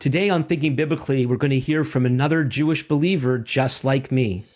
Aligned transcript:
Today 0.00 0.30
on 0.30 0.44
Thinking 0.44 0.76
Biblically, 0.76 1.26
we're 1.26 1.36
going 1.36 1.50
to 1.50 1.58
hear 1.58 1.84
from 1.84 2.06
another 2.06 2.42
Jewish 2.42 2.88
believer 2.88 3.36
just 3.36 3.84
like 3.84 4.10
me. 4.10 4.46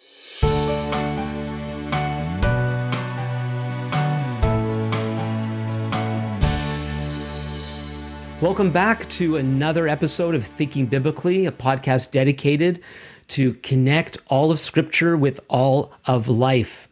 Welcome 8.41 8.70
back 8.72 9.07
to 9.11 9.36
another 9.36 9.86
episode 9.86 10.34
of 10.34 10.46
Thinking 10.46 10.87
Biblically, 10.87 11.45
a 11.45 11.53
podcast 11.53 12.11
dedicated 12.11 12.81
to 13.29 13.53
connect 13.53 14.17
all 14.29 14.51
of 14.51 14.59
Scripture 14.59 15.15
with 15.15 15.41
all 15.51 15.93
of 16.07 16.29
life. 16.29 16.89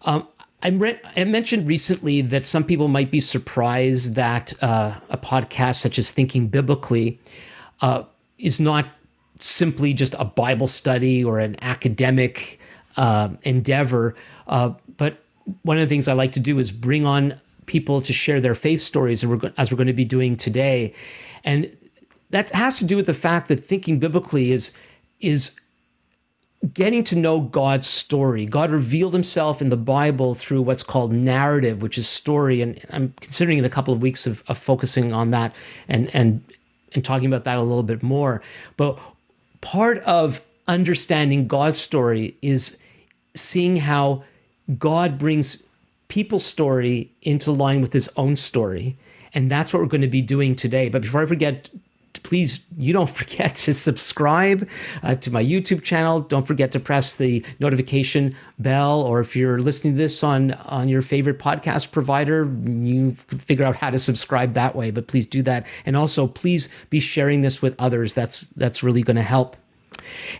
Um, 0.00 0.26
I, 0.60 0.70
re- 0.70 1.00
I, 1.16 1.22
mentioned 1.22 1.68
recently 1.68 2.22
that 2.22 2.44
some 2.44 2.64
people 2.64 2.88
might 2.88 3.12
be 3.12 3.20
surprised 3.20 4.16
that 4.16 4.52
uh, 4.60 4.98
a 5.08 5.16
podcast 5.16 5.76
such 5.76 6.00
as 6.00 6.10
Thinking 6.10 6.48
Biblically 6.48 7.20
uh, 7.82 8.04
is 8.38 8.60
not 8.60 8.86
simply 9.38 9.92
just 9.92 10.14
a 10.18 10.24
Bible 10.24 10.68
study 10.68 11.24
or 11.24 11.40
an 11.40 11.56
academic 11.62 12.60
uh, 12.96 13.30
endeavor, 13.42 14.14
uh, 14.46 14.72
but 14.96 15.18
one 15.62 15.78
of 15.78 15.88
the 15.88 15.94
things 15.94 16.08
I 16.08 16.12
like 16.12 16.32
to 16.32 16.40
do 16.40 16.58
is 16.58 16.70
bring 16.70 17.04
on 17.04 17.40
people 17.66 18.00
to 18.02 18.12
share 18.12 18.40
their 18.40 18.54
faith 18.54 18.80
stories, 18.80 19.26
we're 19.26 19.36
go- 19.36 19.52
as 19.58 19.70
we're 19.70 19.76
going 19.76 19.88
to 19.88 19.92
be 19.92 20.04
doing 20.04 20.36
today, 20.36 20.94
and 21.44 21.76
that 22.30 22.50
has 22.50 22.78
to 22.78 22.84
do 22.86 22.96
with 22.96 23.06
the 23.06 23.14
fact 23.14 23.48
that 23.48 23.60
thinking 23.60 23.98
biblically 23.98 24.52
is 24.52 24.72
is 25.20 25.58
getting 26.72 27.02
to 27.04 27.16
know 27.16 27.40
God's 27.40 27.88
story. 27.88 28.46
God 28.46 28.70
revealed 28.70 29.12
himself 29.12 29.62
in 29.62 29.68
the 29.68 29.76
Bible 29.76 30.34
through 30.34 30.62
what's 30.62 30.84
called 30.84 31.12
narrative, 31.12 31.82
which 31.82 31.98
is 31.98 32.08
story. 32.08 32.62
And 32.62 32.80
I'm 32.88 33.14
considering 33.20 33.58
in 33.58 33.64
a 33.64 33.70
couple 33.70 33.92
of 33.92 34.00
weeks 34.00 34.28
of, 34.28 34.44
of 34.46 34.58
focusing 34.58 35.12
on 35.12 35.32
that 35.32 35.56
and, 35.88 36.14
and, 36.14 36.44
and 36.94 37.04
talking 37.04 37.26
about 37.26 37.44
that 37.44 37.58
a 37.58 37.62
little 37.62 37.82
bit 37.82 38.02
more. 38.02 38.42
But 38.76 38.98
part 39.60 39.98
of 39.98 40.40
understanding 40.66 41.48
God's 41.48 41.78
story 41.78 42.36
is 42.42 42.78
seeing 43.34 43.76
how 43.76 44.24
God 44.78 45.18
brings 45.18 45.64
people's 46.08 46.44
story 46.44 47.10
into 47.22 47.52
line 47.52 47.80
with 47.80 47.92
his 47.92 48.10
own 48.16 48.36
story. 48.36 48.96
And 49.34 49.50
that's 49.50 49.72
what 49.72 49.80
we're 49.80 49.88
going 49.88 50.02
to 50.02 50.08
be 50.08 50.20
doing 50.20 50.56
today. 50.56 50.88
But 50.90 51.02
before 51.02 51.22
I 51.22 51.26
forget, 51.26 51.70
please 52.22 52.64
you 52.76 52.92
don't 52.92 53.10
forget 53.20 53.56
to 53.56 53.74
subscribe 53.74 54.68
uh, 55.02 55.14
to 55.16 55.30
my 55.30 55.44
YouTube 55.44 55.82
channel. 55.82 56.20
Don't 56.20 56.46
forget 56.46 56.72
to 56.72 56.80
press 56.80 57.16
the 57.16 57.44
notification 57.58 58.36
bell, 58.58 59.02
or 59.02 59.20
if 59.20 59.36
you're 59.36 59.58
listening 59.58 59.94
to 59.94 59.98
this 59.98 60.22
on 60.22 60.52
on 60.52 60.88
your 60.88 61.02
favorite 61.02 61.38
podcast 61.38 61.90
provider, 61.92 62.50
you 62.66 63.12
figure 63.14 63.64
out 63.64 63.76
how 63.76 63.90
to 63.90 63.98
subscribe 63.98 64.54
that 64.54 64.74
way. 64.74 64.90
But 64.90 65.06
please 65.06 65.26
do 65.26 65.42
that, 65.42 65.66
and 65.86 65.96
also 65.96 66.26
please 66.26 66.68
be 66.90 67.00
sharing 67.00 67.40
this 67.40 67.60
with 67.60 67.76
others. 67.78 68.14
That's 68.14 68.40
that's 68.50 68.82
really 68.82 69.02
going 69.02 69.16
to 69.16 69.22
help. 69.22 69.56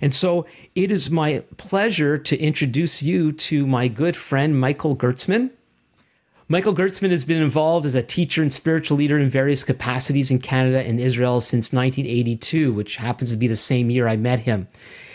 And 0.00 0.12
so 0.12 0.46
it 0.74 0.90
is 0.90 1.10
my 1.10 1.44
pleasure 1.56 2.18
to 2.18 2.38
introduce 2.38 3.02
you 3.02 3.32
to 3.32 3.66
my 3.66 3.88
good 3.88 4.16
friend 4.16 4.58
Michael 4.58 4.96
Gertzman. 4.96 5.50
Michael 6.48 6.74
Gertzman 6.74 7.12
has 7.12 7.24
been 7.24 7.40
involved 7.40 7.86
as 7.86 7.94
a 7.94 8.02
teacher 8.02 8.42
and 8.42 8.52
spiritual 8.52 8.96
leader 8.96 9.16
in 9.16 9.30
various 9.30 9.62
capacities 9.62 10.32
in 10.32 10.40
Canada 10.40 10.82
and 10.82 11.00
Israel 11.00 11.40
since 11.40 11.72
1982, 11.72 12.72
which 12.72 12.96
happens 12.96 13.30
to 13.30 13.36
be 13.36 13.46
the 13.46 13.54
same 13.54 13.90
year 13.90 14.08
I 14.08 14.16
met 14.16 14.40
him. 14.40 14.66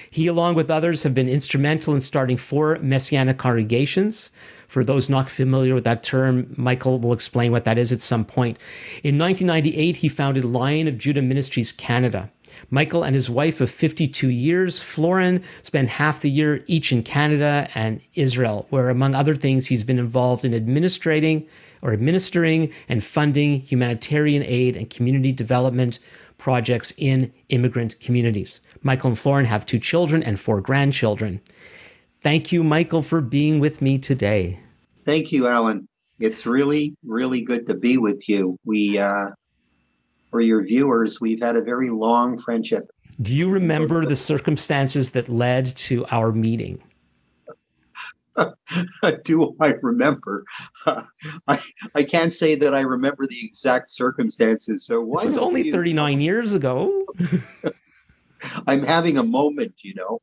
He, 0.10 0.28
along 0.28 0.56
with 0.56 0.72
others, 0.72 1.04
have 1.04 1.14
been 1.14 1.28
instrumental 1.28 1.94
in 1.94 2.00
starting 2.00 2.38
four 2.38 2.80
messianic 2.82 3.38
congregations. 3.38 4.32
For 4.70 4.86
those 4.86 5.10
not 5.10 5.30
familiar 5.30 5.74
with 5.74 5.84
that 5.84 6.02
term, 6.02 6.54
Michael 6.56 6.98
will 7.00 7.14
explain 7.14 7.52
what 7.52 7.66
that 7.66 7.78
is 7.78 7.92
at 7.92 8.02
some 8.02 8.24
point. 8.24 8.58
In 9.04 9.18
1998, 9.18 9.98
he 9.98 10.08
founded 10.08 10.46
Lion 10.46 10.88
of 10.88 10.98
Judah 10.98 11.22
Ministries 11.22 11.74
Canada. 11.74 12.32
Michael 12.70 13.04
and 13.04 13.16
his 13.16 13.30
wife 13.30 13.62
of 13.62 13.70
52 13.70 14.30
years, 14.30 14.80
Florin, 14.80 15.44
spent 15.64 15.90
half 15.90 16.22
the 16.22 16.30
year 16.30 16.64
each 16.68 16.92
in 16.92 17.04
Canada 17.04 17.70
and 17.76 18.02
Israel, 18.14 18.68
where, 18.70 18.90
among 18.90 19.16
other 19.16 19.36
things, 19.36 19.68
he's 19.68 19.84
been 19.84 20.00
involved 20.00 20.46
in 20.46 20.54
administrating 20.54 21.48
or 21.82 21.94
administering 21.94 22.72
and 22.90 23.04
funding 23.04 23.62
humanitarian 23.62 24.44
aid 24.44 24.76
and 24.76 24.90
community 24.90 25.32
development 25.32 26.00
projects 26.38 26.94
in 26.98 27.32
immigrant 27.50 28.00
communities. 28.00 28.60
Michael 28.84 29.10
and 29.10 29.20
Florin 29.20 29.46
have 29.46 29.66
two 29.66 29.80
children 29.80 30.24
and 30.24 30.40
four 30.40 30.62
grandchildren. 30.62 31.42
Thank 32.22 32.52
you, 32.52 32.64
Michael, 32.64 33.02
for 33.02 33.22
being 33.22 33.60
with 33.60 33.82
me 33.82 34.00
today. 34.00 34.60
Thank 35.06 35.32
you, 35.32 35.48
Alan. 35.48 35.88
It's 36.20 36.46
really, 36.46 36.96
really 37.06 37.42
good 37.42 37.68
to 37.68 37.76
be 37.76 37.98
with 37.98 38.28
you. 38.28 38.58
We 38.66 38.98
uh, 38.98 39.28
for 40.32 40.42
your 40.42 40.64
viewers, 40.64 41.22
we've 41.22 41.42
had 41.42 41.56
a 41.56 41.62
very 41.62 41.90
long 41.90 42.40
friendship. 42.40 42.90
Do 43.22 43.36
you 43.36 43.50
remember 43.50 44.06
the 44.06 44.16
circumstances 44.16 45.12
that 45.12 45.30
led 45.30 45.66
to 45.78 46.06
our 46.08 46.32
meeting? 46.32 46.82
Do 49.24 49.56
I 49.60 49.74
remember? 49.82 50.44
I 51.48 51.60
I 51.96 52.04
can't 52.04 52.32
say 52.32 52.56
that 52.56 52.76
I 52.76 52.82
remember 52.82 53.26
the 53.26 53.44
exact 53.44 53.90
circumstances. 53.90 54.86
So 54.86 55.02
why? 55.02 55.24
It 55.24 55.28
was 55.28 55.38
only 55.38 55.64
you... 55.64 55.72
39 55.72 56.22
years 56.22 56.54
ago. 56.54 57.06
I'm 58.68 58.84
having 58.84 59.18
a 59.18 59.24
moment, 59.24 59.74
you 59.82 59.96
know. 59.96 60.22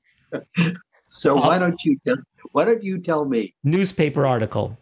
so 1.08 1.34
why 1.34 1.58
don't 1.58 1.82
you 1.84 1.98
why 2.52 2.64
don't 2.64 2.82
you 2.82 2.98
tell 2.98 3.24
me? 3.24 3.54
Newspaper 3.64 4.26
article. 4.26 4.78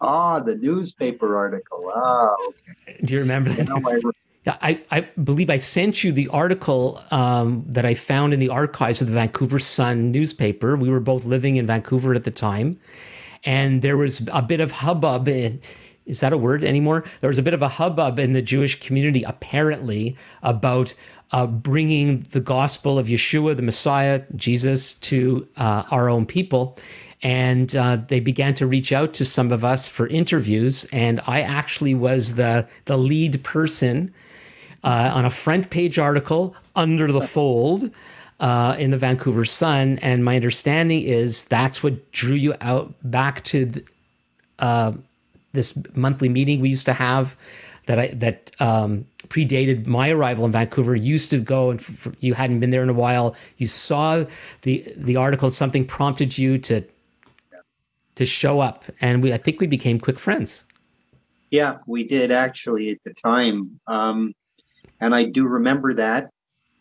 Ah, 0.00 0.40
the 0.40 0.54
newspaper 0.54 1.36
article. 1.36 1.90
Ah, 1.94 2.34
okay. 2.48 3.00
Do 3.04 3.14
you 3.14 3.20
remember 3.20 3.50
that? 3.50 3.68
You 3.68 3.80
know, 3.80 4.12
I, 4.48 4.80
I 4.90 5.00
believe 5.00 5.50
I 5.50 5.56
sent 5.56 6.02
you 6.02 6.12
the 6.12 6.28
article 6.28 7.02
um, 7.10 7.64
that 7.68 7.84
I 7.84 7.94
found 7.94 8.32
in 8.32 8.40
the 8.40 8.50
archives 8.50 9.00
of 9.00 9.08
the 9.08 9.14
Vancouver 9.14 9.58
Sun 9.58 10.12
newspaper. 10.12 10.76
We 10.76 10.90
were 10.90 11.00
both 11.00 11.24
living 11.24 11.56
in 11.56 11.66
Vancouver 11.66 12.14
at 12.14 12.24
the 12.24 12.30
time, 12.30 12.78
and 13.44 13.82
there 13.82 13.96
was 13.96 14.28
a 14.32 14.42
bit 14.42 14.60
of 14.60 14.70
hubbub. 14.70 15.28
In, 15.28 15.60
is 16.06 16.20
that 16.20 16.32
a 16.32 16.38
word 16.38 16.64
anymore? 16.64 17.04
There 17.20 17.28
was 17.28 17.38
a 17.38 17.42
bit 17.42 17.54
of 17.54 17.62
a 17.62 17.68
hubbub 17.68 18.18
in 18.18 18.32
the 18.32 18.42
Jewish 18.42 18.80
community, 18.80 19.24
apparently, 19.24 20.16
about 20.42 20.94
uh, 21.30 21.46
bringing 21.46 22.20
the 22.30 22.40
gospel 22.40 22.98
of 22.98 23.08
Yeshua, 23.08 23.54
the 23.56 23.62
Messiah, 23.62 24.22
Jesus, 24.34 24.94
to 24.94 25.48
uh, 25.56 25.84
our 25.90 26.08
own 26.08 26.26
people. 26.26 26.78
And 27.22 27.74
uh, 27.74 27.98
they 28.06 28.20
began 28.20 28.54
to 28.54 28.66
reach 28.66 28.92
out 28.92 29.14
to 29.14 29.24
some 29.24 29.50
of 29.52 29.64
us 29.64 29.88
for 29.88 30.06
interviews, 30.06 30.86
and 30.92 31.20
I 31.26 31.42
actually 31.42 31.94
was 31.94 32.34
the 32.34 32.68
the 32.84 32.96
lead 32.96 33.42
person 33.42 34.14
uh, 34.82 35.10
on 35.14 35.24
a 35.24 35.30
front 35.30 35.70
page 35.70 35.98
article 35.98 36.54
under 36.74 37.10
the 37.10 37.20
fold 37.20 37.90
uh, 38.40 38.76
in 38.78 38.90
the 38.90 38.98
Vancouver 38.98 39.44
Sun. 39.44 39.98
And 39.98 40.24
my 40.24 40.36
understanding 40.36 41.02
is 41.02 41.44
that's 41.44 41.82
what 41.82 42.12
drew 42.12 42.36
you 42.36 42.54
out 42.60 42.94
back 43.02 43.42
to 43.44 43.66
the, 43.66 43.84
uh, 44.58 44.92
this 45.52 45.74
monthly 45.94 46.28
meeting 46.28 46.60
we 46.60 46.68
used 46.68 46.86
to 46.86 46.92
have 46.92 47.36
that 47.86 47.98
I 47.98 48.06
that 48.08 48.52
um, 48.60 49.06
predated 49.28 49.86
my 49.86 50.10
arrival 50.10 50.44
in 50.44 50.52
Vancouver. 50.52 50.94
Used 50.94 51.30
to 51.30 51.38
go 51.38 51.70
and 51.70 51.80
f- 51.80 52.08
you 52.20 52.34
hadn't 52.34 52.60
been 52.60 52.70
there 52.70 52.82
in 52.82 52.90
a 52.90 52.94
while. 52.94 53.34
You 53.56 53.66
saw 53.66 54.24
the 54.62 54.92
the 54.94 55.16
article. 55.16 55.50
Something 55.50 55.86
prompted 55.86 56.36
you 56.36 56.58
to 56.58 56.84
to 58.16 58.26
show 58.26 58.60
up, 58.60 58.84
and 59.00 59.22
we 59.22 59.32
I 59.32 59.38
think 59.38 59.60
we 59.60 59.66
became 59.66 59.98
quick 59.98 60.18
friends. 60.18 60.64
Yeah, 61.50 61.78
we 61.86 62.04
did 62.04 62.30
actually 62.30 62.90
at 62.90 62.98
the 63.04 63.14
time. 63.14 63.80
Um, 63.86 64.34
and 65.00 65.14
I 65.14 65.24
do 65.24 65.46
remember 65.46 65.94
that. 65.94 66.30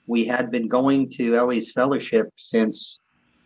We 0.08 0.26
had 0.26 0.52
been 0.52 0.68
going 0.68 1.10
to 1.12 1.36
Ellie's 1.36 1.72
Fellowship 1.72 2.30
since 2.38 3.00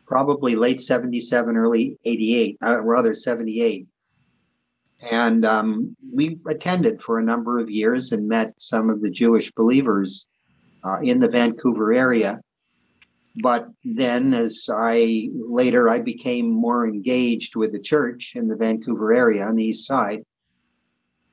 probably 0.05 0.55
late 0.55 0.81
77, 0.81 1.57
early 1.57 1.97
88, 2.05 2.57
uh, 2.63 2.81
rather 2.81 3.15
78. 3.15 3.87
And 5.09 5.45
um, 5.45 5.95
we 6.13 6.37
attended 6.47 7.01
for 7.01 7.17
a 7.17 7.23
number 7.23 7.59
of 7.59 7.71
years 7.71 8.11
and 8.11 8.27
met 8.27 8.53
some 8.57 8.89
of 8.89 9.01
the 9.01 9.09
Jewish 9.09 9.51
believers 9.51 10.27
uh, 10.83 10.99
in 11.01 11.19
the 11.19 11.29
Vancouver 11.29 11.93
area. 11.93 12.39
But 13.41 13.69
then, 13.85 14.33
as 14.33 14.69
I 14.71 15.29
later, 15.33 15.89
I 15.89 15.99
became 15.99 16.49
more 16.49 16.85
engaged 16.85 17.55
with 17.55 17.71
the 17.71 17.79
church 17.79 18.33
in 18.35 18.47
the 18.47 18.57
Vancouver 18.57 19.13
area 19.13 19.47
on 19.47 19.55
the 19.55 19.63
east 19.63 19.87
side. 19.87 20.25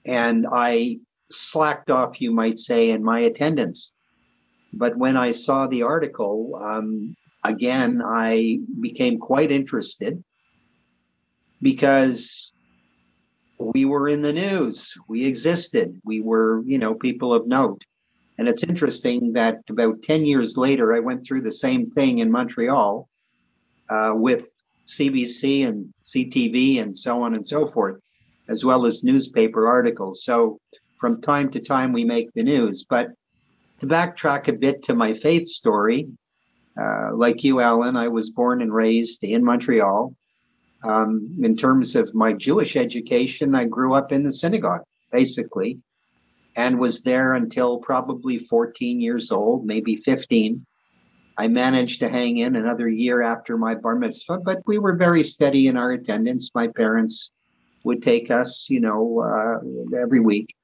And 0.06 0.46
I 0.50 0.98
slacked 1.30 1.90
off, 1.90 2.20
you 2.20 2.30
might 2.30 2.58
say, 2.58 2.90
in 2.90 3.02
my 3.02 3.20
attendance. 3.20 3.92
But 4.72 4.96
when 4.96 5.16
I 5.16 5.30
saw 5.30 5.66
the 5.66 5.82
article, 5.82 6.58
um, 6.62 7.16
again, 7.44 8.02
I 8.04 8.58
became 8.80 9.18
quite 9.18 9.50
interested 9.50 10.22
because 11.60 12.52
we 13.58 13.84
were 13.84 14.08
in 14.08 14.22
the 14.22 14.32
news. 14.32 14.94
We 15.08 15.24
existed. 15.24 16.00
We 16.04 16.20
were, 16.20 16.62
you 16.64 16.78
know, 16.78 16.94
people 16.94 17.32
of 17.32 17.46
note. 17.46 17.82
And 18.38 18.48
it's 18.48 18.62
interesting 18.62 19.32
that 19.32 19.58
about 19.68 20.02
10 20.02 20.24
years 20.24 20.56
later, 20.56 20.94
I 20.94 21.00
went 21.00 21.26
through 21.26 21.40
the 21.40 21.52
same 21.52 21.90
thing 21.90 22.20
in 22.20 22.30
Montreal 22.30 23.08
uh, 23.90 24.12
with 24.14 24.48
CBC 24.86 25.66
and 25.66 25.92
CTV 26.04 26.80
and 26.80 26.96
so 26.96 27.22
on 27.22 27.34
and 27.34 27.46
so 27.46 27.66
forth, 27.66 28.00
as 28.48 28.64
well 28.64 28.86
as 28.86 29.02
newspaper 29.02 29.66
articles. 29.66 30.22
So 30.22 30.60
from 30.98 31.20
time 31.20 31.50
to 31.50 31.60
time 31.60 31.92
we 31.92 32.04
make 32.04 32.32
the 32.34 32.42
news. 32.42 32.84
But 32.88 33.08
to 33.80 33.86
backtrack 33.86 34.48
a 34.48 34.52
bit 34.52 34.82
to 34.84 34.94
my 34.94 35.14
faith 35.14 35.46
story, 35.46 36.08
uh, 36.80 37.14
like 37.14 37.42
you, 37.42 37.60
Alan, 37.60 37.96
I 37.96 38.08
was 38.08 38.30
born 38.30 38.62
and 38.62 38.72
raised 38.72 39.24
in 39.24 39.44
Montreal. 39.44 40.14
Um, 40.84 41.36
in 41.42 41.56
terms 41.56 41.96
of 41.96 42.14
my 42.14 42.32
Jewish 42.32 42.76
education, 42.76 43.54
I 43.54 43.64
grew 43.64 43.94
up 43.94 44.12
in 44.12 44.22
the 44.22 44.32
synagogue, 44.32 44.82
basically, 45.10 45.80
and 46.54 46.78
was 46.78 47.02
there 47.02 47.34
until 47.34 47.78
probably 47.78 48.38
14 48.38 49.00
years 49.00 49.32
old, 49.32 49.66
maybe 49.66 49.96
15. 49.96 50.64
I 51.36 51.48
managed 51.48 52.00
to 52.00 52.08
hang 52.08 52.38
in 52.38 52.56
another 52.56 52.88
year 52.88 53.22
after 53.22 53.56
my 53.56 53.74
bar 53.74 53.96
mitzvah, 53.96 54.38
but 54.44 54.58
we 54.66 54.78
were 54.78 54.94
very 54.94 55.24
steady 55.24 55.66
in 55.66 55.76
our 55.76 55.92
attendance. 55.92 56.50
My 56.54 56.68
parents 56.68 57.32
would 57.84 58.02
take 58.02 58.30
us, 58.30 58.68
you 58.68 58.80
know, 58.80 59.20
uh, 59.20 59.96
every 59.96 60.20
week. 60.20 60.54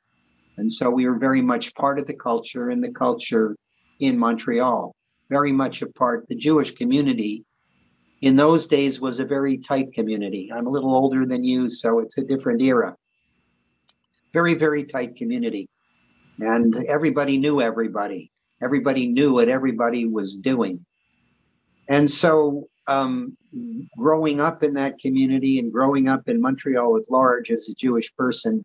And 0.56 0.70
so 0.70 0.90
we 0.90 1.06
were 1.06 1.18
very 1.18 1.42
much 1.42 1.74
part 1.74 1.98
of 1.98 2.06
the 2.06 2.14
culture 2.14 2.70
and 2.70 2.82
the 2.82 2.92
culture 2.92 3.56
in 4.00 4.18
Montreal, 4.18 4.94
very 5.28 5.52
much 5.52 5.82
a 5.82 5.86
part. 5.86 6.26
The 6.28 6.36
Jewish 6.36 6.72
community 6.72 7.44
in 8.22 8.36
those 8.36 8.66
days 8.66 9.00
was 9.00 9.18
a 9.18 9.24
very 9.24 9.58
tight 9.58 9.92
community. 9.92 10.50
I'm 10.54 10.66
a 10.66 10.70
little 10.70 10.94
older 10.94 11.26
than 11.26 11.44
you, 11.44 11.68
so 11.68 11.98
it's 11.98 12.18
a 12.18 12.24
different 12.24 12.62
era. 12.62 12.96
Very, 14.32 14.54
very 14.54 14.84
tight 14.84 15.16
community. 15.16 15.68
And 16.38 16.74
everybody 16.86 17.38
knew 17.38 17.60
everybody. 17.60 18.30
Everybody 18.62 19.08
knew 19.08 19.34
what 19.34 19.48
everybody 19.48 20.06
was 20.06 20.38
doing. 20.38 20.84
And 21.88 22.10
so, 22.10 22.68
um, 22.86 23.36
growing 23.96 24.40
up 24.40 24.62
in 24.62 24.74
that 24.74 24.98
community 24.98 25.58
and 25.58 25.72
growing 25.72 26.08
up 26.08 26.28
in 26.28 26.40
Montreal 26.40 26.96
at 26.96 27.10
large 27.10 27.50
as 27.50 27.68
a 27.68 27.74
Jewish 27.74 28.14
person 28.16 28.64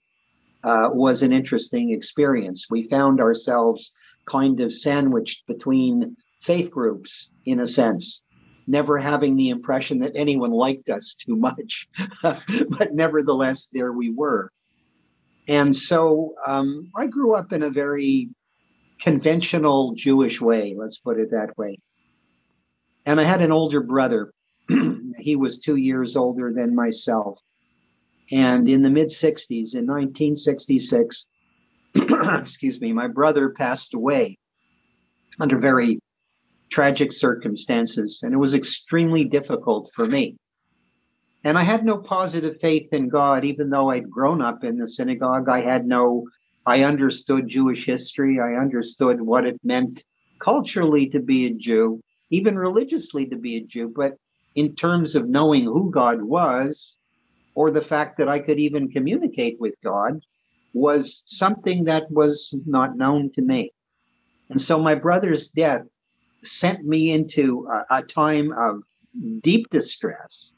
uh, 0.64 0.90
was 0.92 1.22
an 1.22 1.32
interesting 1.32 1.92
experience. 1.94 2.68
We 2.70 2.84
found 2.84 3.20
ourselves 3.20 3.94
kind 4.26 4.60
of 4.60 4.74
sandwiched 4.74 5.48
between 5.48 6.16
faith 6.42 6.72
groups 6.72 7.32
in 7.46 7.60
a 7.60 7.68
sense 7.68 8.24
never 8.70 9.00
having 9.00 9.36
the 9.36 9.50
impression 9.50 10.00
that 10.00 10.12
anyone 10.14 10.52
liked 10.52 10.90
us 10.90 11.16
too 11.26 11.36
much. 11.36 11.90
but 12.22 12.94
nevertheless, 12.94 13.68
there 13.74 13.92
we 13.92 14.12
were. 14.12 14.52
And 15.48 15.76
so 15.76 16.36
um, 16.46 16.92
I 16.96 17.08
grew 17.08 17.34
up 17.34 17.52
in 17.52 17.64
a 17.64 17.72
very 17.72 18.30
conventional 19.02 19.94
Jewish 19.96 20.40
way, 20.40 20.76
let's 20.78 21.00
put 21.00 21.20
it 21.20 21.32
that 21.32 21.58
way. 21.58 21.80
And 23.06 23.20
I 23.20 23.24
had 23.24 23.42
an 23.42 23.52
older 23.52 23.82
brother. 23.82 24.32
he 25.18 25.36
was 25.36 25.58
two 25.58 25.78
years 25.78 26.16
older 26.16 26.54
than 26.54 26.76
myself. 26.76 27.40
And 28.32 28.70
in 28.70 28.82
the 28.82 28.90
mid 28.90 29.08
60s, 29.08 29.74
in 29.74 29.88
1966, 29.88 31.28
excuse 31.96 32.80
me, 32.80 32.94
my 32.94 33.08
brother 33.08 33.50
passed 33.50 33.94
away 33.94 34.38
under 35.40 35.58
very 35.58 36.00
tragic 36.70 37.12
circumstances, 37.12 38.22
and 38.24 38.34
it 38.34 38.38
was 38.38 38.54
extremely 38.54 39.24
difficult 39.26 39.92
for 39.94 40.06
me. 40.06 40.38
And 41.44 41.58
I 41.58 41.64
had 41.64 41.86
no 41.86 41.98
positive 41.98 42.60
faith 42.60 42.90
in 42.92 43.10
God, 43.10 43.46
even 43.46 43.70
though 43.70 43.90
I'd 43.90 44.10
grown 44.10 44.42
up 44.42 44.64
in 44.64 44.78
the 44.78 44.88
synagogue. 44.88 45.48
I 45.48 45.62
had 45.62 45.88
no, 45.88 46.26
I 46.66 46.84
understood 46.84 47.48
Jewish 47.48 47.86
history. 47.86 48.40
I 48.40 48.60
understood 48.60 49.22
what 49.22 49.46
it 49.46 49.60
meant 49.64 50.04
culturally 50.40 51.08
to 51.10 51.20
be 51.20 51.46
a 51.46 51.54
Jew, 51.54 52.02
even 52.30 52.58
religiously 52.58 53.26
to 53.28 53.38
be 53.38 53.58
a 53.58 53.64
Jew. 53.64 53.92
But 53.94 54.18
in 54.54 54.76
terms 54.76 55.16
of 55.16 55.30
knowing 55.30 55.64
who 55.64 55.90
God 55.92 56.22
was, 56.22 57.00
or 57.60 57.72
the 57.72 57.82
fact 57.82 58.18
that 58.18 58.30
I 58.30 58.40
could 58.40 58.58
even 58.58 58.90
communicate 58.90 59.60
with 59.60 59.76
God, 59.84 60.22
was 60.72 61.24
something 61.26 61.84
that 61.84 62.10
was 62.10 62.58
not 62.66 62.96
known 62.96 63.34
to 63.34 63.42
me. 63.42 63.74
And 64.50 64.62
so 64.62 64.80
my 64.80 64.96
brother's 64.96 65.50
death 65.50 65.86
sent 66.42 66.86
me 66.86 67.12
into 67.12 67.68
a, 67.70 67.98
a 67.98 68.04
time 68.04 68.54
of 68.54 68.84
deep 69.42 69.70
distress 69.72 70.54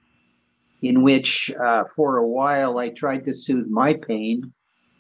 in 0.84 1.02
which 1.02 1.52
uh, 1.60 1.86
for 1.96 2.18
a 2.18 2.28
while 2.28 2.78
I 2.78 2.90
tried 2.90 3.26
to 3.26 3.34
soothe 3.34 3.68
my 3.68 3.96
pain 3.96 4.54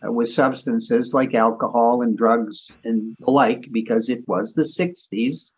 uh, 0.03 0.11
with 0.11 0.31
substances 0.31 1.13
like 1.13 1.35
alcohol 1.35 2.01
and 2.01 2.17
drugs 2.17 2.75
and 2.83 3.15
the 3.19 3.29
like 3.29 3.67
because 3.71 4.09
it 4.09 4.27
was 4.27 4.55
the 4.55 4.63
60s. 4.63 5.53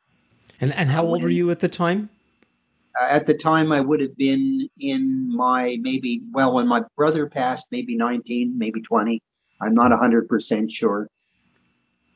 And, 0.60 0.74
and 0.74 0.89
how 0.89 1.06
old 1.06 1.24
were 1.24 1.30
you 1.30 1.51
at 1.51 1.62
the 1.62 1.69
time? 1.69 2.10
Uh, 3.00 3.07
at 3.10 3.25
the 3.25 3.34
time, 3.34 3.72
I 3.72 3.81
would 3.81 4.01
have 4.01 4.16
been 4.16 4.69
in 4.80 5.36
my 5.36 5.78
maybe, 5.81 6.22
well, 6.31 6.54
when 6.54 6.68
my 6.68 6.84
brother 6.95 7.28
passed, 7.28 7.68
maybe 7.72 7.95
19, 7.95 8.57
maybe 8.57 8.81
20. 8.81 9.22
I'm 9.62 9.74
not 9.74 9.92
100% 9.92 10.72
sure. 10.72 11.07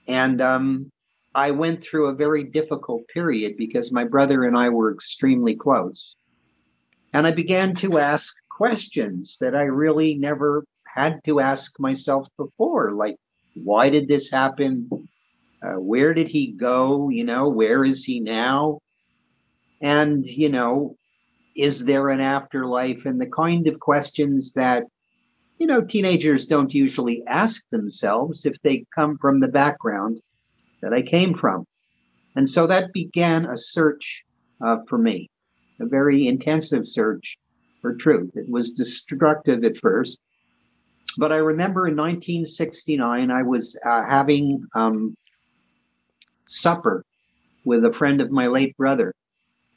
And 0.07 0.41
um, 0.41 0.91
I 1.33 1.51
went 1.51 1.83
through 1.83 2.07
a 2.07 2.15
very 2.15 2.43
difficult 2.43 3.07
period 3.07 3.57
because 3.57 3.91
my 3.91 4.03
brother 4.03 4.43
and 4.43 4.57
I 4.57 4.69
were 4.69 4.93
extremely 4.93 5.55
close. 5.55 6.15
And 7.13 7.25
I 7.25 7.31
began 7.31 7.73
to 7.75 7.99
ask 7.99 8.33
questions 8.49 9.37
that 9.39 9.55
I 9.55 9.63
really 9.63 10.15
never 10.15 10.63
had 10.85 11.23
to 11.25 11.39
ask 11.39 11.79
myself 11.79 12.27
before, 12.37 12.93
like, 12.93 13.17
why 13.53 13.89
did 13.89 14.07
this 14.07 14.29
happen? 14.31 14.89
Uh, 15.61 15.79
where 15.79 16.13
did 16.13 16.27
he 16.27 16.51
go? 16.51 17.09
You 17.09 17.23
know, 17.23 17.49
where 17.49 17.83
is 17.83 18.03
he 18.03 18.19
now? 18.19 18.79
And, 19.81 20.25
you 20.25 20.49
know, 20.49 20.95
is 21.55 21.85
there 21.85 22.09
an 22.09 22.21
afterlife? 22.21 23.05
And 23.05 23.19
the 23.19 23.27
kind 23.27 23.67
of 23.67 23.79
questions 23.79 24.53
that, 24.53 24.83
you 25.59 25.67
know, 25.67 25.81
teenagers 25.81 26.47
don't 26.47 26.73
usually 26.73 27.23
ask 27.27 27.63
themselves 27.71 28.45
if 28.45 28.61
they 28.61 28.85
come 28.93 29.17
from 29.17 29.39
the 29.39 29.47
background 29.47 30.21
that 30.81 30.93
I 30.93 31.01
came 31.01 31.33
from. 31.33 31.65
And 32.35 32.47
so 32.47 32.67
that 32.67 32.93
began 32.93 33.45
a 33.45 33.57
search 33.57 34.23
uh, 34.63 34.77
for 34.87 34.97
me, 34.97 35.29
a 35.81 35.85
very 35.85 36.27
intensive 36.27 36.87
search 36.87 37.37
for 37.81 37.95
truth. 37.95 38.31
It 38.35 38.49
was 38.49 38.73
destructive 38.73 39.63
at 39.63 39.77
first. 39.77 40.19
But 41.17 41.31
I 41.31 41.37
remember 41.37 41.87
in 41.87 41.95
1969, 41.95 43.31
I 43.31 43.41
was 43.41 43.79
uh, 43.83 44.03
having 44.05 44.63
um, 44.75 45.15
supper 46.47 47.03
with 47.65 47.83
a 47.85 47.91
friend 47.91 48.21
of 48.21 48.31
my 48.31 48.47
late 48.47 48.77
brother. 48.77 49.13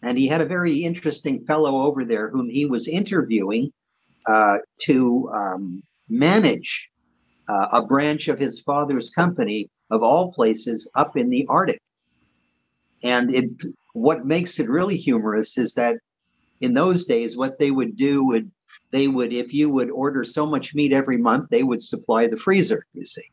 And 0.03 0.17
he 0.17 0.29
had 0.29 0.41
a 0.41 0.47
very 0.47 0.85
interesting 0.85 1.45
fellow 1.45 1.83
over 1.83 2.05
there 2.05 2.31
whom 2.31 2.49
he 2.49 2.67
was 2.67 2.89
interviewing 2.89 3.73
uh, 4.27 4.59
to 4.83 5.31
um, 5.35 5.83
manage 6.09 6.91
uh, 7.49 7.67
a 7.73 7.83
branch 7.83 8.29
of 8.29 8.39
his 8.39 8.61
father's 8.61 9.11
company 9.11 9.69
of 9.91 10.03
all 10.03 10.33
places 10.33 10.89
up 10.95 11.17
in 11.17 11.31
the 11.31 11.47
Arctic. 11.49 11.81
And 13.03 13.35
it, 13.35 13.51
what 13.93 14.25
makes 14.25 14.59
it 14.59 14.69
really 14.69 14.97
humorous 14.97 15.59
is 15.59 15.75
that 15.75 15.97
in 16.61 16.75
those 16.75 17.07
days, 17.07 17.37
what 17.37 17.59
they 17.59 17.71
would 17.71 17.97
do 17.97 18.25
would, 18.25 18.51
they 18.93 19.09
would, 19.09 19.33
if 19.33 19.55
you 19.55 19.71
would 19.71 19.91
order 19.91 20.25
so 20.25 20.47
much 20.47 20.75
meat 20.75 20.93
every 20.93 21.17
month, 21.17 21.49
they 21.49 21.63
would 21.63 21.83
supply 21.83 22.27
the 22.27 22.37
freezer, 22.37 22.87
you 22.93 23.07
see. 23.07 23.31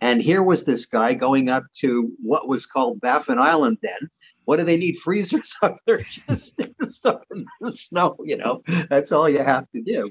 And 0.00 0.20
here 0.20 0.42
was 0.42 0.64
this 0.64 0.86
guy 0.86 1.14
going 1.14 1.48
up 1.48 1.64
to 1.80 2.12
what 2.22 2.46
was 2.46 2.66
called 2.66 3.00
Baffin 3.00 3.38
Island 3.38 3.78
then. 3.82 4.10
What 4.44 4.58
do 4.58 4.64
they 4.64 4.76
need 4.76 4.98
freezers 4.98 5.56
up 5.62 5.78
there? 5.86 6.00
Just 6.00 6.60
stuff 6.90 7.22
in 7.30 7.46
the 7.60 7.72
snow, 7.72 8.16
you 8.24 8.36
know. 8.36 8.62
That's 8.88 9.12
all 9.12 9.28
you 9.28 9.42
have 9.42 9.70
to 9.72 9.82
do 9.82 10.10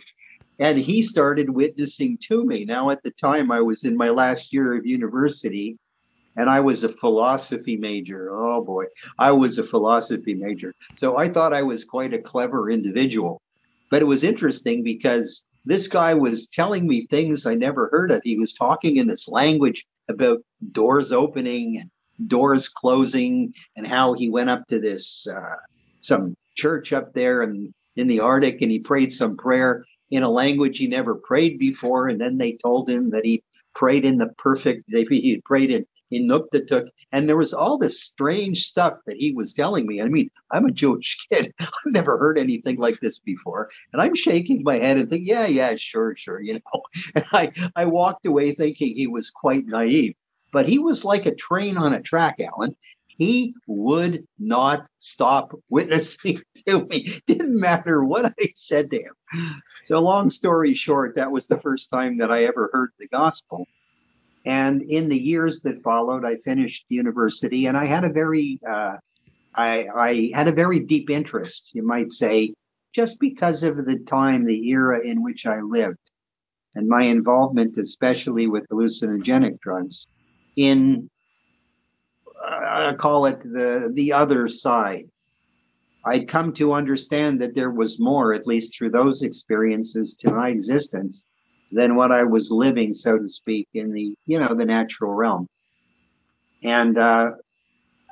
and 0.59 0.77
he 0.77 1.01
started 1.01 1.49
witnessing 1.49 2.17
to 2.29 2.45
me. 2.45 2.65
Now, 2.65 2.89
at 2.89 3.01
the 3.03 3.11
time, 3.11 3.51
I 3.51 3.61
was 3.61 3.85
in 3.85 3.97
my 3.97 4.09
last 4.09 4.53
year 4.53 4.77
of 4.77 4.85
university, 4.85 5.77
and 6.35 6.49
I 6.49 6.59
was 6.59 6.83
a 6.83 6.89
philosophy 6.89 7.77
major. 7.77 8.29
Oh 8.31 8.63
boy, 8.63 8.85
I 9.19 9.31
was 9.31 9.57
a 9.59 9.63
philosophy 9.63 10.33
major. 10.33 10.73
So 10.95 11.17
I 11.17 11.29
thought 11.29 11.53
I 11.53 11.63
was 11.63 11.85
quite 11.85 12.13
a 12.13 12.21
clever 12.21 12.71
individual. 12.71 13.41
But 13.89 14.01
it 14.01 14.05
was 14.05 14.23
interesting 14.23 14.83
because 14.83 15.45
this 15.65 15.87
guy 15.87 16.15
was 16.15 16.47
telling 16.47 16.87
me 16.87 17.05
things 17.05 17.45
I 17.45 17.53
never 17.53 17.89
heard 17.91 18.11
of. 18.11 18.21
He 18.23 18.37
was 18.37 18.53
talking 18.53 18.97
in 18.97 19.07
this 19.07 19.27
language 19.29 19.85
about 20.09 20.39
doors 20.71 21.11
opening, 21.11 21.89
doors 22.27 22.69
closing, 22.69 23.53
and 23.75 23.87
how 23.87 24.13
he 24.13 24.29
went 24.29 24.49
up 24.49 24.67
to 24.67 24.79
this 24.79 25.27
uh, 25.27 25.55
some 25.99 26.35
church 26.55 26.93
up 26.93 27.13
there 27.13 27.41
and 27.41 27.73
in 27.95 28.07
the 28.07 28.19
Arctic 28.19 28.61
and 28.61 28.71
he 28.71 28.79
prayed 28.79 29.11
some 29.11 29.37
prayer 29.37 29.85
in 30.09 30.23
a 30.23 30.29
language 30.29 30.77
he 30.77 30.87
never 30.87 31.15
prayed 31.15 31.59
before. 31.59 32.07
And 32.07 32.19
then 32.19 32.37
they 32.37 32.57
told 32.63 32.89
him 32.89 33.11
that 33.11 33.25
he 33.25 33.43
prayed 33.75 34.05
in 34.05 34.17
the 34.17 34.29
perfect, 34.37 34.83
he 34.87 35.41
prayed 35.45 35.71
in, 35.71 35.85
in 36.11 36.27
Inuktitut. 36.27 36.89
And 37.11 37.27
there 37.27 37.37
was 37.37 37.53
all 37.53 37.77
this 37.77 38.01
strange 38.01 38.63
stuff 38.63 38.99
that 39.05 39.17
he 39.17 39.33
was 39.33 39.53
telling 39.53 39.85
me. 39.85 40.01
I 40.01 40.05
mean, 40.05 40.29
I'm 40.51 40.65
a 40.65 40.71
Jewish 40.71 41.17
kid. 41.31 41.53
I've 41.59 41.69
never 41.85 42.17
heard 42.17 42.37
anything 42.37 42.77
like 42.77 42.99
this 42.99 43.19
before. 43.19 43.69
And 43.91 44.01
I'm 44.01 44.15
shaking 44.15 44.63
my 44.63 44.77
head 44.77 44.97
and 44.97 45.09
think, 45.09 45.23
yeah, 45.25 45.45
yeah, 45.45 45.73
sure, 45.77 46.15
sure, 46.15 46.41
you 46.41 46.53
know. 46.53 46.81
And 47.15 47.25
I, 47.31 47.51
I 47.75 47.85
walked 47.85 48.25
away 48.25 48.53
thinking 48.53 48.95
he 48.95 49.07
was 49.07 49.29
quite 49.29 49.65
naive. 49.65 50.15
But 50.53 50.69
he 50.69 50.77
was 50.77 51.03
like 51.03 51.25
a 51.25 51.35
train 51.35 51.77
on 51.77 51.93
a 51.93 52.01
track, 52.01 52.39
Alan. 52.39 52.75
He 53.07 53.55
would 53.67 54.25
not 54.39 54.85
stop 54.99 55.53
witnessing 55.69 56.41
to 56.67 56.85
me. 56.85 57.19
Didn't 57.27 57.59
matter 57.59 58.03
what 58.03 58.33
I 58.39 58.53
said 58.55 58.91
to 58.91 58.97
him. 58.97 59.61
So, 59.83 59.99
long 59.99 60.29
story 60.29 60.75
short, 60.75 61.15
that 61.15 61.31
was 61.31 61.47
the 61.47 61.57
first 61.57 61.89
time 61.89 62.19
that 62.19 62.31
I 62.31 62.45
ever 62.45 62.69
heard 62.71 62.91
the 62.99 63.07
gospel. 63.07 63.67
And 64.45 64.81
in 64.81 65.09
the 65.09 65.21
years 65.21 65.61
that 65.61 65.83
followed, 65.83 66.23
I 66.23 66.35
finished 66.35 66.85
university, 66.89 67.65
and 67.65 67.75
I 67.75 67.85
had 67.85 68.03
a 68.03 68.09
very, 68.09 68.59
uh, 68.67 68.97
I, 69.55 69.87
I 69.95 70.31
had 70.33 70.47
a 70.47 70.51
very 70.51 70.81
deep 70.81 71.09
interest, 71.09 71.69
you 71.73 71.83
might 71.83 72.11
say, 72.11 72.53
just 72.93 73.19
because 73.19 73.63
of 73.63 73.85
the 73.85 73.99
time, 73.99 74.45
the 74.45 74.69
era 74.69 74.99
in 75.03 75.23
which 75.23 75.47
I 75.47 75.61
lived, 75.61 75.97
and 76.75 76.87
my 76.87 77.03
involvement, 77.03 77.77
especially 77.77 78.47
with 78.47 78.67
hallucinogenic 78.69 79.59
drugs, 79.61 80.07
in 80.55 81.09
uh, 82.43 82.89
I 82.89 82.93
call 82.97 83.25
it 83.25 83.41
the 83.43 83.91
the 83.93 84.13
other 84.13 84.47
side. 84.47 85.09
I'd 86.05 86.27
come 86.27 86.51
to 86.53 86.73
understand 86.73 87.41
that 87.41 87.55
there 87.55 87.71
was 87.71 87.99
more, 87.99 88.33
at 88.33 88.45
least 88.45 88.77
through 88.77 88.89
those 88.89 89.23
experiences, 89.23 90.15
to 90.15 90.33
my 90.33 90.49
existence 90.49 91.25
than 91.71 91.95
what 91.95 92.11
I 92.11 92.23
was 92.23 92.51
living, 92.51 92.93
so 92.93 93.17
to 93.17 93.27
speak, 93.27 93.69
in 93.73 93.93
the 93.93 94.15
you 94.25 94.39
know 94.39 94.53
the 94.53 94.65
natural 94.65 95.13
realm. 95.13 95.47
And 96.61 96.97
uh, 96.97 97.31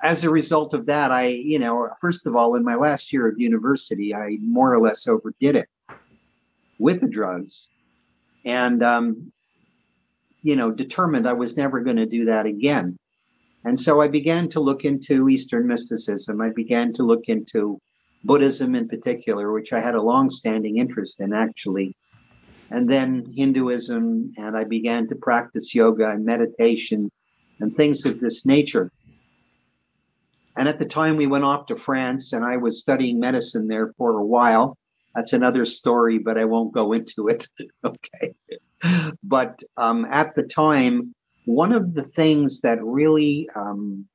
as 0.03 0.23
a 0.23 0.29
result 0.29 0.73
of 0.73 0.85
that, 0.87 1.11
I 1.11 1.27
you 1.27 1.59
know 1.59 1.89
first 1.99 2.25
of 2.25 2.35
all, 2.35 2.55
in 2.55 2.63
my 2.63 2.75
last 2.75 3.11
year 3.11 3.27
of 3.27 3.39
university, 3.39 4.15
I 4.15 4.37
more 4.41 4.73
or 4.73 4.81
less 4.81 5.07
overdid 5.07 5.55
it 5.55 5.69
with 6.79 7.01
the 7.01 7.09
drugs, 7.09 7.69
and 8.45 8.81
um, 8.81 9.31
you 10.41 10.55
know 10.55 10.71
determined 10.71 11.27
I 11.27 11.33
was 11.33 11.57
never 11.57 11.81
going 11.81 11.97
to 11.97 12.05
do 12.05 12.25
that 12.25 12.45
again. 12.45 12.97
And 13.63 13.79
so 13.79 14.01
I 14.01 14.07
began 14.07 14.49
to 14.49 14.59
look 14.59 14.85
into 14.85 15.29
Eastern 15.29 15.67
mysticism. 15.67 16.41
I 16.41 16.49
began 16.49 16.93
to 16.93 17.03
look 17.03 17.25
into 17.27 17.79
Buddhism 18.23 18.75
in 18.75 18.87
particular, 18.87 19.51
which 19.51 19.71
I 19.73 19.81
had 19.81 19.95
a 19.95 20.01
long-standing 20.01 20.77
interest 20.77 21.19
in 21.19 21.33
actually 21.33 21.95
and 22.71 22.89
then 22.89 23.25
Hinduism, 23.35 24.33
and 24.37 24.57
I 24.57 24.63
began 24.63 25.07
to 25.09 25.15
practice 25.15 25.75
yoga 25.75 26.09
and 26.09 26.25
meditation 26.25 27.11
and 27.59 27.75
things 27.75 28.05
of 28.05 28.21
this 28.21 28.45
nature. 28.45 28.89
And 30.55 30.69
at 30.69 30.79
the 30.79 30.85
time, 30.85 31.17
we 31.17 31.27
went 31.27 31.43
off 31.43 31.67
to 31.67 31.75
France, 31.75 32.31
and 32.31 32.45
I 32.45 32.57
was 32.57 32.79
studying 32.79 33.19
medicine 33.19 33.67
there 33.67 33.91
for 33.97 34.17
a 34.17 34.25
while. 34.25 34.77
That's 35.15 35.33
another 35.33 35.65
story, 35.65 36.19
but 36.19 36.37
I 36.37 36.45
won't 36.45 36.73
go 36.73 36.93
into 36.93 37.27
it. 37.27 37.47
okay. 37.85 38.35
But 39.23 39.61
um, 39.77 40.05
at 40.05 40.35
the 40.35 40.43
time, 40.43 41.13
one 41.45 41.71
of 41.71 41.93
the 41.93 42.03
things 42.03 42.61
that 42.61 42.83
really 42.83 43.49
um, 43.55 44.07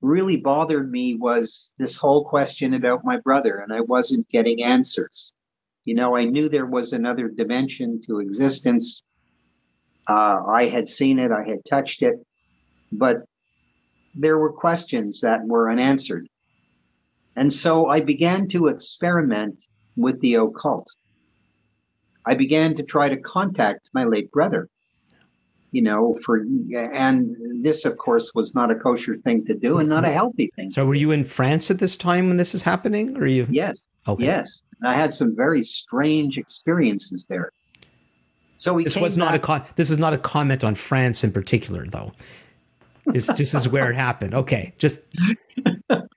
really 0.00 0.36
bothered 0.36 0.90
me 0.90 1.14
was 1.14 1.74
this 1.78 1.96
whole 1.96 2.24
question 2.24 2.74
about 2.74 3.04
my 3.04 3.18
brother, 3.18 3.56
and 3.56 3.72
I 3.72 3.80
wasn't 3.80 4.28
getting 4.28 4.62
answers. 4.62 5.32
You 5.84 5.94
know, 5.94 6.16
I 6.16 6.24
knew 6.24 6.48
there 6.48 6.66
was 6.66 6.92
another 6.92 7.28
dimension 7.28 8.00
to 8.06 8.20
existence. 8.20 9.02
Uh, 10.08 10.42
I 10.46 10.66
had 10.66 10.88
seen 10.88 11.18
it, 11.18 11.32
I 11.32 11.48
had 11.48 11.64
touched 11.68 12.02
it, 12.02 12.14
but 12.92 13.24
there 14.14 14.38
were 14.38 14.52
questions 14.52 15.20
that 15.22 15.46
were 15.46 15.70
unanswered. 15.70 16.28
And 17.38 17.52
so 17.52 17.88
I 17.88 18.00
began 18.00 18.48
to 18.48 18.66
experiment 18.66 19.62
with 19.96 20.20
the 20.20 20.34
occult. 20.36 20.88
I 22.26 22.34
began 22.34 22.76
to 22.76 22.82
try 22.82 23.08
to 23.08 23.16
contact 23.16 23.88
my 23.94 24.04
late 24.04 24.30
brother 24.30 24.68
you 25.70 25.82
know, 25.82 26.16
for 26.24 26.38
and 26.74 27.62
this, 27.62 27.84
of 27.84 27.98
course, 27.98 28.34
was 28.34 28.54
not 28.54 28.70
a 28.70 28.74
kosher 28.74 29.16
thing 29.16 29.44
to 29.46 29.54
do 29.54 29.78
and 29.78 29.88
not 29.88 30.04
a 30.04 30.10
healthy 30.10 30.50
thing. 30.56 30.70
So, 30.70 30.86
were 30.86 30.94
you 30.94 31.10
in 31.10 31.24
France 31.24 31.70
at 31.70 31.78
this 31.78 31.96
time 31.96 32.28
when 32.28 32.36
this 32.36 32.54
is 32.54 32.62
happening, 32.62 33.16
or 33.18 33.26
you? 33.26 33.46
Yes. 33.50 33.86
Okay. 34.06 34.24
Yes, 34.24 34.62
I 34.82 34.94
had 34.94 35.12
some 35.12 35.36
very 35.36 35.62
strange 35.62 36.38
experiences 36.38 37.26
there. 37.28 37.52
So 38.56 38.74
we. 38.74 38.84
This 38.84 38.96
was 38.96 39.16
not 39.16 39.32
back, 39.32 39.42
a 39.42 39.46
con- 39.46 39.64
this 39.76 39.90
is 39.90 39.98
not 39.98 40.14
a 40.14 40.18
comment 40.18 40.64
on 40.64 40.74
France 40.74 41.22
in 41.22 41.32
particular, 41.32 41.86
though. 41.86 42.12
This 43.04 43.26
just 43.26 43.54
is 43.54 43.68
where 43.68 43.90
it 43.90 43.96
happened. 43.96 44.34
Okay, 44.34 44.74
just. 44.78 45.00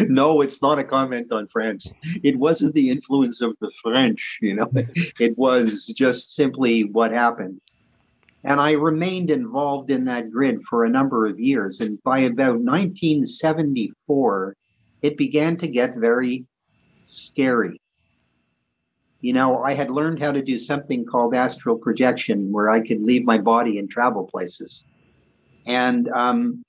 no, 0.08 0.40
it's 0.40 0.62
not 0.62 0.78
a 0.78 0.84
comment 0.84 1.32
on 1.32 1.46
France. 1.46 1.92
It 2.22 2.38
wasn't 2.38 2.74
the 2.74 2.90
influence 2.90 3.40
of 3.40 3.56
the 3.60 3.70
French, 3.82 4.38
you 4.42 4.54
know. 4.54 4.70
It 5.20 5.36
was 5.38 5.86
just 5.86 6.34
simply 6.34 6.84
what 6.84 7.12
happened. 7.12 7.60
And 8.44 8.60
I 8.60 8.72
remained 8.72 9.30
involved 9.30 9.90
in 9.90 10.04
that 10.04 10.30
grid 10.30 10.62
for 10.62 10.84
a 10.84 10.90
number 10.90 11.26
of 11.26 11.40
years. 11.40 11.80
And 11.80 12.00
by 12.02 12.20
about 12.20 12.60
1974, 12.60 14.56
it 15.02 15.16
began 15.16 15.56
to 15.58 15.68
get 15.68 15.96
very 15.96 16.46
scary. 17.06 17.80
You 19.20 19.32
know, 19.32 19.62
I 19.62 19.74
had 19.74 19.90
learned 19.90 20.20
how 20.20 20.30
to 20.30 20.42
do 20.42 20.58
something 20.58 21.04
called 21.04 21.34
astral 21.34 21.76
projection 21.76 22.52
where 22.52 22.70
I 22.70 22.86
could 22.86 23.02
leave 23.02 23.24
my 23.24 23.38
body 23.38 23.78
and 23.78 23.90
travel 23.90 24.24
places. 24.24 24.84
And 25.66 26.08
um, 26.10 26.64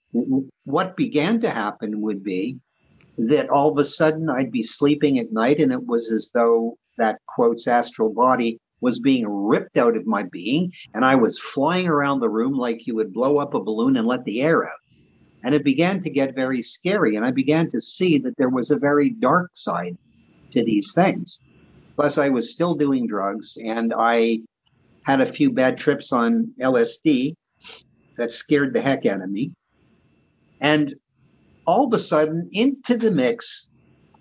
what 0.66 0.98
began 0.98 1.40
to 1.42 1.50
happen 1.50 2.02
would 2.02 2.24
be 2.24 2.58
that 3.18 3.50
all 3.50 3.72
of 3.72 3.78
a 3.78 3.86
sudden 3.86 4.30
I'd 4.30 4.52
be 4.52 4.64
sleeping 4.64 5.20
at 5.20 5.32
night 5.32 5.60
and 5.60 5.72
it 5.72 5.86
was 5.86 6.12
as 6.12 6.32
though 6.34 6.78
that 6.98 7.20
quotes 7.28 7.68
astral 7.68 8.14
body 8.14 8.60
was 8.82 9.00
being 9.00 9.28
ripped 9.28 9.78
out 9.78 9.98
of 9.98 10.06
my 10.06 10.24
being, 10.24 10.72
and 10.94 11.04
I 11.04 11.16
was 11.16 11.40
flying 11.40 11.88
around 11.88 12.20
the 12.20 12.30
room 12.30 12.54
like 12.54 12.86
you 12.86 12.96
would 12.96 13.14
blow 13.14 13.40
up 13.40 13.54
a 13.54 13.60
balloon 13.60 13.98
and 13.98 14.08
let 14.08 14.24
the 14.24 14.42
air 14.42 14.66
out. 14.66 14.80
And 15.44 15.56
it 15.56 15.64
began 15.64 16.02
to 16.04 16.10
get 16.10 16.36
very 16.36 16.62
scary, 16.62 17.16
and 17.16 17.26
I 17.26 17.32
began 17.32 17.70
to 17.72 17.82
see 17.82 18.18
that 18.20 18.38
there 18.38 18.50
was 18.50 18.70
a 18.70 18.78
very 18.78 19.10
dark 19.10 19.52
side 19.54 19.98
to 20.52 20.64
these 20.64 20.94
things. 20.94 21.40
Plus, 21.96 22.18
I 22.18 22.30
was 22.30 22.54
still 22.54 22.76
doing 22.76 23.08
drugs, 23.08 23.58
and 23.64 23.94
I 23.98 24.40
had 25.04 25.22
a 25.22 25.26
few 25.26 25.52
bad 25.52 25.78
trips 25.78 26.12
on 26.12 26.54
LSD 26.60 27.34
that 28.18 28.32
scared 28.32 28.74
the 28.74 28.82
heck 28.82 29.06
out 29.06 29.22
of 29.22 29.30
me. 29.30 29.54
And 30.60 30.94
all 31.68 31.86
of 31.86 31.94
a 31.94 32.00
sudden, 32.00 32.50
into 32.54 32.98
the 32.98 33.12
mix, 33.12 33.68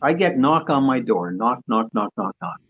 I 0.02 0.12
get 0.12 0.36
knock 0.36 0.68
on 0.68 0.82
my 0.82 1.00
door. 1.00 1.30
Knock, 1.30 1.60
knock, 1.68 1.88
knock, 1.94 2.12
knock, 2.18 2.34
knock. 2.42 2.60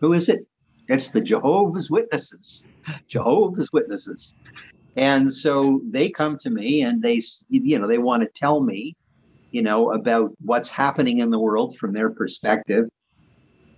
Who 0.00 0.12
is 0.12 0.28
it? 0.28 0.46
It's 0.88 1.10
the 1.10 1.20
Jehovah's 1.20 1.90
Witnesses. 1.90 2.66
Jehovah's 3.08 3.72
Witnesses. 3.72 4.32
And 4.96 5.30
so 5.32 5.82
they 5.90 6.08
come 6.08 6.38
to 6.38 6.50
me 6.50 6.82
and 6.82 7.02
they, 7.02 7.20
you 7.48 7.78
know, 7.78 7.88
they 7.88 7.98
want 7.98 8.22
to 8.22 8.28
tell 8.28 8.60
me, 8.60 8.96
you 9.50 9.62
know, 9.62 9.92
about 9.92 10.30
what's 10.44 10.70
happening 10.70 11.18
in 11.18 11.30
the 11.30 11.38
world 11.38 11.76
from 11.76 11.92
their 11.92 12.10
perspective. 12.10 12.88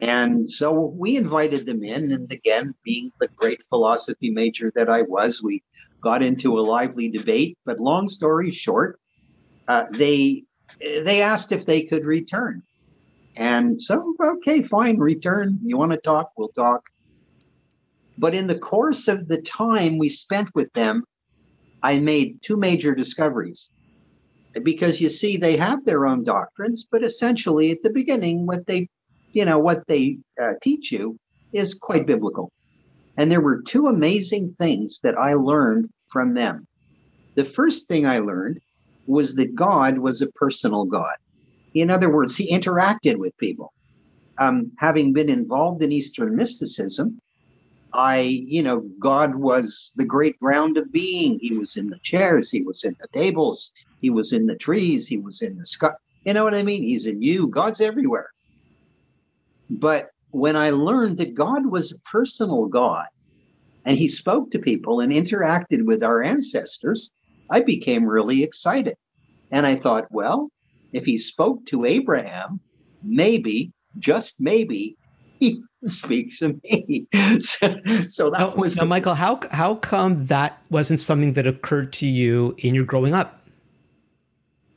And 0.00 0.50
so 0.50 0.72
we 0.72 1.16
invited 1.16 1.66
them 1.66 1.82
in. 1.82 2.12
And 2.12 2.30
again, 2.30 2.74
being 2.84 3.10
the 3.20 3.28
great 3.36 3.62
philosophy 3.68 4.30
major 4.30 4.70
that 4.74 4.88
I 4.88 5.02
was, 5.02 5.42
we 5.42 5.62
got 6.02 6.22
into 6.22 6.58
a 6.58 6.60
lively 6.60 7.08
debate. 7.08 7.58
But 7.64 7.80
long 7.80 8.08
story 8.08 8.50
short, 8.50 8.99
uh, 9.70 9.86
they 9.92 10.42
they 11.06 11.22
asked 11.22 11.52
if 11.52 11.64
they 11.64 11.82
could 11.82 12.04
return. 12.04 12.62
And 13.36 13.80
so, 13.80 14.14
okay, 14.20 14.62
fine, 14.62 14.98
return. 14.98 15.60
You 15.62 15.76
want 15.76 15.92
to 15.92 15.98
talk? 15.98 16.32
We'll 16.36 16.48
talk. 16.48 16.82
But 18.18 18.34
in 18.34 18.48
the 18.48 18.58
course 18.58 19.06
of 19.06 19.28
the 19.28 19.40
time 19.40 19.96
we 19.96 20.08
spent 20.08 20.48
with 20.54 20.72
them, 20.72 21.04
I 21.82 22.00
made 22.00 22.42
two 22.42 22.56
major 22.56 22.94
discoveries. 22.94 23.70
Because 24.60 25.00
you 25.00 25.08
see, 25.08 25.36
they 25.36 25.56
have 25.56 25.84
their 25.84 26.04
own 26.04 26.24
doctrines, 26.24 26.88
but 26.90 27.04
essentially 27.04 27.70
at 27.70 27.82
the 27.84 27.90
beginning, 27.90 28.46
what 28.46 28.66
they, 28.66 28.88
you 29.32 29.44
know, 29.44 29.60
what 29.60 29.86
they 29.86 30.18
uh, 30.42 30.54
teach 30.60 30.90
you 30.90 31.16
is 31.52 31.74
quite 31.74 32.06
biblical. 32.06 32.50
And 33.16 33.30
there 33.30 33.40
were 33.40 33.62
two 33.62 33.86
amazing 33.86 34.54
things 34.54 34.98
that 35.04 35.16
I 35.16 35.34
learned 35.34 35.90
from 36.08 36.34
them. 36.34 36.66
The 37.36 37.44
first 37.44 37.86
thing 37.86 38.04
I 38.04 38.18
learned 38.18 38.60
was 39.10 39.34
that 39.34 39.54
God 39.54 39.98
was 39.98 40.22
a 40.22 40.30
personal 40.32 40.84
God. 40.84 41.14
In 41.74 41.90
other 41.90 42.10
words, 42.12 42.36
he 42.36 42.52
interacted 42.52 43.16
with 43.16 43.36
people. 43.38 43.72
Um, 44.38 44.72
having 44.78 45.12
been 45.12 45.28
involved 45.28 45.82
in 45.82 45.92
Eastern 45.92 46.34
mysticism, 46.36 47.20
I, 47.92 48.20
you 48.20 48.62
know, 48.62 48.88
God 49.00 49.34
was 49.34 49.92
the 49.96 50.04
great 50.04 50.38
ground 50.38 50.78
of 50.78 50.92
being. 50.92 51.38
He 51.40 51.52
was 51.54 51.76
in 51.76 51.90
the 51.90 51.98
chairs, 52.02 52.50
he 52.50 52.62
was 52.62 52.84
in 52.84 52.96
the 53.00 53.08
tables, 53.12 53.72
he 54.00 54.10
was 54.10 54.32
in 54.32 54.46
the 54.46 54.56
trees, 54.56 55.06
he 55.06 55.18
was 55.18 55.42
in 55.42 55.58
the 55.58 55.66
sky. 55.66 55.90
You 56.24 56.34
know 56.34 56.44
what 56.44 56.54
I 56.54 56.62
mean? 56.62 56.82
He's 56.82 57.06
in 57.06 57.20
you. 57.20 57.48
God's 57.48 57.80
everywhere. 57.80 58.30
But 59.68 60.10
when 60.30 60.56
I 60.56 60.70
learned 60.70 61.18
that 61.18 61.34
God 61.34 61.66
was 61.66 61.92
a 61.92 62.00
personal 62.00 62.66
God 62.66 63.06
and 63.84 63.96
he 63.96 64.08
spoke 64.08 64.50
to 64.50 64.58
people 64.58 65.00
and 65.00 65.12
interacted 65.12 65.84
with 65.84 66.04
our 66.04 66.22
ancestors, 66.22 67.10
I 67.50 67.60
became 67.60 68.04
really 68.04 68.42
excited. 68.42 68.96
And 69.50 69.66
I 69.66 69.76
thought, 69.76 70.06
well, 70.10 70.50
if 70.92 71.04
he 71.04 71.18
spoke 71.18 71.66
to 71.66 71.84
Abraham, 71.84 72.60
maybe, 73.02 73.72
just 73.98 74.40
maybe, 74.40 74.96
he 75.38 75.62
speaks 75.86 76.38
to 76.38 76.60
me. 76.62 77.06
so, 77.40 77.74
so, 78.06 78.30
that 78.30 78.38
now, 78.38 78.54
was 78.54 78.76
now, 78.76 78.82
the, 78.82 78.86
Michael. 78.86 79.14
How 79.14 79.40
how 79.50 79.74
come 79.76 80.26
that 80.26 80.62
wasn't 80.70 81.00
something 81.00 81.32
that 81.34 81.46
occurred 81.46 81.92
to 81.94 82.08
you 82.08 82.54
in 82.58 82.74
your 82.74 82.84
growing 82.84 83.14
up? 83.14 83.40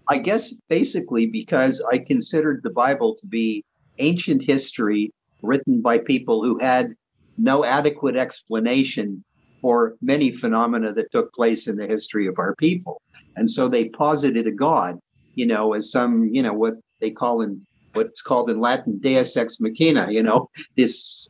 I 0.07 0.17
guess 0.17 0.53
basically 0.69 1.27
because 1.27 1.81
I 1.91 1.99
considered 1.99 2.61
the 2.63 2.69
Bible 2.69 3.15
to 3.21 3.27
be 3.27 3.63
ancient 3.99 4.43
history 4.43 5.13
written 5.41 5.81
by 5.81 5.97
people 5.99 6.43
who 6.43 6.59
had 6.59 6.95
no 7.37 7.63
adequate 7.63 8.15
explanation 8.15 9.23
for 9.63 9.95
many 10.01 10.29
phenomena 10.29 10.91
that 10.91 11.09
took 11.13 11.33
place 11.33 11.69
in 11.69 11.77
the 11.77 11.87
history 11.87 12.27
of 12.27 12.37
our 12.37 12.53
people. 12.55 13.01
And 13.37 13.49
so 13.49 13.69
they 13.69 13.85
posited 13.85 14.45
a 14.45 14.51
God, 14.51 14.99
you 15.35 15.45
know, 15.45 15.71
as 15.71 15.89
some, 15.89 16.27
you 16.33 16.43
know, 16.43 16.51
what 16.51 16.73
they 16.99 17.11
call 17.11 17.41
in 17.41 17.65
what's 17.93 18.21
called 18.21 18.49
in 18.49 18.59
Latin 18.59 18.99
deus 18.99 19.37
ex 19.37 19.61
machina, 19.61 20.11
you 20.11 20.21
know, 20.21 20.49
this 20.77 21.29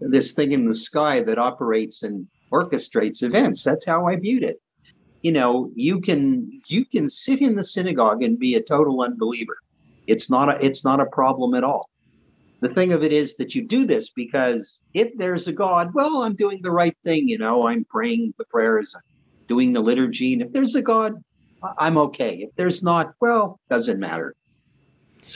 this 0.00 0.32
thing 0.32 0.52
in 0.52 0.64
the 0.64 0.74
sky 0.74 1.20
that 1.20 1.38
operates 1.38 2.02
and 2.02 2.26
orchestrates 2.50 3.22
events. 3.22 3.62
That's 3.64 3.84
how 3.84 4.06
I 4.06 4.16
viewed 4.16 4.44
it. 4.44 4.56
You 5.20 5.32
know, 5.32 5.70
you 5.74 6.00
can 6.00 6.62
you 6.68 6.86
can 6.86 7.10
sit 7.10 7.42
in 7.42 7.54
the 7.54 7.62
synagogue 7.62 8.22
and 8.22 8.38
be 8.38 8.54
a 8.54 8.62
total 8.62 9.02
unbeliever. 9.02 9.58
It's 10.06 10.30
not 10.30 10.48
a 10.48 10.64
it's 10.64 10.86
not 10.86 11.00
a 11.00 11.06
problem 11.06 11.52
at 11.52 11.64
all. 11.64 11.87
The 12.60 12.68
thing 12.68 12.92
of 12.92 13.04
it 13.04 13.12
is 13.12 13.36
that 13.36 13.54
you 13.54 13.66
do 13.66 13.86
this 13.86 14.10
because 14.10 14.82
if 14.92 15.16
there's 15.16 15.46
a 15.46 15.52
God, 15.52 15.94
well, 15.94 16.22
I'm 16.22 16.34
doing 16.34 16.60
the 16.62 16.72
right 16.72 16.96
thing, 17.04 17.28
you 17.28 17.38
know, 17.38 17.68
I'm 17.68 17.84
praying 17.84 18.34
the 18.36 18.44
prayers, 18.44 18.96
doing 19.46 19.72
the 19.72 19.80
liturgy, 19.80 20.32
and 20.32 20.42
if 20.42 20.52
there's 20.52 20.74
a 20.74 20.82
God, 20.82 21.22
I'm 21.62 21.98
okay. 21.98 22.36
If 22.38 22.50
there's 22.56 22.82
not, 22.82 23.14
well, 23.20 23.60
doesn't 23.68 24.00
matter 24.00 24.34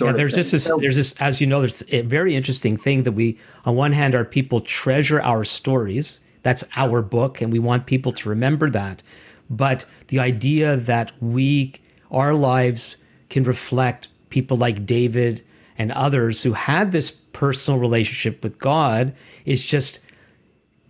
yeah, 0.01 0.13
there's 0.13 0.35
this, 0.35 0.51
this, 0.51 0.71
there's 0.79 0.97
this, 0.97 1.15
as 1.21 1.41
you 1.41 1.47
know, 1.47 1.61
there's 1.61 1.85
a 1.93 2.01
very 2.03 2.35
interesting 2.35 2.77
thing 2.77 3.03
that 3.03 3.13
we, 3.13 3.39
on 3.65 3.77
one 3.77 3.93
hand, 3.93 4.15
our 4.15 4.25
people 4.25 4.61
treasure 4.61 5.21
our 5.21 5.45
stories. 5.45 6.21
That's 6.43 6.65
our 6.75 7.03
book, 7.03 7.41
and 7.41 7.53
we 7.53 7.59
want 7.59 7.87
people 7.87 8.13
to 8.13 8.31
remember 8.31 8.71
that. 8.71 9.03
But 9.51 9.85
the 10.09 10.21
idea 10.21 10.77
that 10.77 11.13
we, 11.21 11.75
our 12.11 12.35
lives, 12.35 12.97
can 13.29 13.45
reflect 13.45 14.09
people 14.31 14.57
like 14.57 14.87
David 14.87 15.45
and 15.79 15.93
others 15.93 16.43
who 16.43 16.53
had 16.53 16.93
this 16.93 17.11
personal 17.11 17.81
relationship 17.81 18.43
with 18.43 18.59
God 18.59 19.15
is 19.45 19.63
just, 19.63 20.01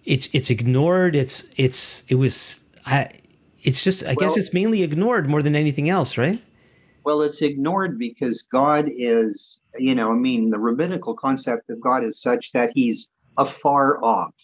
it's 0.05 0.29
it's 0.33 0.51
ignored. 0.51 1.15
It's 1.15 1.47
it's 1.57 2.05
it 2.09 2.17
was, 2.17 2.61
I, 2.85 3.11
it's 3.63 3.85
just 3.85 4.05
I 4.05 4.15
well, 4.15 4.29
guess 4.29 4.37
it's 4.37 4.53
mainly 4.53 4.83
ignored 4.83 5.29
more 5.29 5.43
than 5.43 5.55
anything 5.55 5.89
else, 5.89 6.19
right? 6.19 6.41
Well, 7.05 7.23
it's 7.23 7.43
ignored 7.43 7.99
because 7.99 8.43
God 8.43 8.89
is, 8.89 9.61
you 9.77 9.95
know, 9.95 10.13
I 10.13 10.15
mean, 10.15 10.51
the 10.51 10.59
rabbinical 10.59 11.15
concept 11.15 11.71
of 11.71 11.81
God 11.81 12.05
is 12.05 12.21
such 12.21 12.53
that 12.53 12.71
he's 12.75 13.11
afar 13.37 14.03
off, 14.05 14.35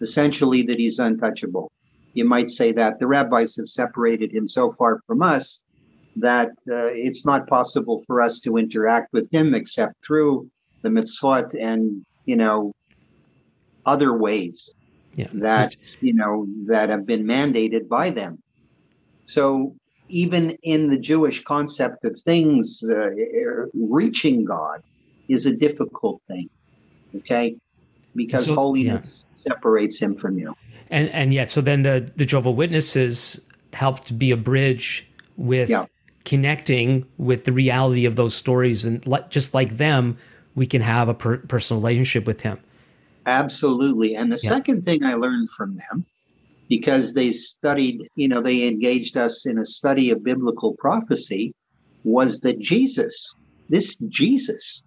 essentially 0.00 0.62
that 0.62 0.78
he's 0.78 0.98
untouchable. 0.98 1.70
You 2.14 2.24
might 2.24 2.50
say 2.50 2.72
that 2.72 2.98
the 2.98 3.06
rabbis 3.06 3.56
have 3.56 3.68
separated 3.68 4.32
him 4.32 4.48
so 4.48 4.70
far 4.70 5.00
from 5.06 5.22
us 5.22 5.62
that 6.16 6.50
uh, 6.70 6.86
it's 6.86 7.24
not 7.24 7.46
possible 7.46 8.02
for 8.06 8.20
us 8.20 8.40
to 8.40 8.56
interact 8.56 9.12
with 9.12 9.30
him 9.32 9.54
except 9.54 9.94
through 10.04 10.50
the 10.82 10.88
mitzvot 10.88 11.54
and, 11.60 12.04
you 12.24 12.36
know, 12.36 12.72
other 13.86 14.16
ways 14.16 14.74
yeah. 15.14 15.28
that, 15.32 15.76
you 16.00 16.14
know, 16.14 16.46
that 16.66 16.88
have 16.88 17.06
been 17.06 17.24
mandated 17.24 17.88
by 17.88 18.10
them. 18.10 18.42
So 19.24 19.74
even 20.08 20.56
in 20.62 20.90
the 20.90 20.98
Jewish 20.98 21.44
concept 21.44 22.04
of 22.04 22.20
things, 22.20 22.82
uh, 22.88 23.10
reaching 23.74 24.44
God 24.44 24.82
is 25.28 25.46
a 25.46 25.54
difficult 25.54 26.22
thing. 26.26 26.48
Okay, 27.16 27.56
because 28.14 28.46
so, 28.46 28.54
holiness 28.54 29.24
yeah. 29.30 29.52
separates 29.52 29.98
him 29.98 30.14
from 30.14 30.38
you. 30.38 30.54
And 30.90 31.08
and 31.10 31.32
yet, 31.32 31.50
so 31.50 31.62
then 31.62 31.82
the 31.82 32.10
the 32.16 32.26
Jehovah 32.26 32.50
Witnesses 32.50 33.40
helped 33.72 34.18
be 34.18 34.30
a 34.30 34.36
bridge 34.36 35.06
with 35.36 35.70
yeah. 35.70 35.86
Connecting 36.28 37.06
with 37.16 37.44
the 37.44 37.52
reality 37.52 38.04
of 38.04 38.14
those 38.14 38.34
stories, 38.34 38.84
and 38.84 39.02
just 39.30 39.54
like 39.54 39.78
them, 39.78 40.18
we 40.54 40.66
can 40.66 40.82
have 40.82 41.08
a 41.08 41.14
per- 41.14 41.38
personal 41.38 41.80
relationship 41.80 42.26
with 42.26 42.42
Him. 42.42 42.58
Absolutely. 43.24 44.14
And 44.14 44.30
the 44.30 44.38
yeah. 44.42 44.50
second 44.50 44.84
thing 44.84 45.04
I 45.04 45.14
learned 45.14 45.48
from 45.48 45.76
them 45.76 46.04
because 46.68 47.14
they 47.14 47.30
studied, 47.30 48.08
you 48.14 48.28
know, 48.28 48.42
they 48.42 48.68
engaged 48.68 49.16
us 49.16 49.46
in 49.46 49.58
a 49.58 49.64
study 49.64 50.10
of 50.10 50.22
biblical 50.22 50.74
prophecy 50.78 51.54
was 52.04 52.40
that 52.40 52.60
Jesus, 52.60 53.32
this 53.70 53.96
Jesus, 54.08 54.82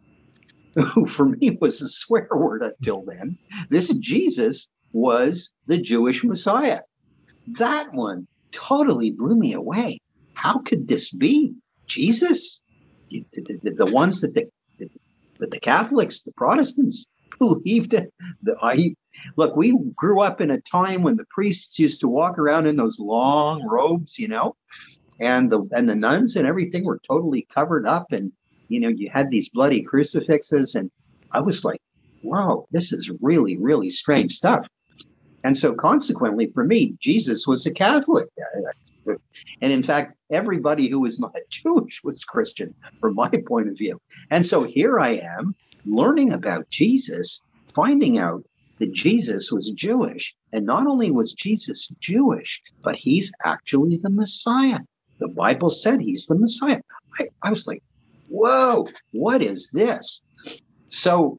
who 0.75 1.08
for 1.08 1.25
me 1.25 1.58
was 1.60 1.82
a 1.82 1.89
swear 1.89 2.27
word 2.32 2.62
until 2.62 3.04
then, 3.04 3.36
this 3.71 3.91
Jesus 3.97 4.69
was 4.93 5.54
the 5.65 5.80
Jewish 5.80 6.23
Messiah. 6.23 6.82
That 7.47 7.93
one 7.93 8.27
totally 8.51 9.10
blew 9.10 9.36
me 9.36 9.54
away. 9.54 9.99
How 10.41 10.60
could 10.60 10.88
this 10.88 11.12
be? 11.12 11.54
Jesus? 11.88 12.63
The, 13.10 13.25
the, 13.34 13.71
the 13.77 13.86
ones 13.86 14.21
that 14.21 14.34
the, 14.34 14.47
that 15.39 15.51
the 15.51 15.60
Catholics, 15.60 16.21
the 16.21 16.32
Protestants 16.32 17.08
believed. 17.39 17.91
The, 17.91 18.56
I, 18.62 18.95
Look, 19.38 19.56
we 19.56 19.77
grew 19.95 20.21
up 20.21 20.41
in 20.41 20.49
a 20.49 20.62
time 20.62 21.04
when 21.04 21.15
the 21.15 21.27
priests 21.30 21.77
used 21.77 22.01
to 22.01 22.08
walk 22.08 22.39
around 22.39 22.65
in 22.65 22.75
those 22.75 22.99
long 22.99 23.63
robes, 23.67 24.17
you 24.17 24.27
know, 24.27 24.56
and 25.19 25.51
the 25.51 25.62
and 25.73 25.88
the 25.88 25.95
nuns 25.95 26.36
and 26.38 26.47
everything 26.47 26.86
were 26.86 26.99
totally 27.08 27.45
covered 27.54 27.86
up, 27.86 28.12
and 28.12 28.32
you 28.67 28.80
know, 28.80 28.89
you 28.89 29.12
had 29.12 29.30
these 29.30 29.49
bloody 29.49 29.84
crucifixes, 29.84 30.73
and 30.75 30.89
I 31.32 31.41
was 31.41 31.63
like, 31.63 31.82
whoa, 32.23 32.67
this 32.71 32.93
is 32.93 33.12
really, 33.21 33.58
really 33.58 33.89
strange 33.89 34.34
stuff. 34.34 34.65
And 35.43 35.58
so, 35.58 35.73
consequently, 35.73 36.49
for 36.54 36.63
me, 36.63 36.95
Jesus 36.99 37.45
was 37.45 37.65
a 37.65 37.71
Catholic. 37.71 38.27
And 39.05 39.71
in 39.71 39.83
fact, 39.83 40.17
everybody 40.29 40.87
who 40.87 40.99
was 40.99 41.19
not 41.19 41.35
Jewish 41.49 42.01
was 42.03 42.23
Christian 42.23 42.73
from 42.99 43.15
my 43.15 43.29
point 43.47 43.67
of 43.67 43.77
view. 43.77 43.99
And 44.29 44.45
so 44.45 44.63
here 44.63 44.99
I 44.99 45.21
am 45.37 45.55
learning 45.85 46.31
about 46.31 46.69
Jesus, 46.69 47.41
finding 47.73 48.17
out 48.17 48.43
that 48.79 48.93
Jesus 48.93 49.51
was 49.51 49.71
Jewish. 49.71 50.35
And 50.51 50.65
not 50.65 50.87
only 50.87 51.11
was 51.11 51.33
Jesus 51.33 51.89
Jewish, 51.99 52.61
but 52.83 52.95
he's 52.95 53.31
actually 53.45 53.97
the 53.97 54.09
Messiah. 54.09 54.79
The 55.19 55.29
Bible 55.29 55.69
said 55.69 56.01
he's 56.01 56.25
the 56.25 56.35
Messiah. 56.35 56.81
I, 57.19 57.27
I 57.43 57.49
was 57.51 57.67
like, 57.67 57.83
whoa, 58.29 58.87
what 59.11 59.41
is 59.41 59.69
this? 59.71 60.23
So 60.87 61.37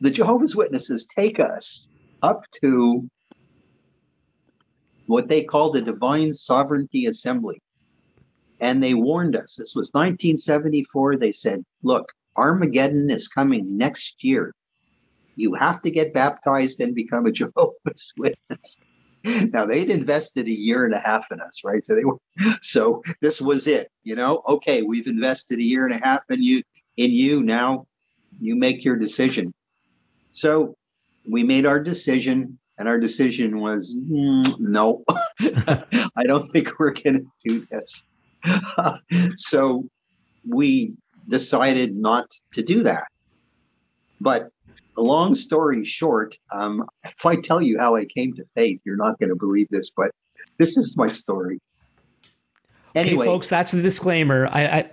the 0.00 0.10
Jehovah's 0.10 0.56
Witnesses 0.56 1.06
take 1.06 1.38
us 1.38 1.88
up 2.22 2.44
to 2.62 3.08
what 5.10 5.28
they 5.28 5.44
called 5.44 5.74
the 5.74 5.82
Divine 5.82 6.32
Sovereignty 6.32 7.06
Assembly. 7.06 7.60
And 8.60 8.82
they 8.82 8.94
warned 8.94 9.36
us. 9.36 9.56
This 9.56 9.74
was 9.74 9.90
1974. 9.92 11.16
They 11.16 11.32
said, 11.32 11.64
look, 11.82 12.12
Armageddon 12.36 13.10
is 13.10 13.28
coming 13.28 13.78
next 13.78 14.22
year 14.22 14.54
you 15.40 15.54
have 15.54 15.80
to 15.82 15.90
get 15.90 16.12
baptized 16.12 16.80
and 16.80 16.94
become 16.94 17.26
a 17.26 17.32
Jehovah's 17.40 18.12
Witness. 18.16 18.78
Now 19.24 19.66
they'd 19.66 19.90
invested 19.90 20.46
a 20.46 20.52
year 20.52 20.86
and 20.86 20.94
a 20.94 20.98
half 20.98 21.26
in 21.30 21.40
us, 21.40 21.62
right? 21.62 21.84
So 21.84 21.94
they 21.94 22.04
were, 22.04 22.16
so 22.62 23.02
this 23.20 23.40
was 23.40 23.66
it, 23.66 23.90
you 24.02 24.16
know. 24.16 24.42
Okay, 24.46 24.82
we've 24.82 25.06
invested 25.06 25.58
a 25.58 25.64
year 25.64 25.86
and 25.86 25.94
a 25.94 26.06
half 26.06 26.22
in 26.30 26.42
you. 26.42 26.62
In 26.96 27.10
you 27.10 27.42
now, 27.42 27.86
you 28.40 28.56
make 28.56 28.84
your 28.84 28.96
decision. 28.96 29.52
So 30.30 30.74
we 31.28 31.42
made 31.42 31.66
our 31.66 31.82
decision, 31.82 32.58
and 32.80 32.88
our 32.88 32.98
decision 32.98 33.60
was 33.60 33.94
mm, 33.94 34.58
no. 34.58 35.04
I 35.38 36.24
don't 36.24 36.50
think 36.50 36.78
we're 36.80 36.92
going 36.94 37.26
to 37.26 37.26
do 37.46 37.66
this. 37.70 38.02
so 39.36 39.84
we 40.48 40.94
decided 41.28 41.94
not 41.94 42.32
to 42.54 42.62
do 42.62 42.84
that. 42.84 43.04
But 44.18 44.48
long 44.96 45.34
story 45.34 45.84
short, 45.84 46.36
um, 46.50 46.86
if 47.04 47.26
I 47.26 47.36
tell 47.36 47.60
you 47.60 47.78
how 47.78 47.96
I 47.96 48.06
came 48.06 48.32
to 48.36 48.44
faith, 48.54 48.80
you're 48.84 48.96
not 48.96 49.18
going 49.18 49.28
to 49.28 49.36
believe 49.36 49.68
this, 49.68 49.90
but 49.94 50.12
this 50.56 50.78
is 50.78 50.96
my 50.96 51.10
story. 51.10 51.60
Anyway, 52.94 53.26
okay, 53.26 53.30
folks, 53.30 53.50
that's 53.50 53.72
the 53.72 53.82
disclaimer. 53.82 54.48
I, 54.50 54.64
I 54.64 54.90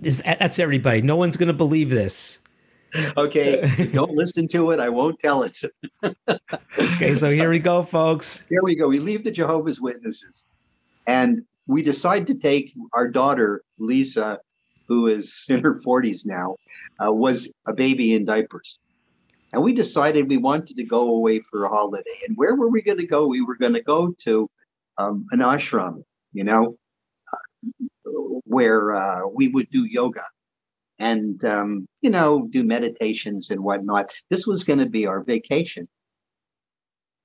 this, 0.00 0.22
that's 0.24 0.58
everybody. 0.58 1.02
No 1.02 1.16
one's 1.16 1.36
going 1.36 1.48
to 1.48 1.54
believe 1.54 1.90
this. 1.90 2.40
Okay, 3.16 3.88
don't 3.92 4.12
listen 4.12 4.48
to 4.48 4.70
it. 4.70 4.80
I 4.80 4.88
won't 4.88 5.18
tell 5.20 5.42
it. 5.42 5.58
okay, 6.78 7.16
so 7.16 7.30
here 7.30 7.50
we 7.50 7.58
go, 7.58 7.82
folks. 7.82 8.46
Here 8.48 8.62
we 8.62 8.74
go. 8.74 8.88
We 8.88 9.00
leave 9.00 9.24
the 9.24 9.30
Jehovah's 9.30 9.80
Witnesses, 9.80 10.44
and 11.06 11.42
we 11.66 11.82
decide 11.82 12.26
to 12.28 12.34
take 12.34 12.72
our 12.92 13.08
daughter 13.08 13.62
Lisa, 13.78 14.38
who 14.88 15.08
is 15.08 15.44
in 15.48 15.62
her 15.62 15.80
40s 15.80 16.26
now, 16.26 16.56
uh, 17.04 17.12
was 17.12 17.52
a 17.66 17.74
baby 17.74 18.14
in 18.14 18.24
diapers. 18.24 18.78
And 19.52 19.62
we 19.62 19.72
decided 19.72 20.28
we 20.28 20.36
wanted 20.36 20.76
to 20.76 20.84
go 20.84 21.14
away 21.14 21.40
for 21.40 21.64
a 21.64 21.68
holiday. 21.68 22.18
And 22.26 22.36
where 22.36 22.54
were 22.54 22.68
we 22.68 22.82
going 22.82 22.98
to 22.98 23.06
go? 23.06 23.26
We 23.26 23.42
were 23.42 23.56
going 23.56 23.74
to 23.74 23.82
go 23.82 24.14
to 24.24 24.50
um, 24.98 25.26
an 25.30 25.40
ashram, 25.40 26.04
you 26.32 26.44
know, 26.44 26.76
where 28.44 28.94
uh, 28.94 29.26
we 29.28 29.48
would 29.48 29.70
do 29.70 29.84
yoga 29.84 30.24
and, 30.98 31.44
um, 31.44 31.86
you 32.00 32.10
know, 32.10 32.48
do 32.50 32.64
meditations 32.64 33.50
and 33.50 33.60
whatnot. 33.60 34.10
This 34.30 34.46
was 34.46 34.64
going 34.64 34.78
to 34.78 34.88
be 34.88 35.06
our 35.06 35.22
vacation. 35.22 35.88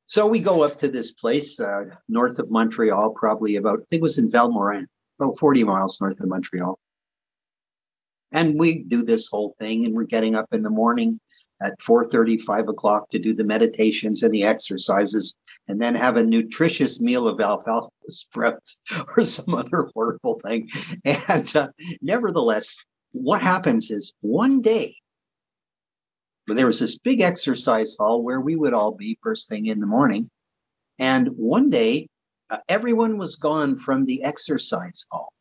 So 0.05 0.27
we 0.27 0.39
go 0.39 0.63
up 0.63 0.79
to 0.79 0.89
this 0.89 1.11
place 1.11 1.59
uh, 1.59 1.85
north 2.09 2.37
of 2.39 2.51
Montreal, 2.51 3.11
probably 3.11 3.55
about, 3.55 3.79
I 3.79 3.83
think 3.89 4.01
it 4.01 4.03
was 4.03 4.17
in 4.17 4.29
Val-Morin, 4.29 4.87
about 5.19 5.39
40 5.39 5.63
miles 5.63 6.01
north 6.01 6.19
of 6.19 6.27
Montreal. 6.27 6.77
And 8.33 8.59
we 8.59 8.83
do 8.83 9.03
this 9.03 9.27
whole 9.27 9.53
thing 9.59 9.85
and 9.85 9.93
we're 9.93 10.03
getting 10.03 10.35
up 10.35 10.47
in 10.51 10.63
the 10.63 10.69
morning 10.69 11.19
at 11.61 11.79
4.30, 11.79 12.41
5 12.41 12.69
o'clock 12.69 13.09
to 13.11 13.19
do 13.19 13.33
the 13.33 13.43
meditations 13.43 14.23
and 14.23 14.33
the 14.33 14.43
exercises, 14.43 15.35
and 15.67 15.79
then 15.79 15.95
have 15.95 16.17
a 16.17 16.23
nutritious 16.23 16.99
meal 16.99 17.27
of 17.27 17.39
alfalfa 17.39 17.89
sprouts 18.07 18.79
or 19.15 19.23
some 19.25 19.53
other 19.53 19.89
horrible 19.93 20.39
thing. 20.45 20.69
And 21.05 21.55
uh, 21.55 21.69
nevertheless, 22.01 22.77
what 23.11 23.41
happens 23.41 23.91
is 23.91 24.13
one 24.21 24.61
day, 24.61 24.95
there 26.47 26.67
was 26.67 26.79
this 26.79 26.97
big 26.97 27.21
exercise 27.21 27.95
hall 27.97 28.23
where 28.23 28.41
we 28.41 28.55
would 28.55 28.73
all 28.73 28.91
be 28.91 29.17
first 29.21 29.47
thing 29.47 29.67
in 29.67 29.79
the 29.79 29.85
morning. 29.85 30.29
And 30.99 31.29
one 31.35 31.69
day, 31.69 32.07
uh, 32.49 32.57
everyone 32.67 33.17
was 33.17 33.35
gone 33.35 33.77
from 33.77 34.05
the 34.05 34.23
exercise 34.23 35.05
hall. 35.09 35.31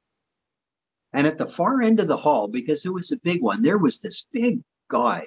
And 1.12 1.26
at 1.26 1.38
the 1.38 1.46
far 1.46 1.82
end 1.82 1.98
of 1.98 2.06
the 2.06 2.16
hall, 2.16 2.46
because 2.46 2.84
it 2.86 2.92
was 2.92 3.10
a 3.10 3.18
big 3.24 3.42
one, 3.42 3.62
there 3.62 3.78
was 3.78 4.00
this 4.00 4.26
big 4.32 4.60
guy, 4.88 5.26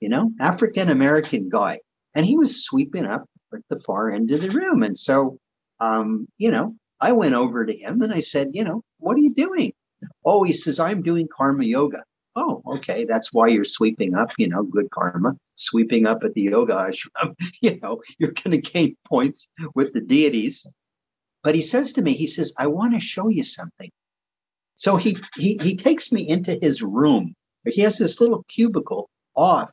you 0.00 0.10
know, 0.10 0.32
African 0.40 0.90
American 0.90 1.48
guy. 1.48 1.80
And 2.14 2.26
he 2.26 2.36
was 2.36 2.64
sweeping 2.64 3.06
up 3.06 3.24
at 3.54 3.62
the 3.70 3.80
far 3.80 4.10
end 4.10 4.30
of 4.30 4.42
the 4.42 4.50
room. 4.50 4.82
And 4.82 4.98
so, 4.98 5.38
um, 5.80 6.28
you 6.36 6.50
know, 6.50 6.76
I 7.00 7.12
went 7.12 7.34
over 7.34 7.64
to 7.64 7.76
him 7.76 8.02
and 8.02 8.12
I 8.12 8.20
said, 8.20 8.50
you 8.52 8.64
know, 8.64 8.82
what 8.98 9.16
are 9.16 9.20
you 9.20 9.32
doing? 9.32 9.72
Oh, 10.24 10.42
he 10.42 10.52
says, 10.52 10.80
I'm 10.80 11.02
doing 11.02 11.28
karma 11.30 11.64
yoga. 11.64 12.02
Oh, 12.34 12.62
okay. 12.66 13.04
That's 13.04 13.32
why 13.32 13.48
you're 13.48 13.64
sweeping 13.64 14.14
up, 14.14 14.30
you 14.36 14.48
know, 14.48 14.62
good 14.62 14.90
karma, 14.90 15.36
sweeping 15.54 16.06
up 16.06 16.22
at 16.22 16.34
the 16.34 16.42
yoga 16.42 16.74
ashram. 16.74 17.34
you 17.62 17.78
know, 17.82 18.02
you're 18.18 18.32
going 18.32 18.60
to 18.60 18.70
gain 18.70 18.96
points 19.06 19.48
with 19.74 19.94
the 19.94 20.02
deities. 20.02 20.66
But 21.42 21.54
he 21.54 21.62
says 21.62 21.94
to 21.94 22.02
me, 22.02 22.12
he 22.12 22.26
says, 22.26 22.52
I 22.58 22.66
want 22.66 22.94
to 22.94 23.00
show 23.00 23.28
you 23.28 23.44
something. 23.44 23.90
So 24.76 24.96
he, 24.96 25.16
he, 25.36 25.58
he 25.62 25.76
takes 25.76 26.12
me 26.12 26.28
into 26.28 26.58
his 26.60 26.82
room. 26.82 27.34
He 27.64 27.80
has 27.82 27.96
this 27.96 28.20
little 28.20 28.44
cubicle 28.48 29.08
off 29.34 29.70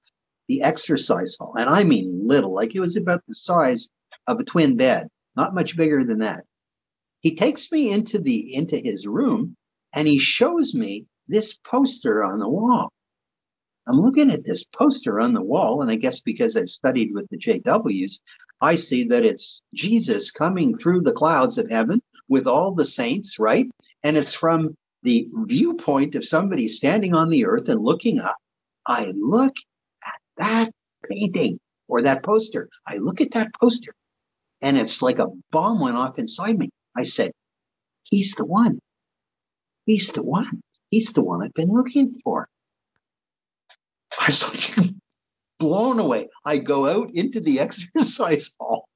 the 0.47 0.61
exercise 0.61 1.35
hall. 1.37 1.55
And 1.57 1.69
I 1.69 1.83
mean 1.83 2.27
little, 2.27 2.53
like 2.53 2.75
it 2.75 2.79
was 2.79 2.95
about 2.95 3.23
the 3.27 3.33
size 3.33 3.89
of 4.27 4.39
a 4.39 4.43
twin 4.43 4.77
bed, 4.77 5.07
not 5.35 5.53
much 5.53 5.75
bigger 5.75 6.03
than 6.03 6.19
that. 6.19 6.45
He 7.19 7.35
takes 7.35 7.71
me 7.71 7.91
into 7.91 8.19
the, 8.19 8.55
into 8.55 8.77
his 8.77 9.05
room 9.05 9.57
and 9.93 10.07
he 10.07 10.17
shows 10.17 10.73
me 10.73 11.05
this 11.27 11.55
poster 11.65 12.23
on 12.23 12.39
the 12.39 12.49
wall. 12.49 12.91
I'm 13.87 13.99
looking 13.99 14.31
at 14.31 14.45
this 14.45 14.63
poster 14.63 15.19
on 15.19 15.33
the 15.33 15.41
wall, 15.41 15.81
and 15.81 15.91
I 15.91 15.95
guess 15.95 16.21
because 16.21 16.55
I've 16.55 16.69
studied 16.69 17.13
with 17.13 17.27
the 17.29 17.37
JWs, 17.37 18.21
I 18.61 18.75
see 18.75 19.05
that 19.05 19.25
it's 19.25 19.61
Jesus 19.73 20.31
coming 20.31 20.75
through 20.75 21.01
the 21.01 21.11
clouds 21.11 21.57
of 21.57 21.69
heaven 21.69 22.01
with 22.29 22.47
all 22.47 22.73
the 22.73 22.85
saints, 22.85 23.39
right? 23.39 23.67
And 24.01 24.15
it's 24.15 24.33
from 24.33 24.75
the 25.03 25.27
viewpoint 25.33 26.15
of 26.15 26.25
somebody 26.25 26.69
standing 26.69 27.13
on 27.13 27.29
the 27.29 27.45
earth 27.45 27.67
and 27.67 27.83
looking 27.83 28.19
up. 28.19 28.37
I 28.87 29.11
look 29.17 29.53
at 30.05 30.21
that 30.37 30.71
painting 31.09 31.59
or 31.89 32.03
that 32.03 32.23
poster. 32.23 32.69
I 32.87 32.97
look 32.97 33.19
at 33.19 33.31
that 33.31 33.51
poster, 33.59 33.91
and 34.61 34.77
it's 34.77 35.01
like 35.01 35.19
a 35.19 35.27
bomb 35.51 35.81
went 35.81 35.97
off 35.97 36.19
inside 36.19 36.57
me. 36.57 36.69
I 36.95 37.03
said, 37.03 37.31
He's 38.03 38.35
the 38.35 38.45
one. 38.45 38.79
He's 39.85 40.11
the 40.11 40.23
one. 40.23 40.61
He's 40.89 41.13
the 41.13 41.23
one 41.23 41.43
I've 41.43 41.53
been 41.53 41.71
looking 41.71 42.13
for. 42.23 42.47
I 44.19 44.27
was 44.27 44.47
like 44.77 44.89
blown 45.59 45.99
away. 45.99 46.29
I 46.45 46.57
go 46.57 46.87
out 46.87 47.11
into 47.13 47.39
the 47.39 47.59
exercise 47.59 48.53
hall. 48.59 48.87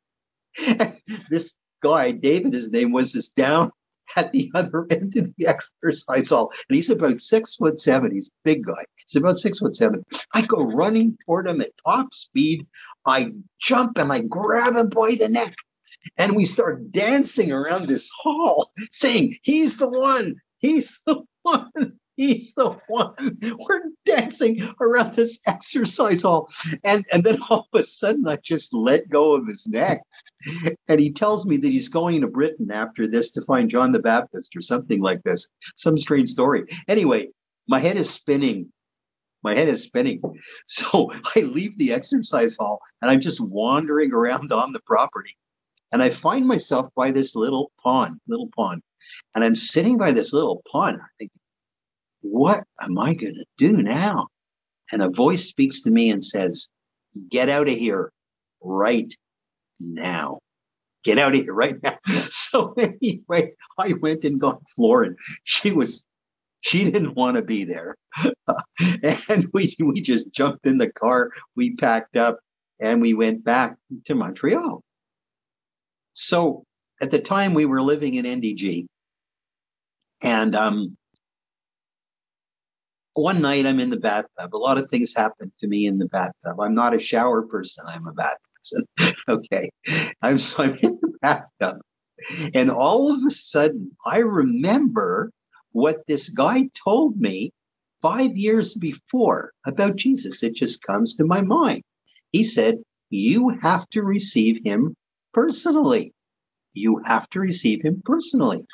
this 1.29 1.53
guy, 1.81 2.11
David, 2.11 2.53
his 2.53 2.71
name 2.71 2.91
was, 2.91 3.15
is 3.15 3.29
down 3.29 3.71
at 4.15 4.31
the 4.31 4.51
other 4.55 4.85
end 4.89 5.15
of 5.17 5.33
the 5.37 5.47
exercise 5.47 6.29
hall. 6.29 6.51
And 6.69 6.75
he's 6.75 6.89
about 6.89 7.21
six 7.21 7.55
foot 7.55 7.79
seven. 7.79 8.11
He's 8.11 8.27
a 8.27 8.43
big 8.43 8.65
guy. 8.65 8.85
He's 9.07 9.15
about 9.15 9.37
six 9.37 9.59
foot 9.59 9.75
seven. 9.75 10.03
I 10.33 10.41
go 10.41 10.63
running 10.63 11.17
toward 11.25 11.47
him 11.47 11.61
at 11.61 11.71
top 11.85 12.13
speed. 12.13 12.67
I 13.05 13.31
jump 13.59 13.97
and 13.97 14.11
I 14.11 14.21
grab 14.21 14.75
him 14.75 14.89
by 14.89 15.15
the 15.15 15.29
neck. 15.29 15.55
And 16.17 16.35
we 16.35 16.45
start 16.45 16.91
dancing 16.91 17.51
around 17.51 17.87
this 17.87 18.09
hall 18.13 18.69
saying, 18.91 19.37
He's 19.41 19.77
the 19.77 19.87
one. 19.87 20.35
He's 20.59 20.99
the 21.05 21.23
one. 21.43 21.99
He's 22.15 22.55
the 22.55 22.79
one. 22.87 23.13
We're 23.41 23.81
dancing 24.05 24.67
around 24.81 25.15
this 25.15 25.39
exercise 25.45 26.23
hall. 26.23 26.49
And, 26.83 27.05
and 27.13 27.23
then 27.23 27.39
all 27.49 27.67
of 27.71 27.79
a 27.79 27.83
sudden, 27.83 28.27
I 28.27 28.37
just 28.37 28.73
let 28.73 29.07
go 29.07 29.35
of 29.35 29.47
his 29.47 29.67
neck. 29.67 30.01
And 30.87 30.99
he 30.99 31.11
tells 31.11 31.45
me 31.45 31.57
that 31.57 31.67
he's 31.67 31.89
going 31.89 32.21
to 32.21 32.27
Britain 32.27 32.71
after 32.71 33.07
this 33.07 33.31
to 33.31 33.41
find 33.41 33.69
John 33.69 33.91
the 33.91 33.99
Baptist 33.99 34.55
or 34.55 34.61
something 34.61 35.01
like 35.01 35.21
this. 35.23 35.47
Some 35.75 35.97
strange 35.97 36.29
story. 36.29 36.65
Anyway, 36.87 37.29
my 37.67 37.79
head 37.79 37.97
is 37.97 38.09
spinning. 38.09 38.71
My 39.43 39.55
head 39.55 39.69
is 39.69 39.83
spinning. 39.83 40.21
So 40.67 41.11
I 41.35 41.41
leave 41.41 41.77
the 41.77 41.93
exercise 41.93 42.57
hall 42.57 42.79
and 43.01 43.09
I'm 43.09 43.21
just 43.21 43.39
wandering 43.39 44.11
around 44.11 44.51
on 44.51 44.73
the 44.73 44.81
property. 44.81 45.37
And 45.91 46.03
I 46.03 46.09
find 46.09 46.45
myself 46.45 46.89
by 46.95 47.11
this 47.11 47.35
little 47.35 47.71
pond, 47.81 48.19
little 48.27 48.49
pond. 48.55 48.81
And 49.35 49.43
I'm 49.43 49.55
sitting 49.55 49.97
by 49.97 50.11
this 50.11 50.33
little 50.33 50.61
pond, 50.71 50.97
I 51.01 51.07
think, 51.17 51.31
what 52.21 52.63
am 52.81 52.97
I 52.97 53.13
going 53.13 53.35
to 53.35 53.45
do 53.57 53.73
now? 53.73 54.27
And 54.91 55.01
a 55.01 55.09
voice 55.09 55.47
speaks 55.47 55.81
to 55.81 55.91
me 55.91 56.09
and 56.09 56.23
says, 56.23 56.67
get 57.29 57.49
out 57.49 57.67
of 57.67 57.75
here 57.75 58.11
right 58.61 59.13
now. 59.79 60.39
Get 61.03 61.19
out 61.19 61.35
of 61.35 61.41
here 61.41 61.53
right 61.53 61.81
now. 61.81 61.97
So 62.29 62.73
anyway, 62.77 63.53
I 63.77 63.93
went 63.99 64.23
and 64.23 64.39
got 64.39 64.61
Florin. 64.75 65.15
She 65.43 65.71
was, 65.71 66.05
she 66.61 66.83
didn't 66.89 67.15
want 67.15 67.35
to 67.35 67.41
be 67.41 67.65
there. 67.65 67.95
and 69.29 69.47
we, 69.53 69.75
we 69.79 70.01
just 70.01 70.31
jumped 70.31 70.65
in 70.65 70.77
the 70.77 70.91
car. 70.91 71.31
We 71.55 71.75
packed 71.75 72.17
up 72.17 72.39
and 72.79 73.01
we 73.01 73.13
went 73.13 73.43
back 73.43 73.75
to 74.05 74.15
Montreal. 74.15 74.81
So 76.13 76.63
at 77.01 77.11
the 77.11 77.19
time 77.19 77.53
we 77.53 77.65
were 77.65 77.81
living 77.81 78.15
in 78.15 78.25
NDG 78.25 78.87
and, 80.21 80.55
um, 80.55 80.97
one 83.13 83.41
night 83.41 83.65
I'm 83.65 83.79
in 83.79 83.89
the 83.89 83.97
bathtub. 83.97 84.55
A 84.55 84.57
lot 84.57 84.77
of 84.77 84.89
things 84.89 85.13
happen 85.15 85.51
to 85.59 85.67
me 85.67 85.87
in 85.87 85.97
the 85.97 86.05
bathtub. 86.05 86.59
I'm 86.59 86.75
not 86.75 86.93
a 86.93 86.99
shower 86.99 87.41
person. 87.41 87.85
I'm 87.87 88.07
a 88.07 88.13
bath 88.13 88.37
person. 88.55 89.13
okay. 89.29 89.69
I'm, 90.21 90.37
so 90.37 90.63
I'm 90.63 90.75
in 90.75 90.99
the 91.01 91.13
bathtub. 91.21 91.81
And 92.53 92.71
all 92.71 93.13
of 93.13 93.21
a 93.25 93.29
sudden, 93.29 93.91
I 94.05 94.19
remember 94.19 95.31
what 95.71 96.05
this 96.07 96.29
guy 96.29 96.69
told 96.83 97.19
me 97.19 97.51
five 98.01 98.35
years 98.37 98.73
before 98.73 99.51
about 99.65 99.95
Jesus. 99.95 100.43
It 100.43 100.55
just 100.55 100.81
comes 100.81 101.15
to 101.15 101.25
my 101.25 101.41
mind. 101.41 101.83
He 102.31 102.43
said, 102.43 102.77
You 103.09 103.49
have 103.49 103.87
to 103.89 104.01
receive 104.01 104.63
him 104.63 104.95
personally. 105.33 106.13
You 106.77 107.01
have 107.05 107.29
to 107.31 107.39
receive 107.39 107.81
him 107.81 108.01
personally. 108.05 108.65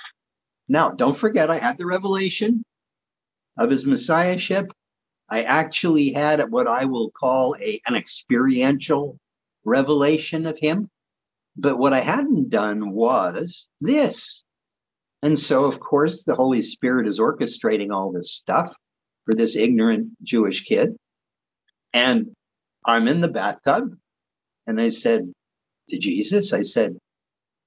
Now, 0.68 0.90
don't 0.90 1.18
forget, 1.18 1.50
I 1.50 1.58
had 1.58 1.78
the 1.78 1.86
revelation 1.86 2.64
of 3.58 3.70
his 3.70 3.86
messiahship, 3.86 4.72
I 5.30 5.44
actually 5.44 6.14
had 6.14 6.52
what 6.52 6.68
I 6.68 6.86
will 6.86 7.10
call 7.10 7.56
a, 7.60 7.82
an 7.88 7.96
experiential 7.96 9.18
revelation 9.66 10.46
of 10.46 10.58
him. 10.60 10.90
But 11.56 11.78
what 11.78 11.94
I 11.94 12.02
hadn't 12.02 12.50
done 12.50 12.92
was 12.92 13.70
this. 13.80 14.44
And 15.22 15.38
so, 15.40 15.66
of 15.66 15.80
course, 15.80 16.24
the 16.24 16.36
Holy 16.36 16.62
Spirit 16.62 17.08
is 17.08 17.20
orchestrating 17.20 17.92
all 17.92 18.12
this 18.12 18.32
stuff 18.32 18.76
for 19.26 19.34
this 19.34 19.56
ignorant 19.56 20.10
Jewish 20.22 20.66
kid. 20.66 20.98
And 21.94 22.36
I'm 22.86 23.08
in 23.08 23.22
the 23.22 23.28
bathtub. 23.28 23.96
And 24.68 24.80
I 24.82 24.90
said 24.90 25.32
to 25.90 25.98
Jesus, 25.98 26.54
I 26.54 26.62
said, 26.62 26.98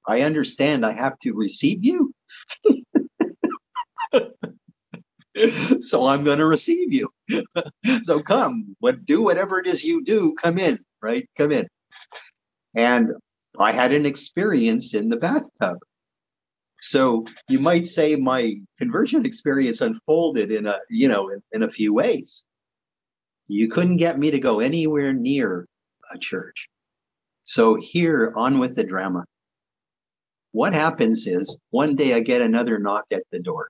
I 0.07 0.23
understand 0.23 0.87
I 0.87 0.93
have 0.93 1.19
to 1.21 1.33
receive 1.33 1.85
you. 1.85 2.13
so 5.81 6.07
I'm 6.07 6.25
going 6.25 6.39
to 6.39 6.47
receive 6.47 6.93
you. 6.93 7.09
so 8.03 8.23
come, 8.23 8.77
what 8.81 9.05
do 9.05 9.23
whatever 9.23 9.59
it 9.59 9.67
is 9.67 9.85
you 9.85 10.05
do, 10.05 10.35
come 10.35 10.59
in, 10.59 10.79
right? 11.03 11.29
Come 11.37 11.53
in. 11.53 11.69
And 12.75 13.13
I 13.59 13.73
had 13.73 13.93
an 13.93 14.07
experience 14.07 14.95
in 14.95 15.09
the 15.09 15.17
bathtub. 15.17 15.79
So 16.79 17.25
you 17.49 17.59
might 17.59 17.87
say 17.87 18.17
my 18.17 18.57
conversion 18.79 19.25
experience 19.25 19.81
unfolded 19.81 20.53
in 20.53 20.67
a, 20.67 20.79
you 20.91 21.09
know, 21.09 21.31
in, 21.31 21.43
in 21.53 21.63
a 21.63 21.71
few 21.71 21.95
ways. 21.95 22.45
You 23.49 23.69
couldn't 23.69 23.97
get 23.97 24.19
me 24.19 24.31
to 24.33 24.39
go 24.39 24.61
anywhere 24.61 25.13
near 25.13 25.67
a 26.13 26.19
church. 26.19 26.69
So 27.45 27.77
here 27.77 28.33
on 28.37 28.59
with 28.59 28.77
the 28.77 28.85
drama. 28.85 29.25
What 30.57 30.73
happens 30.73 31.27
is 31.27 31.59
one 31.69 31.97
day 31.97 32.15
I 32.15 32.21
get 32.21 32.41
another 32.41 32.79
knock 32.79 33.05
at 33.13 33.25
the 33.31 33.39
door. 33.39 33.69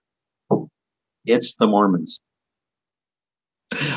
It's 1.24 1.56
the 1.56 1.66
Mormons. 1.66 2.20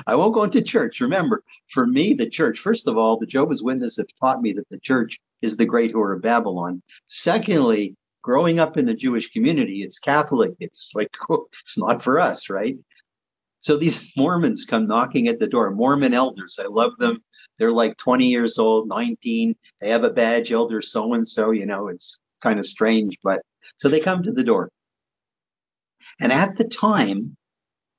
I 0.08 0.15
won't 0.15 0.34
go 0.34 0.41
into 0.41 0.63
church. 0.63 0.99
Remember, 0.99 1.43
for 1.67 1.86
me, 1.86 2.15
the 2.15 2.28
church, 2.28 2.58
first 2.58 2.88
of 2.88 2.97
all, 2.97 3.19
the 3.19 3.28
Jehovah's 3.28 3.62
Witnesses 3.62 3.97
have 3.97 4.08
taught 4.19 4.41
me 4.41 4.54
that 4.54 4.67
the 4.71 4.80
church 4.80 5.19
is 5.39 5.56
the 5.56 5.67
great 5.67 5.93
whore 5.93 6.15
of 6.15 6.23
Babylon. 6.23 6.82
Secondly, 7.06 7.95
growing 8.23 8.58
up 8.58 8.75
in 8.75 8.86
the 8.86 8.95
Jewish 8.95 9.30
community, 9.30 9.84
it's 9.84 9.99
Catholic. 9.99 10.54
It's 10.60 10.89
like, 10.95 11.12
it's 11.62 11.78
not 11.78 12.02
for 12.02 12.19
us, 12.19 12.49
right? 12.49 12.75
So 13.60 13.78
these 13.78 14.04
Mormons 14.17 14.65
come 14.65 14.88
knocking 14.88 15.28
at 15.28 15.38
the 15.38 15.45
door. 15.45 15.69
Mormon 15.69 16.15
elders, 16.15 16.58
I 16.60 16.65
love 16.65 16.93
them. 16.97 17.21
They're 17.60 17.71
like 17.71 17.97
20 17.97 18.25
years 18.25 18.58
old, 18.58 18.88
19. 18.88 19.56
They 19.80 19.89
have 19.89 20.06
a 20.06 20.10
badge, 20.10 20.52
elder 20.52 20.82
so 20.82 21.13
and 21.13 21.28
so. 21.28 21.52
You 21.52 21.67
know, 21.67 21.89
it's 21.89 22.17
kind 22.41 22.60
of 22.60 22.65
strange, 22.65 23.17
but 23.23 23.41
so 23.78 23.89
they 23.89 23.99
come 23.99 24.23
to 24.23 24.32
the 24.32 24.43
door. 24.43 24.69
And 26.19 26.32
at 26.32 26.58
the 26.58 26.63
time, 26.65 27.36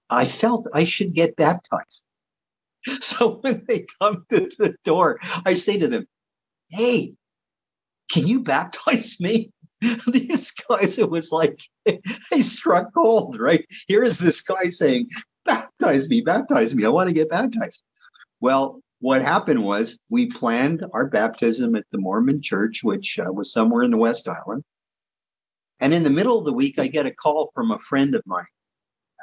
I 0.08 0.26
felt 0.26 0.66
I 0.74 0.84
should 0.84 1.14
get 1.14 1.36
baptized. 1.36 2.04
So 3.00 3.36
when 3.42 3.64
they 3.68 3.86
come 4.00 4.24
to 4.30 4.50
the 4.58 4.74
door, 4.84 5.18
I 5.44 5.52
say 5.54 5.78
to 5.80 5.88
them, 5.88 6.06
Hey, 6.70 7.14
can 8.10 8.26
you 8.26 8.40
baptize 8.40 9.16
me? 9.20 9.50
These 10.06 10.52
guys, 10.52 10.98
it 10.98 11.10
was 11.10 11.30
like 11.30 11.60
they 12.30 12.40
struck 12.40 12.92
gold, 12.94 13.38
right? 13.38 13.66
Here 13.86 14.02
is 14.02 14.18
this 14.18 14.40
guy 14.40 14.68
saying, 14.68 15.08
Baptize 15.44 16.08
me, 16.08 16.22
baptize 16.22 16.74
me. 16.74 16.84
I 16.84 16.88
want 16.88 17.08
to 17.08 17.14
get 17.14 17.30
baptized. 17.30 17.82
Well, 18.40 18.80
what 19.00 19.22
happened 19.22 19.64
was 19.64 19.98
we 20.08 20.26
planned 20.26 20.84
our 20.92 21.06
baptism 21.06 21.74
at 21.74 21.84
the 21.90 21.98
Mormon 21.98 22.42
church, 22.42 22.80
which 22.82 23.18
uh, 23.18 23.32
was 23.32 23.52
somewhere 23.52 23.82
in 23.82 23.90
the 23.90 23.96
West 23.96 24.28
Island. 24.28 24.62
And 25.80 25.94
in 25.94 26.04
the 26.04 26.10
middle 26.10 26.38
of 26.38 26.44
the 26.44 26.52
week, 26.52 26.78
I 26.78 26.86
get 26.86 27.06
a 27.06 27.14
call 27.14 27.50
from 27.54 27.70
a 27.70 27.78
friend 27.78 28.14
of 28.14 28.22
mine 28.26 28.44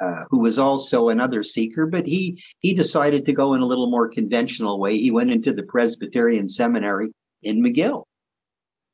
uh, 0.00 0.24
who 0.30 0.40
was 0.40 0.58
also 0.58 1.08
another 1.08 1.42
seeker, 1.42 1.86
but 1.86 2.06
he 2.06 2.42
he 2.58 2.74
decided 2.74 3.26
to 3.26 3.32
go 3.32 3.54
in 3.54 3.60
a 3.60 3.66
little 3.66 3.90
more 3.90 4.08
conventional 4.08 4.80
way. 4.80 4.98
He 4.98 5.10
went 5.10 5.30
into 5.30 5.52
the 5.52 5.62
Presbyterian 5.62 6.48
Seminary 6.48 7.12
in 7.42 7.62
McGill. 7.62 8.04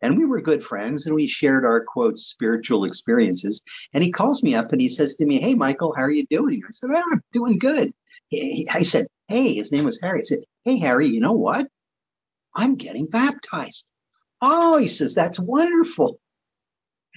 And 0.03 0.19
we 0.19 0.27
were 0.27 0.43
good 0.43 0.63
friends 0.63 1.07
and 1.07 1.15
we 1.15 1.27
shared 1.27 1.65
our 1.65 1.83
quote 1.83 2.19
spiritual 2.19 2.85
experiences. 2.85 3.63
And 3.95 4.05
he 4.05 4.11
calls 4.11 4.43
me 4.43 4.55
up 4.55 4.71
and 4.73 4.81
he 4.81 4.89
says 4.91 5.15
to 5.17 5.25
me, 5.25 5.41
Hey, 5.41 5.55
Michael, 5.55 5.95
how 5.97 6.03
are 6.03 6.11
you 6.11 6.27
doing? 6.29 6.61
I 6.63 6.71
said, 6.73 6.91
oh, 6.93 7.03
I'm 7.11 7.23
doing 7.33 7.59
good. 7.59 7.95
I 8.71 8.83
said, 8.83 9.07
Hey, 9.29 9.55
his 9.55 9.73
name 9.73 9.85
was 9.85 10.01
Harry. 10.03 10.21
I 10.21 10.25
said, 10.25 10.41
Hey, 10.65 10.79
Harry, 10.79 11.09
you 11.09 11.21
know 11.21 11.33
what? 11.33 11.69
I'm 12.55 12.77
getting 12.77 13.07
baptized. 13.07 13.91
Oh, 14.41 14.77
he 14.79 14.89
says, 14.89 15.15
That's 15.15 15.39
wonderful. 15.39 16.19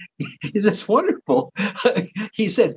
he 0.42 0.60
says, 0.60 0.86
Wonderful. 0.88 1.52
he 2.32 2.48
said, 2.48 2.76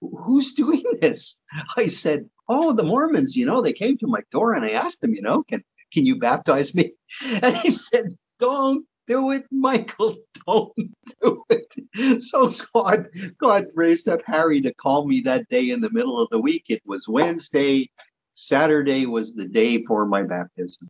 Who's 0.00 0.54
doing 0.54 0.82
this? 1.00 1.40
I 1.76 1.88
said, 1.88 2.28
Oh, 2.48 2.72
the 2.72 2.82
Mormons, 2.84 3.36
you 3.36 3.46
know, 3.46 3.62
they 3.62 3.72
came 3.72 3.98
to 3.98 4.06
my 4.06 4.20
door 4.32 4.54
and 4.54 4.64
I 4.64 4.70
asked 4.72 5.00
them, 5.00 5.14
you 5.14 5.22
know, 5.22 5.42
can, 5.44 5.64
can 5.92 6.06
you 6.06 6.18
baptize 6.18 6.74
me? 6.74 6.92
And 7.42 7.56
he 7.56 7.70
said, 7.70 8.16
Don't 8.38 8.86
do 9.06 9.30
it, 9.32 9.44
Michael. 9.50 10.16
Don't 10.46 10.72
do 11.22 11.44
it. 11.50 12.22
So 12.22 12.52
God, 12.74 13.08
God 13.40 13.66
raised 13.74 14.08
up 14.08 14.20
Harry 14.26 14.60
to 14.62 14.74
call 14.74 15.06
me 15.06 15.22
that 15.22 15.48
day 15.48 15.70
in 15.70 15.80
the 15.80 15.90
middle 15.90 16.20
of 16.20 16.28
the 16.30 16.40
week. 16.40 16.64
It 16.68 16.82
was 16.86 17.08
Wednesday. 17.08 17.90
Saturday 18.34 19.06
was 19.06 19.34
the 19.34 19.46
day 19.46 19.84
for 19.84 20.06
my 20.06 20.22
baptism. 20.22 20.88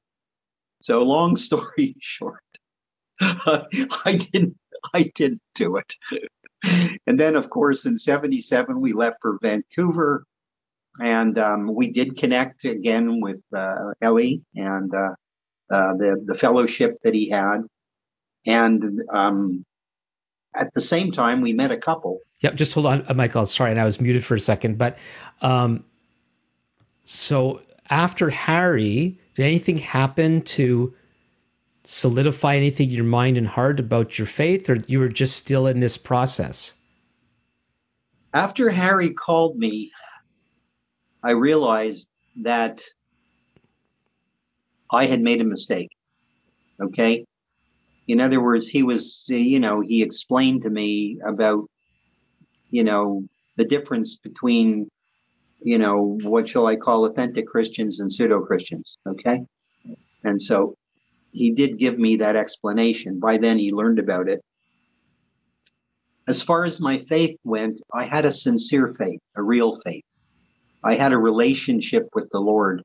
So 0.83 1.03
long 1.03 1.37
story 1.49 1.97
short, 2.01 2.43
I 3.21 4.29
didn't, 4.33 4.57
I 4.93 5.13
didn't 5.15 5.43
do 5.55 5.77
it. 5.77 5.95
And 7.07 7.21
then, 7.21 7.37
of 7.37 7.51
course, 7.51 7.85
in 7.85 7.97
'77 7.97 8.81
we 8.81 8.95
left 8.95 9.17
for 9.21 9.39
Vancouver, 9.43 10.25
and 11.01 11.39
um, 11.39 11.75
we 11.75 11.93
did 11.93 12.17
connect 12.17 12.65
again 12.65 13.21
with 13.21 13.41
uh, 13.55 13.93
Ellie 14.01 14.43
and 14.55 14.93
uh, 14.95 15.15
uh, 15.71 15.95
the 15.95 16.23
the 16.25 16.35
fellowship 16.35 16.97
that 17.05 17.15
he 17.15 17.29
had. 17.29 17.63
And 18.47 19.01
um, 19.11 19.65
at 20.55 20.73
the 20.75 20.81
same 20.81 21.13
time, 21.13 21.41
we 21.41 21.53
met 21.53 21.71
a 21.71 21.77
couple. 21.77 22.21
Yep. 22.41 22.55
Just 22.57 22.73
hold 22.75 22.87
on, 22.87 23.05
uh, 23.09 23.15
Michael. 23.15 23.47
Sorry, 23.47 23.71
and 23.71 23.81
I 23.81 23.85
was 23.85 24.01
muted 24.01 24.25
for 24.25 24.35
a 24.35 24.41
second. 24.41 24.79
But 24.79 24.99
um, 25.43 25.85
so 27.05 27.62
after 27.88 28.31
Harry, 28.31 29.19
did 29.35 29.45
anything 29.45 29.79
happen 29.79 30.43
to 30.43 30.95
solidify 31.85 32.57
anything 32.57 32.88
in 32.88 32.95
your 32.95 33.05
mind 33.05 33.37
and 33.37 33.47
heart 33.47 33.79
about 33.79 34.19
your 34.19 34.27
faith, 34.27 34.69
or 34.69 34.77
you 34.87 34.99
were 34.99 35.09
just 35.09 35.37
still 35.37 35.67
in 35.67 35.81
this 35.81 35.97
process? 35.97 36.75
After 38.33 38.71
Harry 38.71 39.11
called 39.11 39.57
me, 39.57 39.93
I 41.23 41.31
realized 41.31 42.09
that 42.43 42.83
I 44.90 45.07
had 45.07 45.21
made 45.21 45.40
a 45.40 45.45
mistake. 45.45 45.90
Okay 46.81 47.25
in 48.07 48.21
other 48.21 48.43
words, 48.43 48.69
he 48.69 48.83
was, 48.83 49.25
you 49.29 49.61
know, 49.61 49.81
he 49.81 50.03
explained 50.03 50.62
to 50.62 50.71
me 50.71 51.19
about, 51.27 51.69
you 52.71 52.85
know, 52.85 53.25
the 53.57 53.64
difference 53.64 54.17
between, 54.17 54.90
you 55.64 55.79
know, 55.79 56.18
what 56.22 56.46
shall 56.46 56.66
I 56.66 56.77
call 56.77 57.07
authentic 57.07 57.46
Christians 57.46 57.98
and 57.98 58.12
pseudo 58.12 58.40
Christians. 58.42 58.98
Okay. 59.09 59.40
And 60.22 60.40
so 60.40 60.77
he 61.33 61.53
did 61.53 61.79
give 61.79 61.98
me 61.98 62.16
that 62.16 62.37
explanation. 62.37 63.18
By 63.18 63.38
then 63.38 63.59
he 63.59 63.72
learned 63.72 63.98
about 63.98 64.29
it. 64.29 64.44
As 66.29 66.42
far 66.42 66.66
as 66.66 66.81
my 66.81 66.98
faith 67.09 67.38
went, 67.44 67.81
I 67.92 68.05
had 68.05 68.27
a 68.27 68.33
sincere 68.33 68.94
faith, 68.98 69.20
a 69.37 69.42
real 69.42 69.81
faith. 69.87 70.05
I 70.83 70.96
had 70.96 71.14
a 71.14 71.18
relationship 71.18 72.09
with 72.14 72.29
the 72.31 72.40
Lord. 72.40 72.83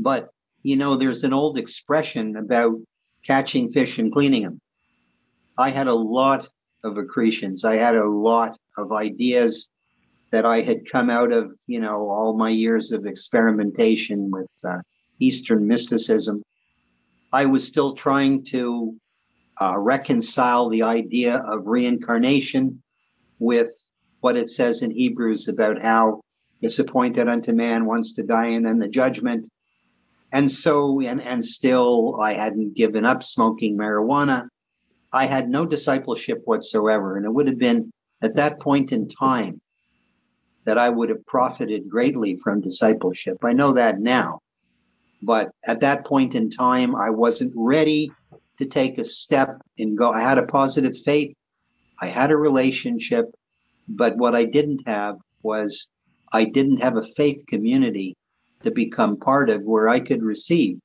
But, 0.00 0.30
you 0.62 0.76
know, 0.76 0.96
there's 0.96 1.22
an 1.22 1.32
old 1.32 1.56
expression 1.56 2.36
about 2.36 2.80
catching 3.24 3.68
fish 3.68 3.98
and 3.98 4.12
cleaning 4.12 4.42
them. 4.42 4.60
I 5.56 5.70
had 5.70 5.86
a 5.86 5.94
lot 5.94 6.48
of 6.82 6.98
accretions. 6.98 7.64
I 7.64 7.76
had 7.76 7.94
a 7.94 8.10
lot 8.10 8.56
of 8.76 8.92
ideas 8.92 9.68
that 10.30 10.44
I 10.44 10.60
had 10.60 10.90
come 10.90 11.10
out 11.10 11.32
of, 11.32 11.52
you 11.66 11.80
know, 11.80 12.10
all 12.10 12.36
my 12.36 12.50
years 12.50 12.92
of 12.92 13.06
experimentation 13.06 14.30
with 14.30 14.50
uh, 14.64 14.78
Eastern 15.20 15.66
mysticism. 15.66 16.42
I 17.32 17.46
was 17.46 17.66
still 17.66 17.94
trying 17.94 18.44
to 18.46 18.94
uh, 19.60 19.74
reconcile 19.78 20.68
the 20.68 20.82
idea 20.82 21.36
of 21.36 21.66
reincarnation 21.66 22.82
with 23.38 23.72
what 24.20 24.36
it 24.36 24.48
says 24.48 24.82
in 24.82 24.90
Hebrews 24.90 25.48
about 25.48 25.80
how 25.80 26.22
it's 26.60 26.78
appointed 26.78 27.28
unto 27.28 27.52
man 27.52 27.84
once 27.84 28.14
to 28.14 28.22
die 28.22 28.48
and 28.48 28.66
then 28.66 28.78
the 28.78 28.88
judgment. 28.88 29.48
And 30.32 30.50
so, 30.50 31.00
and, 31.00 31.20
and 31.22 31.44
still, 31.44 32.20
I 32.20 32.34
hadn't 32.34 32.74
given 32.74 33.04
up 33.04 33.22
smoking 33.22 33.78
marijuana. 33.78 34.48
I 35.12 35.26
had 35.26 35.48
no 35.48 35.64
discipleship 35.64 36.42
whatsoever. 36.44 37.16
And 37.16 37.24
it 37.24 37.32
would 37.32 37.46
have 37.46 37.58
been 37.58 37.92
at 38.22 38.36
that 38.36 38.60
point 38.60 38.92
in 38.92 39.08
time 39.08 39.60
that 40.66 40.78
I 40.78 40.88
would 40.88 41.08
have 41.10 41.24
profited 41.26 41.88
greatly 41.88 42.38
from 42.42 42.60
discipleship. 42.60 43.38
I 43.44 43.52
know 43.52 43.72
that 43.72 44.00
now. 44.00 44.40
But 45.22 45.50
at 45.64 45.80
that 45.80 46.04
point 46.04 46.34
in 46.34 46.50
time, 46.50 46.94
I 46.94 47.10
wasn't 47.10 47.52
ready 47.56 48.12
to 48.58 48.66
take 48.66 48.98
a 48.98 49.04
step 49.04 49.60
and 49.78 49.96
go. 49.96 50.10
I 50.10 50.20
had 50.20 50.38
a 50.38 50.46
positive 50.46 50.96
faith. 50.98 51.34
I 52.00 52.06
had 52.06 52.30
a 52.30 52.36
relationship. 52.36 53.26
But 53.88 54.16
what 54.16 54.34
I 54.34 54.44
didn't 54.44 54.86
have 54.86 55.16
was 55.42 55.88
I 56.32 56.44
didn't 56.44 56.82
have 56.82 56.96
a 56.96 57.02
faith 57.02 57.44
community 57.46 58.16
to 58.64 58.72
become 58.72 59.16
part 59.16 59.48
of 59.48 59.62
where 59.62 59.88
I 59.88 60.00
could 60.00 60.22
receive, 60.22 60.80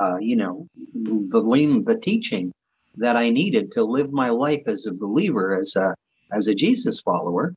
uh, 0.00 0.18
you 0.20 0.36
know, 0.36 0.68
the 0.94 1.40
lean, 1.40 1.84
the 1.84 1.98
teaching 1.98 2.52
that 2.96 3.16
I 3.16 3.30
needed 3.30 3.72
to 3.72 3.82
live 3.82 4.12
my 4.12 4.28
life 4.28 4.62
as 4.66 4.86
a 4.86 4.92
believer, 4.92 5.58
as 5.58 5.74
a, 5.74 5.96
as 6.32 6.46
a 6.46 6.54
Jesus 6.54 7.00
follower 7.00 7.54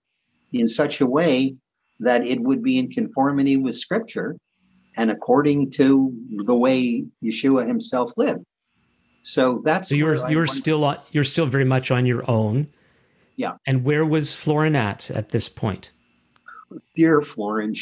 in 0.51 0.67
such 0.67 1.01
a 1.01 1.05
way 1.07 1.55
that 1.99 2.25
it 2.25 2.39
would 2.39 2.63
be 2.63 2.77
in 2.77 2.89
conformity 2.89 3.57
with 3.57 3.75
scripture 3.75 4.37
and 4.95 5.11
according 5.11 5.71
to 5.71 6.13
the 6.43 6.55
way 6.55 7.05
Yeshua 7.23 7.67
himself 7.67 8.13
lived. 8.17 8.43
So 9.21 9.61
that's 9.63 9.89
so 9.89 9.95
you're 9.95 10.29
you're 10.29 10.47
still 10.47 10.83
on, 10.85 10.99
you're 11.11 11.23
still 11.23 11.45
very 11.45 11.65
much 11.65 11.91
on 11.91 12.05
your 12.05 12.29
own. 12.29 12.67
Yeah. 13.35 13.57
And 13.67 13.83
where 13.83 14.05
was 14.05 14.35
Florin 14.35 14.75
at 14.75 15.11
at 15.11 15.29
this 15.29 15.49
point? 15.49 15.91
Dear 16.95 17.21
Florin, 17.21 17.75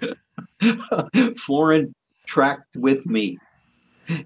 Florin 1.36 1.94
tracked 2.26 2.76
with 2.76 3.06
me. 3.06 3.38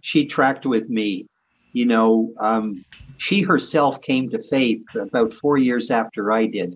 She 0.01 0.27
tracked 0.27 0.65
with 0.65 0.89
me. 0.89 1.27
You 1.73 1.87
know, 1.87 2.33
um, 2.39 2.85
she 3.17 3.41
herself 3.41 4.03
came 4.03 4.31
to 4.31 4.43
faith 4.43 4.85
about 4.95 5.35
four 5.35 5.57
years 5.57 5.91
after 5.91 6.31
I 6.31 6.47
did. 6.47 6.75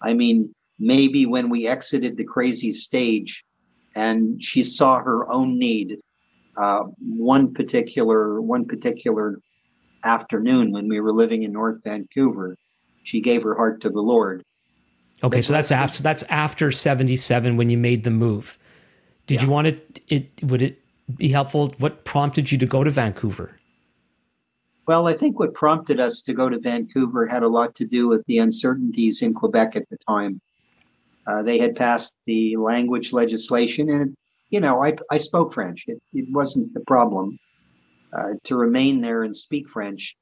I 0.00 0.14
mean, 0.14 0.54
maybe 0.78 1.26
when 1.26 1.50
we 1.50 1.66
exited 1.66 2.16
the 2.16 2.24
crazy 2.24 2.72
stage 2.72 3.44
and 3.94 4.42
she 4.42 4.62
saw 4.62 4.98
her 4.98 5.30
own 5.30 5.58
need. 5.58 5.98
Uh, 6.56 6.84
one 6.98 7.54
particular 7.54 8.40
one 8.40 8.66
particular 8.66 9.38
afternoon 10.04 10.72
when 10.72 10.88
we 10.88 11.00
were 11.00 11.12
living 11.12 11.42
in 11.42 11.52
North 11.52 11.82
Vancouver, 11.84 12.56
she 13.02 13.20
gave 13.20 13.42
her 13.42 13.54
heart 13.54 13.82
to 13.82 13.90
the 13.90 14.00
Lord. 14.00 14.44
Okay, 15.22 15.42
so 15.42 15.52
that's 15.52 15.70
after 15.70 16.02
that's 16.02 16.22
after 16.24 16.72
77 16.72 17.56
when 17.56 17.68
you 17.68 17.78
made 17.78 18.04
the 18.04 18.10
move. 18.10 18.58
Did 19.26 19.36
yeah. 19.36 19.42
you 19.44 19.50
want 19.50 19.66
it, 19.68 20.00
it? 20.08 20.30
Would 20.42 20.62
it 20.62 20.82
be 21.16 21.28
helpful? 21.28 21.74
What 21.78 22.04
prompted 22.04 22.50
you 22.50 22.58
to 22.58 22.66
go 22.66 22.82
to 22.82 22.90
Vancouver? 22.90 23.59
Well, 24.86 25.06
I 25.06 25.12
think 25.12 25.38
what 25.38 25.54
prompted 25.54 26.00
us 26.00 26.22
to 26.22 26.34
go 26.34 26.48
to 26.48 26.58
Vancouver 26.58 27.26
had 27.26 27.42
a 27.42 27.48
lot 27.48 27.74
to 27.76 27.84
do 27.84 28.08
with 28.08 28.24
the 28.26 28.38
uncertainties 28.38 29.22
in 29.22 29.34
Quebec 29.34 29.76
at 29.76 29.88
the 29.88 29.98
time. 30.08 30.40
Uh, 31.26 31.42
they 31.42 31.58
had 31.58 31.76
passed 31.76 32.16
the 32.26 32.56
language 32.56 33.12
legislation, 33.12 33.90
and 33.90 34.16
you 34.48 34.60
know, 34.60 34.82
I, 34.82 34.96
I 35.10 35.18
spoke 35.18 35.54
French. 35.54 35.84
It, 35.86 36.02
it 36.12 36.26
wasn't 36.30 36.74
the 36.74 36.80
problem 36.80 37.38
uh, 38.12 38.32
to 38.44 38.56
remain 38.56 39.00
there 39.00 39.22
and 39.22 39.36
speak 39.36 39.68
French, 39.68 40.16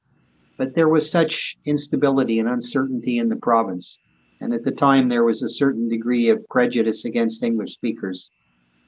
but 0.57 0.75
there 0.75 0.89
was 0.89 1.09
such 1.09 1.57
instability 1.65 2.37
and 2.37 2.47
uncertainty 2.47 3.17
in 3.17 3.29
the 3.29 3.37
province, 3.37 3.97
and 4.39 4.53
at 4.53 4.63
the 4.63 4.71
time 4.71 5.09
there 5.09 5.23
was 5.23 5.41
a 5.41 5.49
certain 5.49 5.89
degree 5.89 6.29
of 6.29 6.47
prejudice 6.49 7.05
against 7.05 7.43
English 7.43 7.73
speakers. 7.73 8.29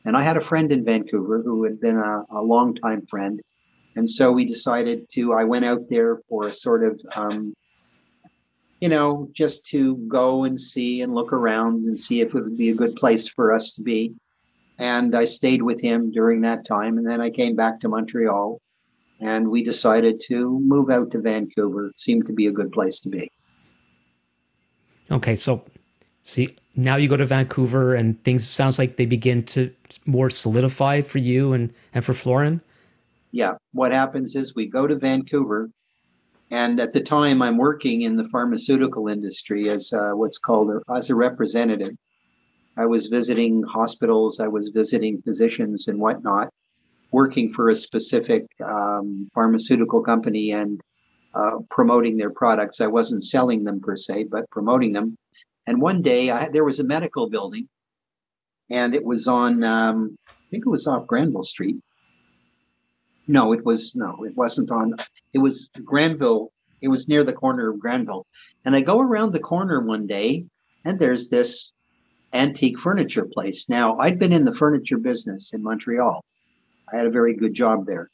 And 0.05 0.15
I 0.17 0.21
had 0.21 0.37
a 0.37 0.41
friend 0.41 0.71
in 0.71 0.85
Vancouver 0.85 1.41
who 1.41 1.63
had 1.63 1.79
been 1.79 1.97
a, 1.97 2.23
a 2.29 2.41
long-time 2.41 3.05
friend, 3.07 3.41
and 3.95 4.09
so 4.09 4.31
we 4.31 4.45
decided 4.45 5.09
to. 5.11 5.33
I 5.33 5.43
went 5.43 5.65
out 5.65 5.89
there 5.89 6.21
for 6.29 6.47
a 6.47 6.53
sort 6.53 6.83
of 6.83 7.01
um, 7.15 7.53
you 8.81 8.89
know, 8.89 9.29
just 9.31 9.67
to 9.67 9.95
go 10.07 10.43
and 10.43 10.59
see 10.59 11.01
and 11.01 11.13
look 11.13 11.31
around 11.31 11.85
and 11.85 11.97
see 11.97 12.19
if 12.19 12.29
it 12.29 12.43
would 12.43 12.57
be 12.57 12.71
a 12.71 12.75
good 12.75 12.95
place 12.95 13.27
for 13.27 13.53
us 13.53 13.73
to 13.75 13.83
be. 13.83 14.15
And 14.79 15.15
I 15.15 15.25
stayed 15.25 15.61
with 15.61 15.79
him 15.79 16.11
during 16.11 16.41
that 16.41 16.65
time. 16.65 16.97
And 16.97 17.07
then 17.07 17.21
I 17.21 17.29
came 17.29 17.55
back 17.55 17.79
to 17.81 17.89
Montreal 17.89 18.59
and 19.19 19.47
we 19.47 19.63
decided 19.63 20.19
to 20.27 20.59
move 20.59 20.89
out 20.89 21.11
to 21.11 21.19
Vancouver. 21.19 21.89
It 21.89 21.99
seemed 21.99 22.25
to 22.25 22.33
be 22.33 22.47
a 22.47 22.51
good 22.51 22.71
place 22.71 22.99
to 23.01 23.09
be. 23.09 23.29
Okay. 25.11 25.35
So, 25.35 25.63
see, 26.23 26.57
now 26.75 26.95
you 26.95 27.07
go 27.07 27.17
to 27.17 27.25
Vancouver 27.27 27.93
and 27.93 28.21
things 28.23 28.49
sounds 28.49 28.79
like 28.79 28.95
they 28.95 29.05
begin 29.05 29.43
to 29.43 29.71
more 30.07 30.31
solidify 30.31 31.01
for 31.01 31.19
you 31.19 31.53
and, 31.53 31.71
and 31.93 32.03
for 32.03 32.15
Florin. 32.15 32.61
Yeah. 33.31 33.53
What 33.71 33.91
happens 33.91 34.35
is 34.35 34.55
we 34.55 34.67
go 34.67 34.87
to 34.87 34.95
Vancouver 34.95 35.69
and 36.51 36.81
at 36.81 36.91
the 36.91 36.99
time, 36.99 37.41
I'm 37.41 37.57
working 37.57 38.01
in 38.01 38.17
the 38.17 38.25
pharmaceutical 38.25 39.07
industry 39.07 39.69
as 39.69 39.93
uh, 39.93 40.11
what's 40.11 40.37
called 40.37 40.69
a, 40.69 40.93
as 40.93 41.09
a 41.09 41.15
representative. 41.15 41.95
I 42.77 42.85
was 42.85 43.07
visiting 43.07 43.63
hospitals, 43.63 44.41
I 44.41 44.49
was 44.49 44.67
visiting 44.67 45.21
physicians 45.21 45.87
and 45.87 45.97
whatnot, 45.97 46.49
working 47.11 47.53
for 47.53 47.69
a 47.69 47.75
specific 47.75 48.45
um, 48.63 49.29
pharmaceutical 49.33 50.01
company 50.01 50.51
and 50.51 50.81
uh, 51.33 51.59
promoting 51.69 52.17
their 52.17 52.31
products. 52.31 52.81
I 52.81 52.87
wasn't 52.87 53.23
selling 53.23 53.63
them 53.63 53.79
per 53.79 53.95
se, 53.95 54.25
but 54.25 54.49
promoting 54.49 54.91
them. 54.91 55.15
And 55.67 55.81
one 55.81 56.01
day, 56.01 56.31
I, 56.31 56.49
there 56.49 56.65
was 56.65 56.81
a 56.81 56.83
medical 56.83 57.29
building, 57.29 57.69
and 58.69 58.93
it 58.93 59.05
was 59.05 59.29
on, 59.29 59.63
um, 59.63 60.17
I 60.27 60.33
think 60.51 60.65
it 60.65 60.69
was 60.69 60.85
off 60.85 61.07
Granville 61.07 61.43
Street, 61.43 61.77
no, 63.27 63.53
it 63.53 63.65
was 63.65 63.95
no, 63.95 64.23
it 64.25 64.35
wasn't 64.35 64.71
on. 64.71 64.95
It 65.33 65.39
was 65.39 65.69
Granville. 65.83 66.51
It 66.81 66.87
was 66.87 67.07
near 67.07 67.23
the 67.23 67.33
corner 67.33 67.69
of 67.69 67.79
Granville. 67.79 68.25
And 68.65 68.75
I 68.75 68.81
go 68.81 68.99
around 68.99 69.33
the 69.33 69.39
corner 69.39 69.81
one 69.81 70.07
day, 70.07 70.45
and 70.83 70.97
there's 70.97 71.29
this 71.29 71.71
antique 72.33 72.79
furniture 72.79 73.25
place. 73.25 73.69
Now, 73.69 73.97
I'd 73.99 74.17
been 74.17 74.33
in 74.33 74.45
the 74.45 74.53
furniture 74.53 74.97
business 74.97 75.53
in 75.53 75.61
Montreal. 75.61 76.23
I 76.91 76.97
had 76.97 77.05
a 77.05 77.11
very 77.11 77.35
good 77.35 77.53
job 77.53 77.85
there. 77.85 78.09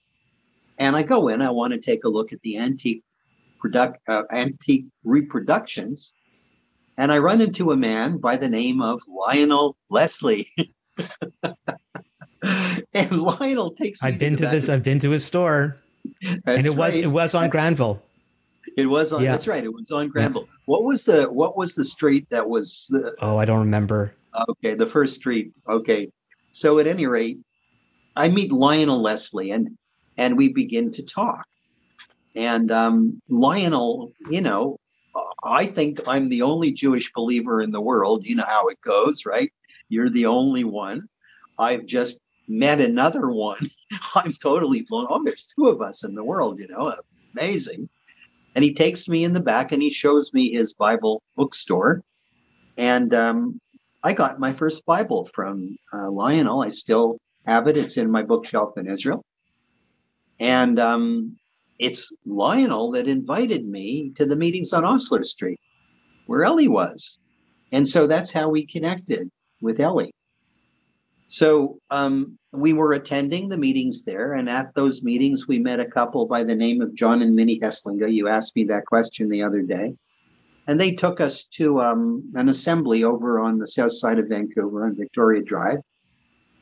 And 0.77 0.95
I 0.95 1.03
go 1.03 1.29
in. 1.29 1.41
I 1.41 1.49
want 1.51 1.73
to 1.73 1.79
take 1.79 2.03
a 2.03 2.09
look 2.09 2.33
at 2.33 2.41
the 2.41 2.57
antique 2.57 3.03
product, 3.59 3.99
uh, 4.07 4.23
antique 4.31 4.85
reproductions, 5.03 6.13
and 6.97 7.11
I 7.11 7.19
run 7.19 7.41
into 7.41 7.71
a 7.71 7.77
man 7.77 8.17
by 8.17 8.37
the 8.37 8.49
name 8.49 8.81
of 8.81 9.01
Lionel 9.07 9.77
Leslie. 9.89 10.47
Lionel 13.11 13.71
takes 13.71 14.03
I've 14.03 14.19
been 14.19 14.35
to, 14.37 14.45
to 14.45 14.49
this. 14.49 14.69
I've 14.69 14.83
been 14.83 14.99
to 14.99 15.11
his 15.11 15.25
store, 15.25 15.77
and 16.45 16.65
it 16.65 16.75
was 16.75 16.97
it 16.97 17.07
was 17.07 17.35
on 17.35 17.49
Granville. 17.49 18.01
It 18.75 18.85
was 18.85 19.11
on. 19.11 19.23
Yeah. 19.23 19.31
That's 19.31 19.47
right. 19.47 19.63
It 19.63 19.73
was 19.73 19.91
on 19.91 20.09
Granville. 20.09 20.43
Yeah. 20.45 20.53
What 20.65 20.83
was 20.83 21.05
the 21.05 21.23
What 21.23 21.57
was 21.57 21.73
the 21.73 21.85
street 21.85 22.27
that 22.29 22.47
was? 22.47 22.85
The, 22.89 23.15
oh, 23.19 23.35
I 23.37 23.45
don't 23.45 23.61
remember. 23.61 24.13
Okay, 24.49 24.75
the 24.75 24.85
first 24.85 25.15
street. 25.15 25.53
Okay, 25.67 26.11
so 26.51 26.77
at 26.77 26.85
any 26.85 27.07
rate, 27.07 27.39
I 28.15 28.27
meet 28.29 28.51
Lionel 28.51 29.01
Leslie, 29.01 29.49
and 29.49 29.77
and 30.17 30.37
we 30.37 30.49
begin 30.49 30.91
to 30.91 31.03
talk. 31.03 31.45
And 32.35 32.71
um, 32.71 33.21
Lionel, 33.29 34.11
you 34.29 34.41
know, 34.41 34.77
I 35.43 35.65
think 35.65 36.01
I'm 36.07 36.29
the 36.29 36.43
only 36.43 36.71
Jewish 36.71 37.11
believer 37.13 37.61
in 37.61 37.71
the 37.71 37.81
world. 37.81 38.25
You 38.25 38.35
know 38.35 38.45
how 38.45 38.67
it 38.67 38.79
goes, 38.81 39.25
right? 39.25 39.51
You're 39.89 40.09
the 40.09 40.27
only 40.27 40.63
one. 40.63 41.07
I've 41.57 41.85
just 41.85 42.19
met 42.47 42.79
another 42.79 43.29
one. 43.29 43.69
I'm 44.15 44.33
totally 44.33 44.85
blown. 44.87 45.07
Oh, 45.09 45.21
there's 45.23 45.53
two 45.55 45.67
of 45.67 45.81
us 45.81 46.03
in 46.03 46.15
the 46.15 46.23
world, 46.23 46.59
you 46.59 46.67
know, 46.67 46.93
amazing. 47.33 47.89
And 48.55 48.63
he 48.63 48.73
takes 48.73 49.07
me 49.07 49.23
in 49.23 49.33
the 49.33 49.39
back 49.39 49.71
and 49.71 49.81
he 49.81 49.89
shows 49.89 50.33
me 50.33 50.51
his 50.51 50.73
Bible 50.73 51.21
bookstore. 51.35 52.03
And 52.77 53.13
um, 53.13 53.59
I 54.03 54.13
got 54.13 54.39
my 54.39 54.53
first 54.53 54.85
Bible 54.85 55.25
from 55.25 55.77
uh, 55.93 56.09
Lionel. 56.09 56.63
I 56.63 56.69
still 56.69 57.19
have 57.45 57.67
it. 57.67 57.77
It's 57.77 57.97
in 57.97 58.09
my 58.09 58.23
bookshelf 58.23 58.77
in 58.77 58.89
Israel. 58.89 59.23
And 60.39 60.79
um, 60.79 61.37
it's 61.79 62.15
Lionel 62.25 62.91
that 62.91 63.07
invited 63.07 63.67
me 63.67 64.11
to 64.15 64.25
the 64.25 64.35
meetings 64.35 64.73
on 64.73 64.85
Osler 64.85 65.23
Street, 65.23 65.59
where 66.25 66.43
Ellie 66.43 66.67
was. 66.67 67.19
And 67.71 67.87
so 67.87 68.07
that's 68.07 68.31
how 68.31 68.49
we 68.49 68.65
connected 68.65 69.29
with 69.61 69.79
Ellie. 69.79 70.13
So 71.27 71.79
um, 71.89 72.37
we 72.51 72.73
were 72.73 72.93
attending 72.93 73.49
the 73.49 73.57
meetings 73.57 74.03
there, 74.03 74.33
and 74.33 74.49
at 74.49 74.73
those 74.75 75.03
meetings, 75.03 75.47
we 75.47 75.59
met 75.59 75.79
a 75.79 75.85
couple 75.85 76.25
by 76.25 76.43
the 76.43 76.55
name 76.55 76.81
of 76.81 76.95
John 76.95 77.21
and 77.21 77.35
Minnie 77.35 77.59
Hesslinga. 77.59 78.11
You 78.13 78.27
asked 78.29 78.55
me 78.55 78.63
that 78.65 78.85
question 78.85 79.29
the 79.29 79.43
other 79.43 79.61
day. 79.61 79.95
And 80.67 80.79
they 80.79 80.91
took 80.91 81.21
us 81.21 81.45
to 81.53 81.81
um, 81.81 82.31
an 82.35 82.49
assembly 82.49 83.03
over 83.03 83.39
on 83.39 83.57
the 83.57 83.67
south 83.67 83.93
side 83.93 84.19
of 84.19 84.27
Vancouver 84.27 84.85
on 84.85 84.95
Victoria 84.97 85.41
Drive. 85.41 85.79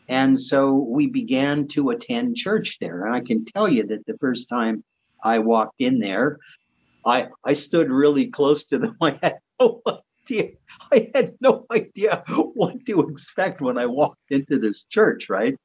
And 0.07 0.39
so 0.39 0.73
we 0.73 1.07
began 1.07 1.67
to 1.69 1.89
attend 1.89 2.35
church 2.35 2.77
there. 2.79 3.05
And 3.05 3.15
I 3.15 3.21
can 3.21 3.45
tell 3.45 3.67
you 3.67 3.85
that 3.87 4.05
the 4.05 4.17
first 4.19 4.47
time 4.47 4.83
I 5.23 5.39
walked 5.39 5.81
in 5.81 5.97
there, 5.97 6.37
I, 7.03 7.29
I 7.43 7.53
stood 7.53 7.89
really 7.89 8.27
close 8.27 8.65
to 8.65 8.77
them. 8.77 8.95
I 9.01 9.17
had 9.23 9.39
no 9.59 9.81
idea. 10.25 10.51
I 10.91 11.11
had 11.13 11.35
no 11.41 11.65
idea 11.71 12.23
what 12.53 12.85
to 12.85 13.01
expect 13.01 13.61
when 13.61 13.77
I 13.77 13.85
walked 13.85 14.31
into 14.31 14.57
this 14.57 14.85
church, 14.85 15.29
right? 15.29 15.57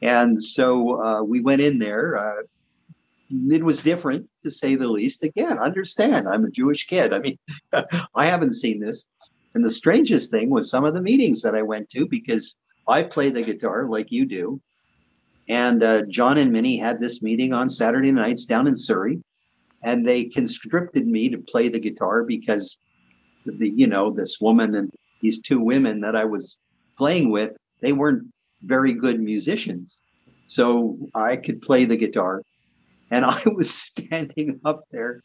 And 0.00 0.42
so 0.42 1.02
uh, 1.02 1.22
we 1.22 1.40
went 1.40 1.60
in 1.62 1.78
there. 1.78 2.16
Uh, 2.16 2.42
it 3.30 3.64
was 3.64 3.82
different, 3.82 4.28
to 4.42 4.50
say 4.50 4.74
the 4.74 4.88
least. 4.88 5.22
Again, 5.22 5.58
understand, 5.58 6.28
I'm 6.28 6.44
a 6.44 6.50
Jewish 6.50 6.86
kid. 6.86 7.12
I 7.12 7.18
mean, 7.18 7.38
I 8.14 8.26
haven't 8.26 8.54
seen 8.54 8.80
this. 8.80 9.08
And 9.54 9.64
the 9.64 9.70
strangest 9.70 10.30
thing 10.30 10.50
was 10.50 10.70
some 10.70 10.84
of 10.84 10.94
the 10.94 11.02
meetings 11.02 11.42
that 11.42 11.54
I 11.54 11.62
went 11.62 11.88
to 11.90 12.06
because 12.06 12.56
I 12.88 13.02
play 13.02 13.30
the 13.30 13.42
guitar 13.42 13.86
like 13.86 14.10
you 14.10 14.26
do. 14.26 14.60
And 15.48 15.82
uh, 15.82 16.02
John 16.08 16.38
and 16.38 16.52
Minnie 16.52 16.78
had 16.78 17.00
this 17.00 17.22
meeting 17.22 17.52
on 17.52 17.68
Saturday 17.68 18.12
nights 18.12 18.44
down 18.44 18.66
in 18.66 18.76
Surrey. 18.76 19.22
And 19.82 20.06
they 20.06 20.24
conscripted 20.24 21.06
me 21.06 21.28
to 21.30 21.38
play 21.38 21.68
the 21.68 21.80
guitar 21.80 22.22
because 22.22 22.78
the 23.44 23.70
you 23.70 23.86
know 23.86 24.10
this 24.10 24.40
woman 24.40 24.74
and 24.74 24.90
these 25.20 25.40
two 25.40 25.60
women 25.60 26.00
that 26.00 26.16
I 26.16 26.24
was 26.24 26.58
playing 26.98 27.30
with, 27.30 27.52
they 27.80 27.92
weren't 27.92 28.32
very 28.62 28.92
good 28.92 29.20
musicians. 29.20 30.02
So 30.46 30.98
I 31.14 31.36
could 31.36 31.62
play 31.62 31.84
the 31.84 31.96
guitar. 31.96 32.42
And 33.10 33.24
I 33.36 33.42
was 33.54 33.72
standing 33.72 34.60
up 34.64 34.84
there 34.90 35.22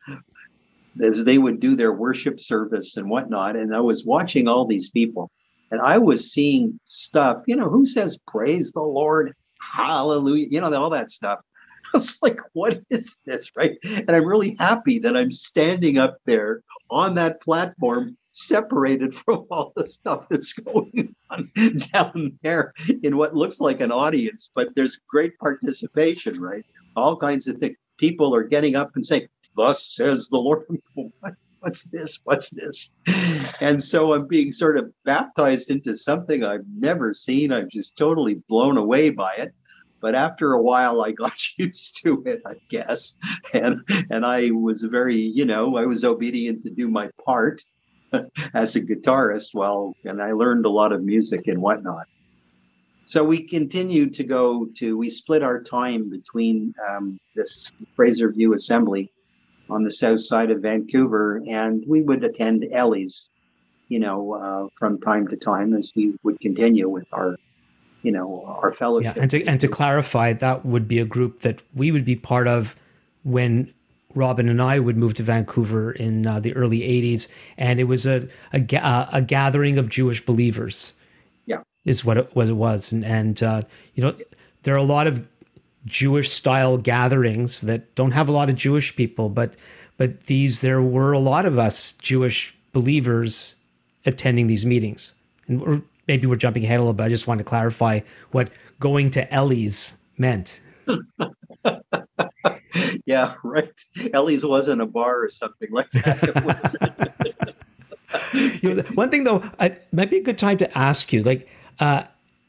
as 1.02 1.26
they 1.26 1.38
would 1.38 1.60
do 1.60 1.76
their 1.76 1.94
worship 1.94 2.40
service 2.40 2.98
and 2.98 3.10
whatnot. 3.10 3.56
And 3.56 3.76
I 3.76 3.82
was 3.82 4.06
watching 4.06 4.48
all 4.48 4.66
these 4.66 4.90
people. 4.90 5.30
And 5.70 5.82
I 5.82 5.98
was 5.98 6.32
seeing 6.32 6.80
stuff, 6.86 7.44
you 7.46 7.56
know, 7.56 7.70
who 7.70 7.86
says 7.86 8.20
praise 8.26 8.72
the 8.72 8.82
Lord, 8.82 9.34
hallelujah, 9.62 10.48
you 10.50 10.62
know, 10.62 10.74
all 10.74 10.90
that 10.92 11.12
stuff. 11.12 11.40
I 11.94 11.98
was 11.98 12.18
like, 12.22 12.40
what 12.54 12.82
is 12.90 13.20
this, 13.26 13.52
right? 13.56 13.78
And 13.84 14.12
I'm 14.12 14.26
really 14.26 14.56
happy 14.60 15.00
that 15.00 15.16
I'm 15.16 15.32
standing 15.32 15.98
up 15.98 16.18
there 16.26 16.62
on 16.90 17.16
that 17.16 17.42
platform, 17.42 18.18
separated 18.32 19.16
from 19.26 19.46
all 19.52 19.74
the 19.76 19.88
stuff 19.88 20.26
that's 20.30 20.54
going 20.54 21.16
on 21.30 21.52
down 21.94 22.38
there 22.44 22.74
in 23.04 23.18
what 23.18 23.36
looks 23.36 23.60
like 23.60 23.82
an 23.82 23.92
audience, 23.92 24.52
but 24.54 24.76
there's 24.76 25.00
great 25.08 25.38
participation, 25.40 26.40
right? 26.40 26.66
All 26.96 27.18
kinds 27.18 27.48
of 27.48 27.58
things. 27.58 27.78
People 27.98 28.36
are 28.36 28.44
getting 28.44 28.76
up 28.76 28.92
and 28.96 29.06
saying, 29.06 29.28
Thus 29.56 29.84
says 29.84 30.28
the 30.30 30.38
Lord. 30.38 30.66
What, 30.94 31.34
what's 31.60 31.86
this? 31.86 32.20
What's 32.24 32.52
this? 32.52 32.92
And 33.60 33.84
so 33.84 34.14
I'm 34.14 34.28
being 34.28 34.52
sort 34.52 34.78
of 34.78 34.92
baptized 35.04 35.72
into 35.72 35.98
something 35.98 36.44
I've 36.44 36.66
never 36.72 37.14
seen. 37.16 37.52
I'm 37.52 37.68
just 37.72 37.98
totally 37.98 38.36
blown 38.48 38.78
away 38.78 39.10
by 39.10 39.34
it. 39.34 39.54
But 40.02 40.16
after 40.16 40.54
a 40.54 40.62
while, 40.62 41.02
I 41.02 41.12
got 41.12 41.38
used 41.58 42.04
to 42.04 42.24
it, 42.26 42.42
I 42.46 42.56
guess, 42.70 43.18
and 43.54 43.82
and 44.10 44.26
I 44.26 44.52
was 44.52 44.84
very, 44.84 45.22
you 45.22 45.46
know, 45.46 45.78
I 45.78 45.86
was 45.86 46.04
obedient 46.04 46.64
to 46.64 46.70
do 46.70 46.88
my 46.88 47.10
part 47.26 47.64
as 48.54 48.76
a 48.76 48.82
guitarist. 48.82 49.54
Well, 49.54 49.96
and 50.04 50.22
I 50.22 50.34
learned 50.34 50.66
a 50.66 50.70
lot 50.70 50.94
of 50.94 51.04
music 51.04 51.48
and 51.48 51.62
whatnot. 51.62 52.08
So 53.06 53.24
we 53.24 53.44
continued 53.48 54.14
to 54.16 54.24
go 54.24 54.68
to. 54.78 54.98
We 54.98 55.10
split 55.10 55.42
our 55.44 55.62
time 55.64 56.10
between 56.10 56.74
um, 56.90 57.20
this 57.36 57.72
Fraser 57.96 58.32
View 58.32 58.54
Assembly 58.54 59.12
on 59.70 59.84
the 59.84 59.92
south 59.92 60.22
side 60.22 60.52
of 60.52 60.62
Vancouver, 60.62 61.42
and 61.48 61.84
we 61.88 62.02
would 62.02 62.24
attend 62.24 62.66
Ellie's. 62.72 63.30
you 63.90 64.00
know, 64.00 64.34
uh, 64.34 64.68
from 64.78 65.00
time 65.00 65.28
to 65.30 65.38
time 65.38 65.74
as 65.74 65.94
we 65.96 66.14
would 66.24 66.40
continue 66.40 66.90
with 66.90 67.08
our, 67.14 67.38
you 68.08 68.14
know, 68.14 68.42
our 68.62 68.72
fellowship. 68.72 69.18
Yeah, 69.18 69.22
and 69.22 69.32
to 69.32 69.46
and 69.46 69.60
to 69.60 69.68
clarify, 69.68 70.32
that 70.32 70.66
would 70.66 70.88
be 70.88 71.00
a 71.00 71.06
group 71.06 71.42
that 71.42 71.62
we 71.76 71.92
would 71.92 72.06
be 72.06 72.16
part 72.16 72.48
of 72.48 72.74
when 73.24 73.74
Robin 74.16 74.48
and 74.48 74.62
I 74.62 74.80
would 74.80 74.96
move 74.96 75.16
to 75.16 75.24
Vancouver 75.24 75.92
in 75.92 76.26
uh, 76.26 76.40
the 76.40 76.56
early 76.56 76.80
80s, 76.80 77.28
and 77.58 77.82
it 77.82 77.84
was 77.84 78.06
a 78.06 78.30
a, 78.54 78.62
uh, 78.82 79.10
a 79.12 79.22
gathering 79.22 79.78
of 79.78 79.90
Jewish 79.90 80.26
believers. 80.26 80.94
Yeah, 81.46 81.64
is 81.84 82.06
what 82.06 82.18
it, 82.18 82.34
what 82.34 82.48
it 82.48 82.54
was, 82.54 82.94
and 82.94 83.04
and 83.04 83.44
uh, 83.44 83.64
you 83.94 84.04
know 84.04 84.16
there 84.64 84.74
are 84.74 84.78
a 84.78 84.94
lot 84.96 85.08
of 85.08 85.28
Jewish 85.86 86.32
style 86.32 86.78
gatherings 86.78 87.60
that 87.60 87.94
don't 87.94 88.12
have 88.12 88.30
a 88.30 88.32
lot 88.32 88.50
of 88.50 88.56
Jewish 88.56 88.96
people, 88.96 89.28
but 89.28 89.54
but 89.98 90.22
these 90.22 90.62
there 90.62 90.82
were 90.82 91.12
a 91.12 91.20
lot 91.20 91.46
of 91.46 91.60
us 91.60 91.92
Jewish 92.02 92.56
believers 92.72 93.58
attending 94.06 94.48
these 94.48 94.66
meetings. 94.66 95.14
And 95.50 95.62
we're, 95.62 95.82
maybe 96.08 96.28
we're 96.28 96.36
jumping 96.36 96.64
ahead 96.64 96.78
a 96.78 96.82
little 96.82 96.94
bit. 96.94 97.04
I 97.04 97.10
just 97.10 97.28
want 97.28 97.40
to 97.40 97.44
clarify 97.44 98.02
what 98.32 98.52
going 98.80 99.12
to 99.12 99.34
Ellie's 99.34 99.96
meant. 100.18 100.62
yeah, 103.06 103.36
right. 103.44 103.74
Ellie's 104.14 104.46
wasn't 104.46 104.82
a 104.82 104.86
bar 104.86 105.24
or 105.24 105.30
something 105.30 105.70
like 105.72 105.92
that. 105.92 107.56
you 108.62 108.76
know, 108.76 108.84
one 108.94 109.10
thing 109.10 109.24
though, 109.24 109.44
might 109.92 110.10
be 110.10 110.18
a 110.18 110.24
good 110.24 110.38
time 110.38 110.58
to 110.58 110.78
ask 110.78 111.12
you, 111.14 111.24
like, 111.24 111.50
uh, 111.80 112.04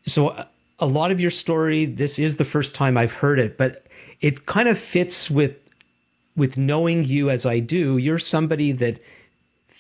so 0.07 0.45
a 0.79 0.87
lot 0.87 1.11
of 1.11 1.21
your 1.21 1.31
story, 1.31 1.87
this 1.87 2.19
is 2.19 2.37
the 2.37 2.45
first 2.45 2.75
time 2.75 2.97
I've 2.97 3.13
heard 3.13 3.39
it, 3.39 3.59
but 3.59 3.87
it 4.21 4.47
kind 4.47 4.69
of 4.69 4.79
fits 4.79 5.31
with 5.31 5.57
with 6.37 6.57
knowing 6.57 7.05
you 7.05 7.31
as 7.31 7.45
I 7.47 7.59
do. 7.59 7.99
You're 7.99 8.21
somebody 8.21 8.73
that 8.73 9.01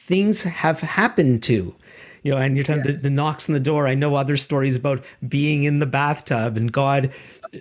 things 0.06 0.42
have 0.42 0.80
happened 0.80 1.44
to. 1.44 1.74
You 2.22 2.32
know, 2.32 2.38
and 2.38 2.56
you're 2.56 2.64
talking 2.64 2.84
yes. 2.84 2.96
the, 2.96 3.02
the, 3.02 3.10
knocks 3.10 3.48
on 3.48 3.52
the 3.54 3.60
door. 3.60 3.86
I 3.86 3.94
know 3.94 4.14
other 4.14 4.36
stories 4.36 4.76
about 4.76 5.04
being 5.26 5.64
in 5.64 5.78
the 5.78 5.86
bathtub 5.86 6.56
and 6.56 6.70
God 6.70 7.12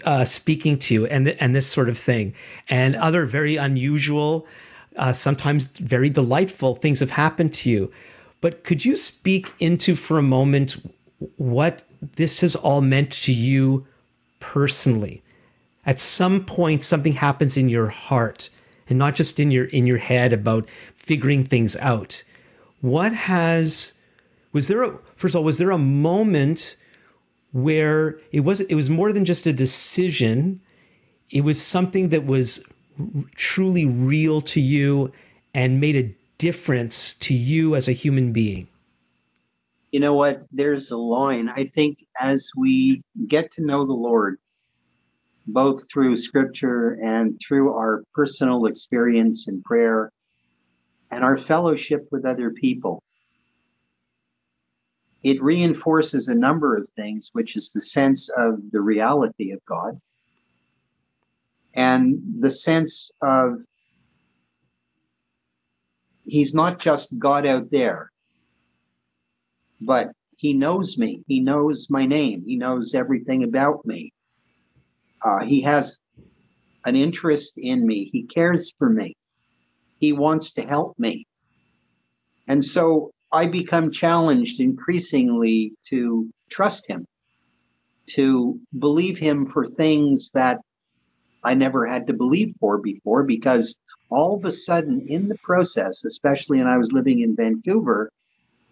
uh, 0.03 0.25
speaking 0.25 0.79
to 0.79 0.93
you, 0.93 1.05
and 1.05 1.27
and 1.27 1.55
this 1.55 1.67
sort 1.67 1.89
of 1.89 1.97
thing, 1.97 2.33
and 2.69 2.95
other 2.95 3.25
very 3.25 3.57
unusual, 3.57 4.47
uh, 4.95 5.13
sometimes 5.13 5.67
very 5.67 6.09
delightful 6.09 6.75
things 6.75 6.99
have 7.01 7.11
happened 7.11 7.53
to 7.55 7.69
you. 7.69 7.91
But 8.41 8.63
could 8.63 8.83
you 8.83 8.95
speak 8.95 9.51
into 9.59 9.95
for 9.95 10.17
a 10.17 10.23
moment 10.23 10.77
what 11.37 11.83
this 12.15 12.41
has 12.41 12.55
all 12.55 12.81
meant 12.81 13.11
to 13.11 13.33
you 13.33 13.87
personally? 14.39 15.23
At 15.85 15.99
some 15.99 16.45
point, 16.45 16.83
something 16.83 17.13
happens 17.13 17.57
in 17.57 17.69
your 17.69 17.87
heart, 17.87 18.49
and 18.89 18.99
not 18.99 19.15
just 19.15 19.39
in 19.39 19.51
your 19.51 19.65
in 19.65 19.87
your 19.87 19.97
head 19.97 20.33
about 20.33 20.69
figuring 20.95 21.45
things 21.45 21.75
out 21.75 22.23
what 22.81 23.13
has 23.13 23.93
was 24.57 24.65
there 24.65 24.81
a 24.81 24.97
first 25.13 25.35
of 25.35 25.39
all 25.39 25.43
was 25.43 25.59
there 25.59 25.69
a 25.69 25.77
moment 25.77 26.77
where 27.51 28.19
it 28.31 28.39
was 28.39 28.59
it 28.59 28.73
was 28.73 28.89
more 28.89 29.13
than 29.13 29.23
just 29.23 29.45
a 29.45 29.53
decision. 29.53 30.61
It 31.29 31.43
was 31.43 31.61
something 31.61 32.09
that 32.09 32.25
was 32.25 32.63
truly 33.35 33.85
real 33.85 34.41
to 34.41 34.59
you 34.59 35.11
and 35.53 35.79
made 35.79 35.95
a 35.95 36.15
difference 36.39 37.13
to 37.25 37.35
you 37.35 37.75
as 37.75 37.87
a 37.87 37.91
human 37.91 38.33
being? 38.33 38.67
You 39.91 39.99
know 39.99 40.15
what? 40.15 40.41
There's 40.51 40.89
a 40.89 40.97
line. 40.97 41.49
I 41.49 41.65
think 41.65 41.99
as 42.19 42.49
we 42.57 43.03
get 43.27 43.51
to 43.53 43.63
know 43.63 43.85
the 43.85 43.93
lord 43.93 44.39
both 45.45 45.87
through 45.87 46.17
scripture 46.17 46.97
and 47.01 47.39
through 47.39 47.73
our 47.73 48.03
personal 48.15 48.65
experience 48.65 49.47
in 49.47 49.61
prayer 49.61 50.11
and 51.11 51.23
our 51.23 51.37
fellowship 51.37 52.07
with 52.11 52.25
other 52.25 52.49
people. 52.49 53.03
It 55.23 55.41
reinforces 55.41 56.27
a 56.27 56.35
number 56.35 56.77
of 56.77 56.89
things, 56.95 57.29
which 57.33 57.55
is 57.55 57.71
the 57.71 57.81
sense 57.81 58.29
of 58.29 58.59
the 58.71 58.81
reality 58.81 59.51
of 59.51 59.59
God 59.65 59.99
and 61.73 62.19
the 62.39 62.49
sense 62.49 63.11
of 63.21 63.59
He's 66.25 66.53
not 66.53 66.79
just 66.79 67.17
God 67.17 67.45
out 67.45 67.71
there, 67.71 68.11
but 69.79 70.09
He 70.35 70.53
knows 70.53 70.97
me. 70.97 71.23
He 71.27 71.39
knows 71.39 71.87
my 71.89 72.05
name. 72.05 72.43
He 72.45 72.57
knows 72.57 72.93
everything 72.93 73.43
about 73.43 73.85
me. 73.85 74.11
Uh, 75.23 75.43
he 75.43 75.61
has 75.61 75.97
an 76.85 76.95
interest 76.95 77.57
in 77.57 77.85
me. 77.85 78.09
He 78.11 78.23
cares 78.23 78.73
for 78.77 78.89
me. 78.89 79.15
He 79.99 80.13
wants 80.13 80.53
to 80.53 80.61
help 80.61 80.97
me. 80.99 81.25
And 82.47 82.63
so 82.63 83.11
I 83.31 83.47
become 83.47 83.91
challenged 83.91 84.59
increasingly 84.59 85.73
to 85.87 86.29
trust 86.49 86.87
him, 86.87 87.05
to 88.07 88.59
believe 88.77 89.17
him 89.17 89.45
for 89.45 89.65
things 89.65 90.31
that 90.33 90.61
I 91.43 91.53
never 91.53 91.85
had 91.85 92.07
to 92.07 92.13
believe 92.13 92.55
for 92.59 92.77
before 92.77 93.23
because 93.23 93.77
all 94.09 94.37
of 94.37 94.45
a 94.45 94.51
sudden 94.51 95.05
in 95.07 95.27
the 95.27 95.37
process, 95.43 96.05
especially 96.05 96.57
when 96.59 96.67
I 96.67 96.77
was 96.77 96.91
living 96.91 97.19
in 97.19 97.35
Vancouver, 97.35 98.09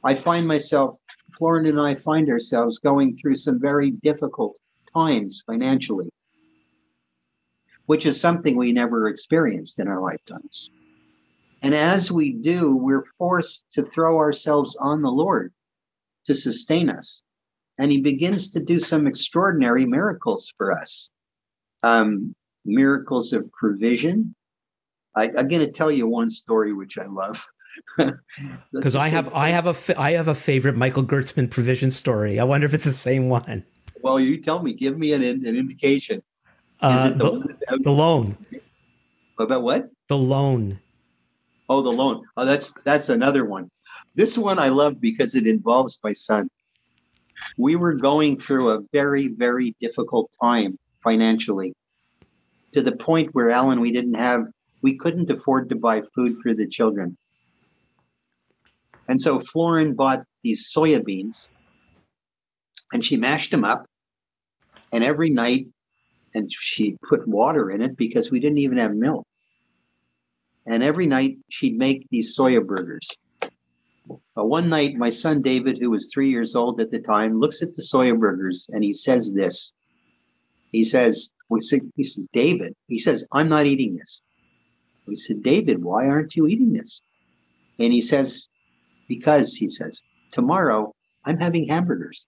I 0.03 0.15
find 0.15 0.47
myself, 0.47 0.97
Florin 1.37 1.65
and 1.65 1.79
I 1.79 1.95
find 1.95 2.29
ourselves 2.29 2.79
going 2.79 3.17
through 3.17 3.35
some 3.35 3.59
very 3.59 3.91
difficult 3.91 4.57
times 4.93 5.43
financially, 5.45 6.09
which 7.87 8.05
is 8.05 8.19
something 8.19 8.55
we 8.55 8.71
never 8.71 9.09
experienced 9.09 9.79
in 9.79 9.87
our 9.87 10.01
lifetimes. 10.01 10.69
And 11.65 11.73
as 11.73 12.11
we 12.11 12.31
do, 12.31 12.75
we're 12.75 13.05
forced 13.17 13.65
to 13.71 13.81
throw 13.81 14.19
ourselves 14.19 14.77
on 14.79 15.01
the 15.01 15.09
Lord 15.09 15.51
to 16.27 16.35
sustain 16.35 16.91
us. 16.91 17.23
And 17.79 17.91
he 17.91 18.01
begins 18.01 18.51
to 18.51 18.59
do 18.59 18.77
some 18.77 19.07
extraordinary 19.07 19.87
miracles 19.87 20.53
for 20.57 20.79
us. 20.79 21.09
Um, 21.81 22.35
miracles 22.65 23.33
of 23.33 23.51
provision. 23.51 24.35
I, 25.15 25.25
am 25.25 25.47
going 25.47 25.65
to 25.65 25.71
tell 25.71 25.89
you 25.89 26.05
one 26.05 26.29
story 26.29 26.71
which 26.71 26.99
I 26.99 27.07
love. 27.07 27.43
Because 28.71 28.95
I 28.95 29.09
have 29.09 29.33
I 29.33 29.49
have 29.49 29.67
a 29.67 29.99
I 29.99 30.11
have 30.11 30.29
a 30.29 30.35
favorite 30.35 30.77
Michael 30.77 31.03
Gertzman 31.03 31.49
provision 31.49 31.91
story. 31.91 32.39
I 32.39 32.45
wonder 32.45 32.65
if 32.67 32.73
it's 32.73 32.85
the 32.85 32.93
same 32.93 33.27
one. 33.27 33.65
Well, 34.01 34.17
you 34.17 34.37
tell 34.41 34.63
me. 34.63 34.71
Give 34.71 34.97
me 34.97 35.11
an, 35.11 35.23
an 35.23 35.45
indication. 35.45 36.17
Is 36.17 36.23
uh, 36.81 37.11
it 37.11 37.17
the, 37.17 37.31
the, 37.69 37.79
the 37.83 37.91
loan? 37.91 38.37
About 39.37 39.61
what? 39.61 39.89
The 40.07 40.15
loan. 40.17 40.79
Oh, 41.67 41.81
the 41.81 41.91
loan. 41.91 42.23
Oh, 42.37 42.45
that's 42.45 42.73
that's 42.83 43.09
another 43.09 43.45
one. 43.45 43.69
This 44.13 44.37
one 44.37 44.59
I 44.59 44.69
love 44.69 45.01
because 45.01 45.35
it 45.35 45.47
involves 45.47 45.99
my 46.03 46.13
son. 46.13 46.49
We 47.57 47.75
were 47.75 47.93
going 47.93 48.37
through 48.37 48.71
a 48.71 48.81
very, 48.93 49.27
very 49.27 49.75
difficult 49.81 50.29
time 50.41 50.77
financially 51.03 51.73
to 52.73 52.81
the 52.81 52.95
point 52.95 53.29
where 53.33 53.51
Alan, 53.51 53.79
we 53.79 53.91
didn't 53.91 54.15
have, 54.15 54.45
we 54.81 54.97
couldn't 54.97 55.31
afford 55.31 55.69
to 55.69 55.75
buy 55.75 56.01
food 56.13 56.37
for 56.41 56.53
the 56.53 56.67
children. 56.67 57.17
And 59.07 59.19
so 59.19 59.39
Florin 59.39 59.95
bought 59.95 60.23
these 60.43 60.71
soya 60.75 61.03
beans 61.03 61.47
and 62.91 63.03
she 63.03 63.17
mashed 63.17 63.51
them 63.51 63.63
up. 63.63 63.85
And 64.91 65.03
every 65.03 65.29
night, 65.29 65.67
and 66.33 66.51
she 66.51 66.97
put 67.07 67.27
water 67.27 67.71
in 67.71 67.81
it 67.81 67.97
because 67.97 68.29
we 68.29 68.39
didn't 68.39 68.59
even 68.59 68.77
have 68.77 68.93
milk. 68.93 69.25
And 70.65 70.83
every 70.83 71.05
night 71.05 71.37
she'd 71.49 71.77
make 71.77 72.07
these 72.09 72.35
soya 72.37 72.65
burgers. 72.65 73.07
But 74.35 74.47
one 74.47 74.69
night, 74.69 74.95
my 74.95 75.09
son 75.09 75.41
David, 75.41 75.77
who 75.77 75.91
was 75.91 76.11
three 76.13 76.29
years 76.29 76.55
old 76.55 76.79
at 76.79 76.91
the 76.91 76.99
time, 76.99 77.39
looks 77.39 77.61
at 77.61 77.73
the 77.73 77.81
soya 77.81 78.19
burgers 78.19 78.67
and 78.71 78.83
he 78.83 78.93
says 78.93 79.33
this. 79.33 79.71
He 80.71 80.83
says, 80.83 81.31
we 81.49 81.61
said, 81.61 81.81
he 81.95 82.03
said, 82.03 82.25
David, 82.33 82.75
he 82.87 82.99
says, 82.99 83.27
I'm 83.31 83.49
not 83.49 83.65
eating 83.65 83.95
this. 83.95 84.21
We 85.07 85.15
said, 85.15 85.43
David, 85.43 85.83
why 85.83 86.07
aren't 86.07 86.35
you 86.35 86.47
eating 86.47 86.73
this? 86.73 87.01
And 87.79 87.93
he 87.93 88.01
says, 88.01 88.47
because 89.07 89.55
he 89.55 89.69
says, 89.69 90.01
tomorrow 90.31 90.93
I'm 91.23 91.37
having 91.39 91.67
hamburgers. 91.69 92.25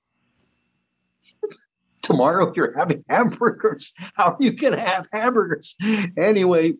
tomorrow 2.01 2.53
you're 2.55 2.77
having 2.77 3.03
hamburgers. 3.09 3.93
How 4.15 4.31
are 4.31 4.37
you 4.39 4.51
going 4.51 4.73
to 4.73 4.79
have 4.79 5.07
hamburgers? 5.11 5.75
Anyway, 6.17 6.73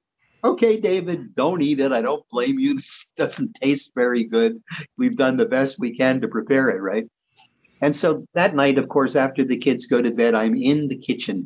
okay, 0.47 0.79
David, 0.79 1.35
don't 1.35 1.61
eat 1.61 1.79
it. 1.79 1.91
I 1.91 2.01
don't 2.01 2.27
blame 2.29 2.59
you. 2.59 2.75
This 2.77 3.11
doesn't 3.15 3.55
taste 3.55 3.93
very 3.95 4.23
good. 4.23 4.61
We've 4.97 5.15
done 5.15 5.37
the 5.37 5.45
best 5.45 5.79
we 5.79 5.97
can 5.97 6.21
to 6.21 6.27
prepare 6.27 6.69
it, 6.69 6.81
right? 6.81 7.05
And 7.81 7.95
so 7.95 8.25
that 8.33 8.55
night, 8.55 8.77
of 8.77 8.87
course, 8.89 9.15
after 9.15 9.45
the 9.45 9.57
kids 9.57 9.85
go 9.85 10.01
to 10.01 10.11
bed, 10.11 10.33
I'm 10.33 10.55
in 10.55 10.87
the 10.87 10.97
kitchen. 10.97 11.45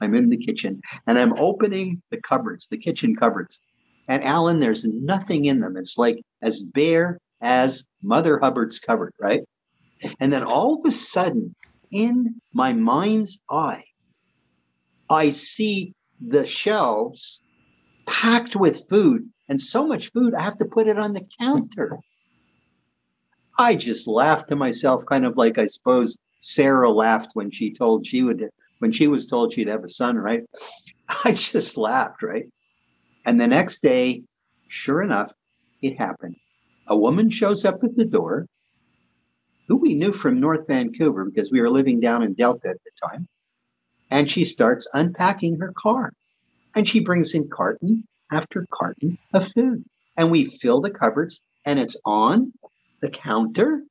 I'm 0.00 0.14
in 0.14 0.30
the 0.30 0.36
kitchen 0.36 0.80
and 1.06 1.18
I'm 1.18 1.38
opening 1.38 2.02
the 2.10 2.20
cupboards, 2.20 2.68
the 2.68 2.78
kitchen 2.78 3.16
cupboards. 3.16 3.60
And 4.08 4.24
Alan, 4.24 4.60
there's 4.60 4.84
nothing 4.84 5.44
in 5.44 5.60
them. 5.60 5.76
It's 5.76 5.96
like 5.98 6.22
as 6.42 6.62
bare 6.62 7.18
as 7.40 7.86
Mother 8.02 8.38
Hubbard's 8.38 8.78
cupboard, 8.78 9.12
right? 9.20 9.42
And 10.18 10.32
then 10.32 10.42
all 10.42 10.78
of 10.78 10.86
a 10.86 10.90
sudden, 10.90 11.54
in 11.90 12.40
my 12.52 12.72
mind's 12.72 13.42
eye, 13.50 13.84
I 15.08 15.30
see 15.30 15.94
the 16.20 16.46
shelves 16.46 17.40
packed 18.10 18.56
with 18.56 18.88
food 18.88 19.30
and 19.48 19.60
so 19.60 19.86
much 19.86 20.10
food, 20.10 20.34
I 20.34 20.42
have 20.42 20.58
to 20.58 20.64
put 20.64 20.88
it 20.88 20.98
on 20.98 21.14
the 21.14 21.26
counter. 21.38 21.96
I 23.58 23.76
just 23.76 24.08
laughed 24.08 24.48
to 24.48 24.56
myself, 24.56 25.04
kind 25.06 25.24
of 25.24 25.36
like 25.36 25.58
I 25.58 25.66
suppose 25.66 26.18
Sarah 26.40 26.90
laughed 26.90 27.30
when 27.34 27.50
she 27.50 27.72
told 27.72 28.06
she 28.06 28.22
would 28.22 28.50
when 28.78 28.92
she 28.92 29.06
was 29.06 29.26
told 29.26 29.52
she'd 29.52 29.68
have 29.68 29.84
a 29.84 29.88
son, 29.88 30.16
right? 30.16 30.42
I 31.24 31.32
just 31.32 31.76
laughed, 31.76 32.22
right? 32.22 32.46
And 33.24 33.40
the 33.40 33.46
next 33.46 33.80
day, 33.80 34.22
sure 34.68 35.02
enough, 35.02 35.32
it 35.82 35.98
happened. 35.98 36.36
A 36.88 36.96
woman 36.96 37.30
shows 37.30 37.64
up 37.64 37.84
at 37.84 37.96
the 37.96 38.04
door 38.04 38.46
who 39.68 39.76
we 39.76 39.94
knew 39.94 40.12
from 40.12 40.40
North 40.40 40.66
Vancouver 40.66 41.24
because 41.24 41.52
we 41.52 41.60
were 41.60 41.70
living 41.70 42.00
down 42.00 42.22
in 42.22 42.34
Delta 42.34 42.70
at 42.70 42.80
the 42.84 43.08
time. 43.08 43.28
And 44.10 44.28
she 44.28 44.44
starts 44.44 44.88
unpacking 44.92 45.60
her 45.60 45.72
car. 45.76 46.12
And 46.74 46.88
she 46.88 47.00
brings 47.00 47.34
in 47.34 47.48
carton 47.48 48.06
after 48.30 48.66
carton 48.70 49.18
of 49.34 49.48
food. 49.48 49.84
And 50.16 50.30
we 50.30 50.56
fill 50.58 50.80
the 50.80 50.90
cupboards 50.90 51.42
and 51.64 51.78
it's 51.78 51.96
on 52.04 52.52
the 53.00 53.10
counter. 53.10 53.82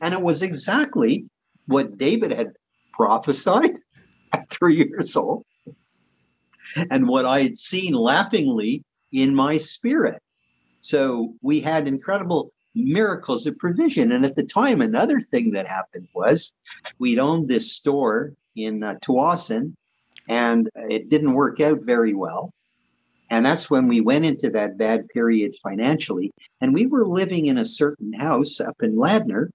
And 0.00 0.14
it 0.14 0.20
was 0.20 0.42
exactly 0.42 1.26
what 1.66 1.98
David 1.98 2.32
had 2.32 2.52
prophesied 2.92 3.76
at 4.32 4.50
three 4.50 4.76
years 4.76 5.16
old 5.16 5.44
and 6.90 7.08
what 7.08 7.26
I 7.26 7.42
had 7.42 7.58
seen 7.58 7.92
laughingly 7.94 8.84
in 9.12 9.34
my 9.34 9.58
spirit. 9.58 10.22
So 10.80 11.34
we 11.42 11.60
had 11.60 11.86
incredible 11.86 12.52
miracles 12.74 13.46
of 13.46 13.58
provision. 13.58 14.12
And 14.12 14.24
at 14.24 14.34
the 14.36 14.44
time, 14.44 14.80
another 14.80 15.20
thing 15.20 15.52
that 15.52 15.66
happened 15.66 16.08
was 16.14 16.54
we'd 16.98 17.18
owned 17.18 17.48
this 17.48 17.72
store 17.72 18.32
in 18.56 18.82
uh, 18.82 18.94
Tsawwassen 19.02 19.74
and 20.28 20.68
it 20.74 21.08
didn't 21.08 21.34
work 21.34 21.60
out 21.60 21.80
very 21.82 22.14
well. 22.14 22.52
And 23.30 23.46
that's 23.46 23.70
when 23.70 23.88
we 23.88 24.02
went 24.02 24.26
into 24.26 24.50
that 24.50 24.76
bad 24.76 25.08
period 25.08 25.54
financially. 25.62 26.32
And 26.60 26.74
we 26.74 26.86
were 26.86 27.06
living 27.06 27.46
in 27.46 27.56
a 27.56 27.64
certain 27.64 28.12
house 28.12 28.60
up 28.60 28.76
in 28.82 28.96
Ladner. 28.96 29.48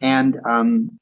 And 0.00 0.38
um, 0.44 0.98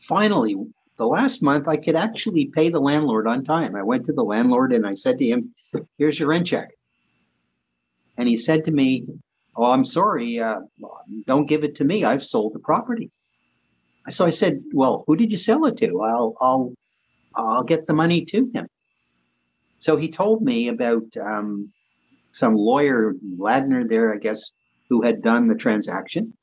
finally, 0.00 0.56
the 0.96 1.06
last 1.06 1.42
month, 1.42 1.68
I 1.68 1.76
could 1.76 1.96
actually 1.96 2.46
pay 2.46 2.70
the 2.70 2.80
landlord 2.80 3.26
on 3.26 3.44
time. 3.44 3.76
I 3.76 3.82
went 3.82 4.06
to 4.06 4.12
the 4.12 4.24
landlord 4.24 4.72
and 4.72 4.86
I 4.86 4.94
said 4.94 5.18
to 5.18 5.24
him, 5.24 5.52
Here's 5.98 6.18
your 6.18 6.28
rent 6.28 6.46
check. 6.46 6.70
And 8.16 8.28
he 8.28 8.36
said 8.36 8.64
to 8.64 8.72
me, 8.72 9.06
Oh, 9.56 9.70
I'm 9.70 9.84
sorry. 9.84 10.40
Uh, 10.40 10.60
don't 11.26 11.46
give 11.46 11.64
it 11.64 11.76
to 11.76 11.84
me. 11.84 12.04
I've 12.04 12.24
sold 12.24 12.54
the 12.54 12.58
property. 12.60 13.10
So 14.08 14.26
I 14.26 14.30
said, 14.30 14.62
Well, 14.72 15.04
who 15.06 15.16
did 15.16 15.32
you 15.32 15.38
sell 15.38 15.66
it 15.66 15.76
to? 15.78 16.00
I'll, 16.00 16.34
I'll, 16.40 16.72
I'll 17.36 17.62
get 17.62 17.86
the 17.86 17.94
money 17.94 18.24
to 18.26 18.50
him. 18.54 18.66
So 19.78 19.96
he 19.96 20.10
told 20.10 20.42
me 20.42 20.68
about 20.68 21.04
um, 21.20 21.72
some 22.32 22.54
lawyer, 22.54 23.14
Ladner 23.38 23.88
there, 23.88 24.14
I 24.14 24.18
guess, 24.18 24.52
who 24.88 25.02
had 25.02 25.22
done 25.22 25.48
the 25.48 25.54
transaction. 25.54 26.34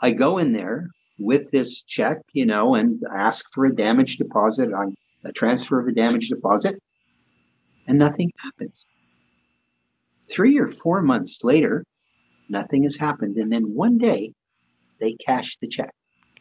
I 0.00 0.12
go 0.12 0.38
in 0.38 0.52
there 0.52 0.88
with 1.18 1.50
this 1.50 1.82
check, 1.82 2.18
you 2.32 2.46
know, 2.46 2.74
and 2.74 3.02
ask 3.14 3.46
for 3.52 3.66
a 3.66 3.74
damage 3.74 4.16
deposit 4.16 4.72
on 4.72 4.94
a 5.24 5.32
transfer 5.32 5.78
of 5.80 5.86
a 5.86 5.92
damage 5.92 6.28
deposit, 6.28 6.80
and 7.86 7.98
nothing 7.98 8.32
happens. 8.38 8.86
Three 10.30 10.58
or 10.58 10.68
four 10.68 11.02
months 11.02 11.44
later, 11.44 11.84
nothing 12.48 12.84
has 12.84 12.96
happened. 12.96 13.36
And 13.36 13.52
then 13.52 13.74
one 13.74 13.98
day, 13.98 14.32
they 15.00 15.12
cash 15.14 15.56
the 15.60 15.68
check, 15.68 15.92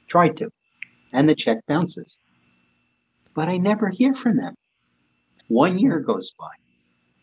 tried 0.07 0.37
to, 0.37 0.49
and 1.11 1.27
the 1.27 1.35
check 1.35 1.57
bounces. 1.67 2.19
But 3.39 3.47
I 3.47 3.55
never 3.55 3.87
hear 3.87 4.13
from 4.13 4.35
them. 4.35 4.53
One 5.47 5.79
year 5.79 6.01
goes 6.01 6.33
by, 6.37 6.51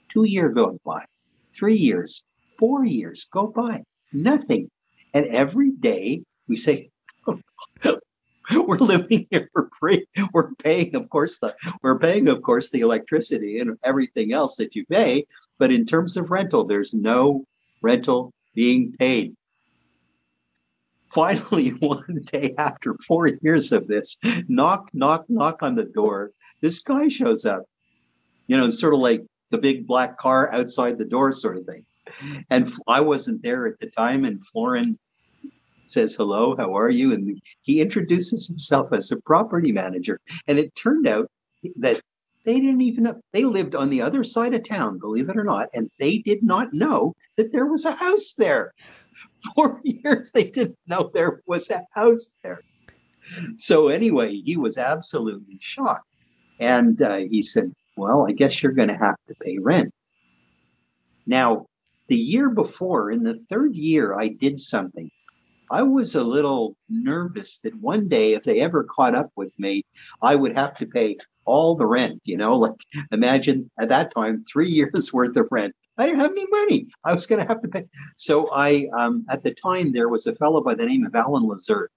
two 0.08 0.24
years 0.24 0.54
go 0.54 0.80
by, 0.82 1.04
three 1.54 1.76
years, 1.76 2.24
four 2.58 2.86
years 2.86 3.28
go 3.30 3.48
by, 3.48 3.82
nothing. 4.14 4.70
And 5.12 5.26
every 5.26 5.72
day 5.72 6.22
we 6.48 6.56
say, 6.56 6.88
we're 8.50 8.78
living 8.78 9.26
here 9.30 9.50
for 9.52 9.68
free. 9.78 10.06
We're 10.32 10.54
paying, 10.54 10.96
of 10.96 11.10
course, 11.10 11.38
the 11.38 11.54
we're 11.82 11.98
paying, 11.98 12.28
of 12.30 12.40
course, 12.40 12.70
the 12.70 12.80
electricity 12.80 13.58
and 13.58 13.76
everything 13.84 14.32
else 14.32 14.56
that 14.56 14.74
you 14.74 14.86
pay. 14.86 15.26
But 15.58 15.70
in 15.70 15.84
terms 15.84 16.16
of 16.16 16.30
rental, 16.30 16.64
there's 16.64 16.94
no 16.94 17.44
rental 17.82 18.32
being 18.54 18.94
paid. 18.98 19.35
Finally, 21.16 21.70
one 21.80 22.20
day 22.30 22.54
after 22.58 22.94
four 23.08 23.26
years 23.40 23.72
of 23.72 23.88
this, 23.88 24.18
knock, 24.48 24.90
knock, 24.92 25.24
knock 25.30 25.62
on 25.62 25.74
the 25.74 25.84
door. 25.84 26.30
This 26.60 26.80
guy 26.80 27.08
shows 27.08 27.46
up. 27.46 27.62
You 28.48 28.58
know, 28.58 28.68
sort 28.68 28.92
of 28.92 29.00
like 29.00 29.22
the 29.50 29.56
big 29.56 29.86
black 29.86 30.18
car 30.18 30.52
outside 30.52 30.98
the 30.98 31.06
door, 31.06 31.32
sort 31.32 31.56
of 31.56 31.64
thing. 31.64 31.86
And 32.50 32.70
I 32.86 33.00
wasn't 33.00 33.42
there 33.42 33.66
at 33.66 33.80
the 33.80 33.86
time, 33.86 34.26
and 34.26 34.46
Florin 34.46 34.98
says 35.86 36.14
hello, 36.14 36.54
how 36.54 36.76
are 36.76 36.90
you? 36.90 37.14
And 37.14 37.40
he 37.62 37.80
introduces 37.80 38.46
himself 38.46 38.92
as 38.92 39.10
a 39.10 39.16
property 39.16 39.72
manager. 39.72 40.20
And 40.46 40.58
it 40.58 40.74
turned 40.76 41.08
out 41.08 41.30
that 41.76 42.02
they 42.44 42.60
didn't 42.60 42.82
even 42.82 43.12
they 43.32 43.44
lived 43.44 43.74
on 43.74 43.88
the 43.88 44.02
other 44.02 44.22
side 44.22 44.54
of 44.54 44.68
town, 44.68 44.98
believe 44.98 45.30
it 45.30 45.36
or 45.36 45.44
not, 45.44 45.68
and 45.74 45.90
they 45.98 46.18
did 46.18 46.42
not 46.42 46.74
know 46.74 47.14
that 47.36 47.52
there 47.52 47.66
was 47.66 47.86
a 47.86 47.92
house 47.92 48.34
there. 48.36 48.72
For 49.54 49.80
years 49.84 50.32
they 50.32 50.44
didn't 50.44 50.78
know 50.86 51.10
there 51.12 51.42
was 51.46 51.70
a 51.70 51.82
house 51.92 52.34
there. 52.42 52.60
So 53.56 53.88
anyway, 53.88 54.40
he 54.44 54.56
was 54.56 54.78
absolutely 54.78 55.58
shocked. 55.60 56.06
And 56.60 57.00
uh, 57.02 57.16
he 57.16 57.42
said, 57.42 57.72
Well, 57.96 58.26
I 58.28 58.32
guess 58.32 58.62
you're 58.62 58.72
going 58.72 58.88
to 58.88 58.96
have 58.96 59.16
to 59.28 59.34
pay 59.34 59.58
rent. 59.58 59.92
Now, 61.26 61.66
the 62.08 62.16
year 62.16 62.50
before, 62.50 63.10
in 63.10 63.24
the 63.24 63.34
third 63.34 63.74
year, 63.74 64.14
I 64.14 64.28
did 64.28 64.60
something 64.60 65.10
I 65.70 65.82
was 65.82 66.14
a 66.14 66.22
little 66.22 66.76
nervous 66.88 67.58
that 67.60 67.74
one 67.80 68.08
day, 68.08 68.34
if 68.34 68.44
they 68.44 68.60
ever 68.60 68.84
caught 68.84 69.14
up 69.14 69.30
with 69.36 69.52
me, 69.58 69.84
I 70.22 70.36
would 70.36 70.54
have 70.54 70.74
to 70.78 70.86
pay 70.86 71.16
all 71.44 71.74
the 71.74 71.86
rent. 71.86 72.20
You 72.24 72.36
know, 72.36 72.58
like 72.58 72.76
imagine 73.10 73.70
at 73.78 73.88
that 73.88 74.14
time, 74.14 74.42
three 74.42 74.68
years 74.70 75.12
worth 75.12 75.36
of 75.36 75.48
rent. 75.50 75.74
I 75.98 76.06
didn't 76.06 76.20
have 76.20 76.32
any 76.32 76.46
money. 76.50 76.88
I 77.04 77.12
was 77.12 77.26
going 77.26 77.40
to 77.40 77.48
have 77.48 77.62
to 77.62 77.68
pay. 77.68 77.86
So 78.16 78.50
I, 78.52 78.86
um, 78.96 79.24
at 79.30 79.42
the 79.42 79.52
time, 79.52 79.92
there 79.92 80.08
was 80.08 80.26
a 80.26 80.34
fellow 80.34 80.62
by 80.62 80.74
the 80.74 80.86
name 80.86 81.06
of 81.06 81.14
Alan 81.14 81.44
Lazert. 81.44 81.88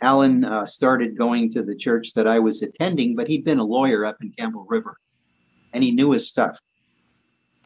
Alan 0.00 0.44
uh, 0.44 0.66
started 0.66 1.18
going 1.18 1.50
to 1.52 1.62
the 1.62 1.74
church 1.74 2.12
that 2.14 2.26
I 2.26 2.38
was 2.38 2.62
attending, 2.62 3.16
but 3.16 3.26
he'd 3.26 3.44
been 3.44 3.58
a 3.58 3.64
lawyer 3.64 4.04
up 4.04 4.18
in 4.22 4.30
Campbell 4.30 4.66
River 4.68 4.96
and 5.72 5.82
he 5.82 5.90
knew 5.90 6.12
his 6.12 6.28
stuff. 6.28 6.58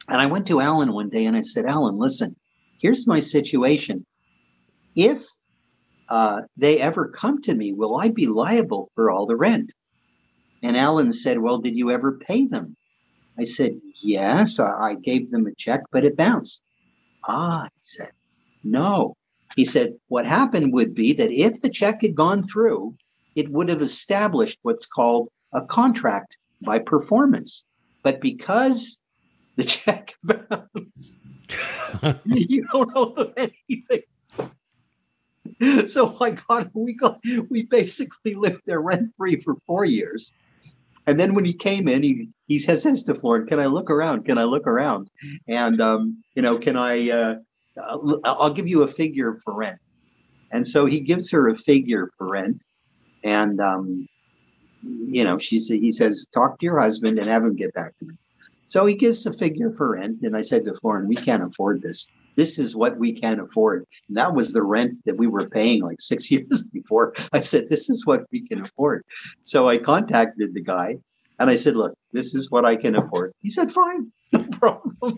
And 0.07 0.19
I 0.19 0.25
went 0.25 0.47
to 0.47 0.59
Alan 0.59 0.93
one 0.93 1.09
day 1.09 1.25
and 1.25 1.37
I 1.37 1.41
said, 1.41 1.65
Alan, 1.65 1.97
listen, 1.97 2.35
here's 2.79 3.05
my 3.05 3.19
situation 3.19 4.05
if 4.95 5.25
uh, 6.09 6.41
they 6.57 6.79
ever 6.79 7.07
come 7.07 7.41
to 7.41 7.55
me, 7.55 7.73
will 7.73 7.97
I 7.97 8.09
be 8.09 8.27
liable 8.27 8.91
for 8.95 9.09
all 9.09 9.25
the 9.25 9.35
rent? 9.35 9.73
And 10.61 10.77
Alan 10.77 11.11
said, 11.11 11.39
Well, 11.39 11.57
did 11.57 11.75
you 11.77 11.91
ever 11.91 12.19
pay 12.19 12.45
them? 12.47 12.75
I 13.37 13.43
said, 13.45 13.79
Yes, 14.01 14.59
I 14.59 14.95
gave 14.95 15.31
them 15.31 15.47
a 15.47 15.55
check, 15.55 15.81
but 15.91 16.05
it 16.05 16.17
bounced. 16.17 16.61
Ah, 17.27 17.67
he 17.73 17.81
said, 17.81 18.11
No. 18.63 19.15
He 19.55 19.65
said, 19.65 19.93
What 20.07 20.25
happened 20.25 20.73
would 20.73 20.93
be 20.93 21.13
that 21.13 21.31
if 21.31 21.61
the 21.61 21.69
check 21.69 22.01
had 22.01 22.15
gone 22.15 22.43
through, 22.43 22.95
it 23.35 23.49
would 23.49 23.69
have 23.69 23.81
established 23.81 24.59
what's 24.61 24.85
called 24.85 25.29
a 25.53 25.61
contract 25.65 26.37
by 26.61 26.79
performance. 26.79 27.65
But 28.03 28.21
because 28.21 28.99
the 29.55 29.63
check 29.75 30.15
bounced, 30.23 31.17
you 32.25 32.65
don't 32.71 32.93
know 32.93 33.33
anything 33.37 34.03
so 35.87 36.17
I 36.19 36.31
got 36.31 36.69
we 36.73 36.93
got 36.93 37.19
we 37.49 37.63
basically 37.63 38.35
lived 38.35 38.61
there 38.65 38.81
rent 38.81 39.13
free 39.17 39.41
for 39.41 39.55
four 39.65 39.85
years. 39.85 40.31
And 41.05 41.19
then 41.19 41.33
when 41.33 41.45
he 41.45 41.53
came 41.53 41.87
in, 41.87 42.01
he 42.03 42.29
he 42.53 42.59
says, 42.59 42.83
says 42.83 43.03
to 43.03 43.15
Florin, 43.15 43.47
"Can 43.47 43.59
I 43.59 43.65
look 43.65 43.89
around? 43.89 44.25
Can 44.25 44.37
I 44.37 44.43
look 44.43 44.67
around? 44.67 45.09
And 45.47 45.81
um, 45.81 46.23
you 46.35 46.41
know, 46.41 46.57
can 46.57 46.77
I? 46.77 47.09
Uh, 47.09 47.35
I'll 48.23 48.53
give 48.53 48.67
you 48.67 48.83
a 48.83 48.87
figure 48.87 49.33
for 49.43 49.55
rent." 49.55 49.79
And 50.51 50.65
so 50.65 50.85
he 50.85 50.99
gives 50.99 51.31
her 51.31 51.49
a 51.49 51.55
figure 51.55 52.09
for 52.15 52.27
rent, 52.27 52.63
and 53.23 53.59
um, 53.59 54.07
you 54.83 55.23
know, 55.23 55.39
she 55.39 55.57
he 55.59 55.91
says, 55.91 56.27
"Talk 56.31 56.59
to 56.59 56.65
your 56.65 56.79
husband 56.79 57.17
and 57.17 57.27
have 57.27 57.43
him 57.43 57.55
get 57.55 57.73
back 57.73 57.97
to 57.97 58.05
me." 58.05 58.15
So 58.65 58.85
he 58.85 58.93
gives 58.93 59.25
a 59.25 59.33
figure 59.33 59.71
for 59.71 59.93
rent, 59.93 60.21
and 60.21 60.37
I 60.37 60.41
said 60.41 60.65
to 60.65 60.75
Florin, 60.79 61.07
"We 61.07 61.15
can't 61.15 61.43
afford 61.43 61.81
this 61.81 62.07
this 62.35 62.57
is 62.57 62.75
what 62.75 62.97
we 62.97 63.13
can 63.13 63.39
afford. 63.39 63.85
And 64.07 64.17
that 64.17 64.33
was 64.33 64.53
the 64.53 64.63
rent 64.63 64.97
that 65.05 65.17
we 65.17 65.27
were 65.27 65.49
paying 65.49 65.81
like 65.81 66.01
six 66.01 66.29
years 66.31 66.63
before. 66.63 67.13
I 67.31 67.41
said, 67.41 67.69
this 67.69 67.89
is 67.89 68.05
what 68.05 68.23
we 68.31 68.47
can 68.47 68.65
afford. 68.65 69.03
So 69.41 69.69
I 69.69 69.77
contacted 69.77 70.53
the 70.53 70.61
guy 70.63 70.97
and 71.39 71.49
I 71.49 71.55
said, 71.55 71.75
look, 71.75 71.93
this 72.13 72.33
is 72.35 72.49
what 72.49 72.65
I 72.65 72.75
can 72.75 72.95
afford. 72.95 73.33
He 73.41 73.49
said, 73.49 73.71
fine, 73.71 74.11
no 74.31 74.43
problem. 74.51 75.17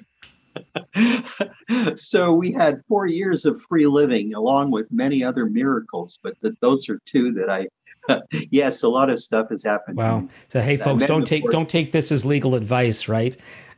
so 1.96 2.34
we 2.34 2.54
had 2.54 2.82
four 2.88 3.06
years 3.06 3.46
of 3.46 3.62
free 3.70 3.88
living 3.88 4.34
along 4.34 4.72
with 4.72 4.92
many 4.92 5.24
other 5.24 5.46
miracles, 5.46 6.18
but 6.24 6.34
the, 6.42 6.56
those 6.62 6.90
are 6.90 7.00
two 7.06 7.34
that 7.34 7.50
I 7.50 7.68
yes, 8.52 8.84
a 8.84 8.90
lot 8.90 9.10
of 9.10 9.22
stuff 9.22 9.50
has 9.50 9.64
happened. 9.64 9.98
Wow. 9.98 10.30
So 10.50 10.62
hey, 10.62 10.80
uh, 10.80 10.84
folks, 10.84 11.06
don't 11.06 11.26
take 11.26 11.50
don't 11.50 11.70
take 11.70 11.92
this 11.92 12.12
as 12.12 12.26
legal 12.26 12.56
advice, 12.56 13.08
right? 13.08 13.36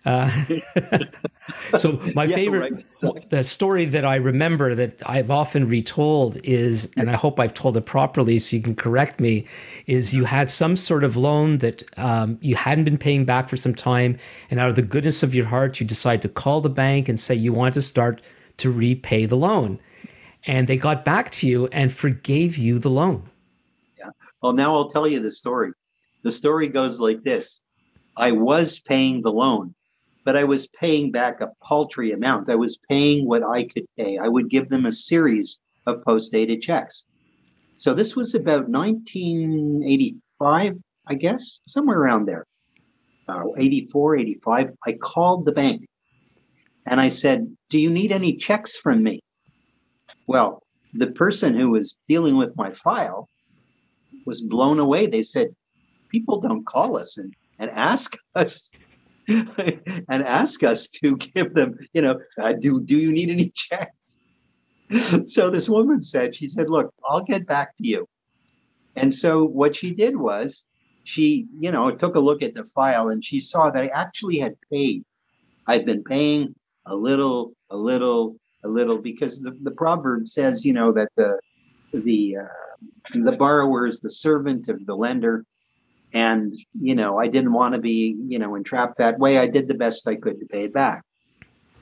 Uh, 0.07 0.31
so 1.77 1.99
my 2.15 2.27
Yeah, 2.27 2.35
favorite, 2.35 2.85
right. 3.01 3.29
the 3.29 3.43
story 3.43 3.85
that 3.87 4.05
I 4.05 4.15
remember 4.15 4.73
that 4.75 5.01
I've 5.05 5.29
often 5.31 5.67
retold 5.67 6.37
is, 6.43 6.89
and 6.95 7.09
I 7.09 7.15
hope 7.15 7.39
I've 7.39 7.53
told 7.53 7.75
it 7.75 7.85
properly, 7.85 8.39
so 8.39 8.55
you 8.55 8.63
can 8.63 8.75
correct 8.75 9.19
me, 9.19 9.47
is 9.85 10.13
you 10.13 10.23
had 10.23 10.49
some 10.49 10.77
sort 10.77 11.03
of 11.03 11.17
loan 11.17 11.57
that 11.59 11.83
um, 11.99 12.37
you 12.41 12.55
hadn't 12.55 12.85
been 12.85 12.97
paying 12.97 13.25
back 13.25 13.49
for 13.49 13.57
some 13.57 13.75
time, 13.75 14.17
and 14.49 14.59
out 14.61 14.69
of 14.69 14.75
the 14.75 14.81
goodness 14.81 15.23
of 15.23 15.35
your 15.35 15.45
heart, 15.45 15.79
you 15.81 15.85
decide 15.85 16.21
to 16.21 16.29
call 16.29 16.61
the 16.61 16.69
bank 16.69 17.09
and 17.09 17.19
say 17.19 17.35
you 17.35 17.51
want 17.51 17.73
to 17.73 17.81
start 17.81 18.21
to 18.57 18.71
repay 18.71 19.25
the 19.25 19.37
loan, 19.37 19.79
and 20.45 20.67
they 20.67 20.77
got 20.77 21.03
back 21.03 21.31
to 21.31 21.47
you 21.47 21.67
and 21.67 21.91
forgave 21.91 22.57
you 22.57 22.79
the 22.79 22.89
loan. 22.89 23.29
Yeah. 23.97 24.09
Well, 24.41 24.53
now 24.53 24.75
I'll 24.75 24.89
tell 24.89 25.07
you 25.07 25.19
the 25.19 25.31
story. 25.31 25.73
The 26.23 26.31
story 26.31 26.69
goes 26.69 26.99
like 26.99 27.23
this 27.23 27.61
I 28.15 28.31
was 28.33 28.79
paying 28.79 29.21
the 29.21 29.31
loan, 29.31 29.75
but 30.27 30.35
I 30.35 30.43
was 30.43 30.67
paying 30.67 31.09
back 31.09 31.39
a 31.39 31.53
paltry 31.63 32.11
amount. 32.11 32.49
I 32.49 32.55
was 32.55 32.77
paying 32.89 33.25
what 33.25 33.45
I 33.45 33.63
could 33.63 33.85
pay. 33.97 34.17
I 34.17 34.27
would 34.27 34.49
give 34.49 34.67
them 34.67 34.85
a 34.85 34.91
series 34.91 35.61
of 35.85 36.03
post 36.03 36.33
dated 36.33 36.61
checks. 36.61 37.05
So 37.77 37.93
this 37.93 38.13
was 38.13 38.35
about 38.35 38.67
1985, 38.67 40.73
I 41.07 41.13
guess, 41.13 41.61
somewhere 41.65 41.97
around 41.97 42.25
there. 42.25 42.45
Uh, 43.25 43.43
84, 43.55 44.17
85. 44.17 44.71
I 44.85 44.93
called 45.01 45.45
the 45.45 45.53
bank 45.53 45.85
and 46.85 46.99
I 46.99 47.07
said, 47.07 47.55
Do 47.69 47.79
you 47.79 47.89
need 47.89 48.11
any 48.11 48.35
checks 48.35 48.75
from 48.75 49.01
me? 49.01 49.21
Well, 50.27 50.61
the 50.93 51.07
person 51.07 51.55
who 51.55 51.69
was 51.69 51.97
dealing 52.09 52.35
with 52.35 52.57
my 52.57 52.73
file 52.73 53.29
was 54.25 54.41
blown 54.41 54.79
away. 54.79 55.07
They 55.07 55.21
said, 55.21 55.55
People 56.09 56.41
don't 56.41 56.65
call 56.65 56.97
us 56.97 57.17
and, 57.17 57.33
and 57.59 57.71
ask 57.71 58.17
us 58.35 58.73
and 60.09 60.23
ask 60.23 60.63
us 60.63 60.87
to 60.87 61.17
give 61.35 61.53
them, 61.53 61.77
you 61.93 62.01
know, 62.01 62.19
uh, 62.39 62.53
do 62.53 62.81
do 62.81 62.97
you 62.97 63.11
need 63.11 63.29
any 63.29 63.49
checks? 63.55 64.19
So 65.25 65.49
this 65.49 65.67
woman 65.67 66.01
said, 66.01 66.35
she 66.35 66.47
said, 66.47 66.69
look, 66.69 66.93
I'll 67.05 67.23
get 67.23 67.45
back 67.45 67.75
to 67.77 67.85
you. 67.85 68.07
And 68.95 69.13
so 69.13 69.43
what 69.43 69.75
she 69.75 69.91
did 69.93 70.15
was 70.15 70.65
she, 71.03 71.45
you 71.59 71.71
know, 71.71 71.91
took 71.91 72.15
a 72.15 72.19
look 72.19 72.41
at 72.41 72.55
the 72.55 72.63
file 72.63 73.09
and 73.09 73.23
she 73.23 73.41
saw 73.41 73.69
that 73.69 73.83
I 73.83 73.87
actually 73.87 74.39
had 74.39 74.55
paid. 74.71 75.03
I'd 75.67 75.85
been 75.85 76.03
paying 76.03 76.55
a 76.85 76.95
little, 76.95 77.51
a 77.69 77.75
little, 77.75 78.37
a 78.63 78.69
little 78.69 78.97
because 78.97 79.41
the, 79.41 79.57
the 79.61 79.71
proverb 79.71 80.27
says, 80.27 80.63
you 80.63 80.71
know, 80.71 80.93
that 80.93 81.09
the 81.17 81.37
the 81.93 82.37
uh, 82.37 83.13
the 83.13 83.31
borrower 83.33 83.87
is 83.87 83.99
the 83.99 84.11
servant 84.11 84.69
of 84.69 84.85
the 84.85 84.95
lender 84.95 85.45
and, 86.13 86.53
you 86.79 86.95
know, 86.95 87.19
I 87.19 87.27
didn't 87.27 87.53
want 87.53 87.73
to 87.73 87.79
be, 87.79 88.15
you 88.27 88.39
know, 88.39 88.55
entrapped 88.55 88.97
that 88.97 89.19
way. 89.19 89.37
I 89.37 89.47
did 89.47 89.67
the 89.67 89.73
best 89.73 90.07
I 90.07 90.15
could 90.15 90.39
to 90.39 90.45
pay 90.45 90.63
it 90.65 90.73
back. 90.73 91.03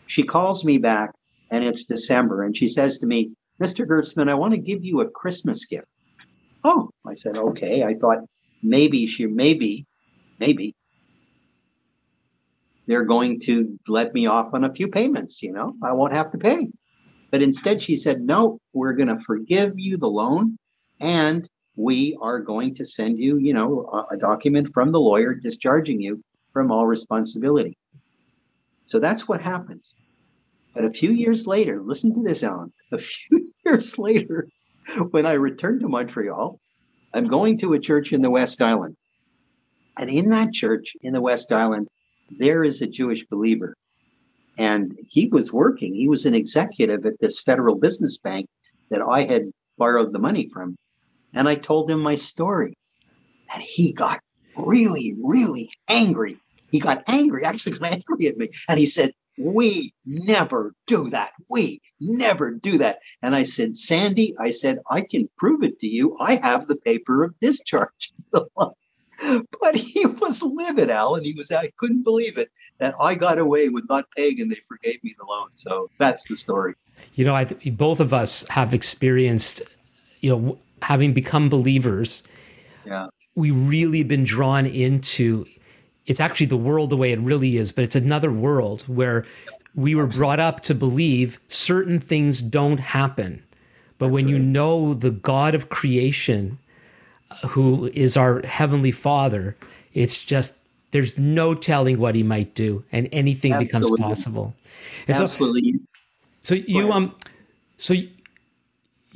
She 0.07 0.23
calls 0.23 0.63
me 0.63 0.77
back 0.77 1.11
and 1.51 1.63
it's 1.63 1.85
December 1.85 2.43
and 2.43 2.55
she 2.55 2.67
says 2.67 2.99
to 2.99 3.07
me, 3.07 3.31
Mr. 3.61 3.87
Gertzman, 3.87 4.29
I 4.29 4.33
want 4.33 4.53
to 4.53 4.59
give 4.59 4.83
you 4.83 5.01
a 5.01 5.09
Christmas 5.09 5.65
gift. 5.65 5.87
Oh, 6.63 6.89
I 7.05 7.13
said, 7.13 7.37
okay. 7.37 7.83
I 7.83 7.93
thought 7.93 8.25
maybe 8.61 9.05
she, 9.05 9.27
maybe, 9.27 9.85
maybe 10.39 10.75
they're 12.87 13.05
going 13.05 13.39
to 13.41 13.79
let 13.87 14.13
me 14.13 14.27
off 14.27 14.53
on 14.53 14.63
a 14.63 14.73
few 14.73 14.87
payments, 14.87 15.41
you 15.41 15.51
know, 15.51 15.75
I 15.83 15.93
won't 15.93 16.13
have 16.13 16.31
to 16.31 16.37
pay. 16.37 16.67
But 17.31 17.41
instead 17.41 17.81
she 17.81 17.95
said, 17.95 18.21
no, 18.21 18.59
we're 18.73 18.93
going 18.93 19.15
to 19.15 19.19
forgive 19.19 19.73
you 19.75 19.97
the 19.97 20.07
loan 20.07 20.57
and 20.99 21.47
we 21.75 22.17
are 22.21 22.39
going 22.39 22.75
to 22.75 22.85
send 22.85 23.19
you, 23.19 23.37
you 23.37 23.53
know, 23.53 23.89
a, 23.91 24.15
a 24.15 24.17
document 24.17 24.73
from 24.73 24.91
the 24.91 24.99
lawyer 24.99 25.33
discharging 25.33 26.01
you 26.01 26.23
from 26.53 26.71
all 26.71 26.87
responsibility. 26.87 27.77
So 28.85 28.99
that's 28.99 29.27
what 29.27 29.41
happens. 29.41 29.95
But 30.73 30.85
a 30.85 30.91
few 30.91 31.11
years 31.11 31.47
later, 31.47 31.81
listen 31.81 32.13
to 32.15 32.21
this, 32.21 32.43
Alan. 32.43 32.71
A 32.91 32.97
few 32.97 33.51
years 33.65 33.97
later, 33.97 34.47
when 35.09 35.25
I 35.25 35.33
returned 35.33 35.81
to 35.81 35.87
Montreal, 35.87 36.59
I'm 37.13 37.27
going 37.27 37.57
to 37.59 37.73
a 37.73 37.79
church 37.79 38.13
in 38.13 38.21
the 38.21 38.29
West 38.29 38.61
Island. 38.61 38.95
And 39.97 40.09
in 40.09 40.29
that 40.29 40.53
church 40.53 40.95
in 41.01 41.13
the 41.13 41.21
West 41.21 41.51
Island, 41.51 41.87
there 42.29 42.63
is 42.63 42.81
a 42.81 42.87
Jewish 42.87 43.25
believer. 43.25 43.75
And 44.57 44.97
he 45.09 45.27
was 45.27 45.51
working, 45.51 45.93
he 45.95 46.07
was 46.07 46.25
an 46.25 46.35
executive 46.35 47.05
at 47.05 47.19
this 47.19 47.41
federal 47.41 47.75
business 47.75 48.17
bank 48.17 48.47
that 48.89 49.01
I 49.01 49.23
had 49.23 49.51
borrowed 49.77 50.13
the 50.13 50.19
money 50.19 50.47
from. 50.47 50.75
And 51.35 51.47
I 51.47 51.55
told 51.55 51.91
him 51.91 52.01
my 52.01 52.15
story. 52.15 52.77
And 53.53 53.61
he 53.61 53.93
got 53.93 54.19
really, 54.57 55.15
really 55.21 55.69
angry. 55.87 56.37
He 56.71 56.79
got 56.79 57.03
angry, 57.07 57.45
actually 57.45 57.77
got 57.77 57.91
angry 58.09 58.27
at 58.27 58.37
me. 58.37 58.49
And 58.67 58.79
he 58.79 58.85
said, 58.85 59.11
We 59.37 59.93
never 60.05 60.73
do 60.87 61.09
that. 61.11 61.33
We 61.49 61.81
never 61.99 62.51
do 62.51 62.79
that. 62.79 62.99
And 63.21 63.35
I 63.35 63.43
said, 63.43 63.75
Sandy, 63.75 64.35
I 64.39 64.51
said, 64.51 64.79
I 64.89 65.01
can 65.01 65.29
prove 65.37 65.63
it 65.63 65.79
to 65.79 65.87
you. 65.87 66.17
I 66.19 66.35
have 66.37 66.67
the 66.67 66.75
paper 66.75 67.23
of 67.23 67.39
discharge. 67.39 68.11
but 68.31 69.75
he 69.75 70.05
was 70.05 70.41
livid, 70.41 70.89
Alan. 70.89 71.23
He 71.23 71.33
was, 71.33 71.51
I 71.51 71.71
couldn't 71.77 72.03
believe 72.03 72.37
it 72.37 72.49
that 72.79 72.95
I 72.99 73.15
got 73.15 73.37
away 73.37 73.69
with 73.69 73.85
not 73.89 74.05
paying 74.15 74.41
and 74.41 74.51
they 74.51 74.59
forgave 74.67 75.03
me 75.03 75.15
the 75.17 75.25
loan. 75.25 75.49
So 75.53 75.89
that's 75.99 76.27
the 76.27 76.35
story. 76.35 76.75
You 77.13 77.25
know, 77.25 77.35
I 77.35 77.45
th- 77.45 77.77
both 77.77 77.99
of 77.99 78.13
us 78.13 78.47
have 78.49 78.73
experienced, 78.73 79.63
you 80.25 80.31
know, 80.31 80.57
having 80.81 81.13
become 81.13 81.49
believers. 81.49 82.23
Yeah. 82.83 83.09
We 83.35 83.51
really 83.51 84.01
been 84.01 84.23
drawn 84.23 84.65
into. 84.65 85.45
It's 86.07 86.19
actually 86.19 86.47
the 86.47 86.57
world 86.57 86.89
the 86.89 86.97
way 86.97 87.11
it 87.11 87.19
really 87.19 87.57
is, 87.57 87.71
but 87.71 87.83
it's 87.83 87.95
another 87.95 88.31
world 88.31 88.81
where 88.87 89.27
we 89.75 89.93
were 89.93 90.07
brought 90.07 90.39
up 90.39 90.61
to 90.61 90.73
believe 90.73 91.39
certain 91.47 91.99
things 91.99 92.41
don't 92.41 92.79
happen. 92.79 93.43
But 93.99 94.07
That's 94.07 94.15
when 94.15 94.27
you 94.27 94.39
know 94.39 94.95
the 94.95 95.11
God 95.11 95.53
of 95.53 95.69
creation, 95.69 96.57
who 97.49 97.85
is 97.93 98.17
our 98.17 98.41
heavenly 98.41 98.91
Father, 98.91 99.55
it's 99.93 100.23
just 100.23 100.55
there's 100.89 101.19
no 101.19 101.53
telling 101.53 101.99
what 101.99 102.15
he 102.15 102.23
might 102.23 102.55
do, 102.55 102.83
and 102.91 103.09
anything 103.11 103.55
becomes 103.59 103.87
possible. 103.99 104.55
And 105.07 105.17
Absolutely. 105.17 105.81
so 106.41 106.55
you 106.55 106.91
um, 106.91 107.13
so 107.77 107.93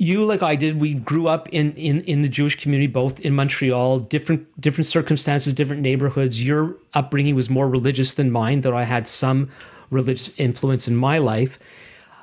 you 0.00 0.24
like 0.24 0.42
I 0.42 0.56
did, 0.56 0.80
we 0.80 0.94
grew 0.94 1.28
up 1.28 1.50
in 1.50 1.74
in 1.74 2.00
in 2.04 2.22
the 2.22 2.28
Jewish 2.28 2.56
community, 2.56 2.86
both 2.86 3.20
in 3.20 3.34
Montreal, 3.34 4.00
different 4.00 4.58
different 4.58 4.86
circumstances, 4.86 5.52
different 5.52 5.82
neighborhoods. 5.82 6.42
Your 6.42 6.76
upbringing 6.94 7.34
was 7.34 7.50
more 7.50 7.68
religious 7.68 8.14
than 8.14 8.30
mine, 8.30 8.62
though 8.62 8.74
I 8.74 8.84
had 8.84 9.06
some 9.06 9.50
religious 9.90 10.32
influence 10.38 10.88
in 10.88 10.96
my 10.96 11.18
life. 11.18 11.58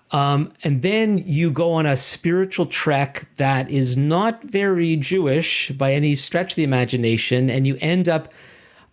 Um, 0.09 0.53
and 0.63 0.81
then 0.81 1.19
you 1.19 1.51
go 1.51 1.73
on 1.73 1.85
a 1.85 1.97
spiritual 1.97 2.65
trek 2.65 3.27
that 3.35 3.69
is 3.69 3.95
not 3.95 4.41
very 4.41 4.95
Jewish 4.95 5.69
by 5.69 5.93
any 5.93 6.15
stretch 6.15 6.53
of 6.53 6.55
the 6.55 6.63
imagination, 6.63 7.51
and 7.51 7.67
you 7.67 7.77
end 7.79 8.09
up 8.09 8.33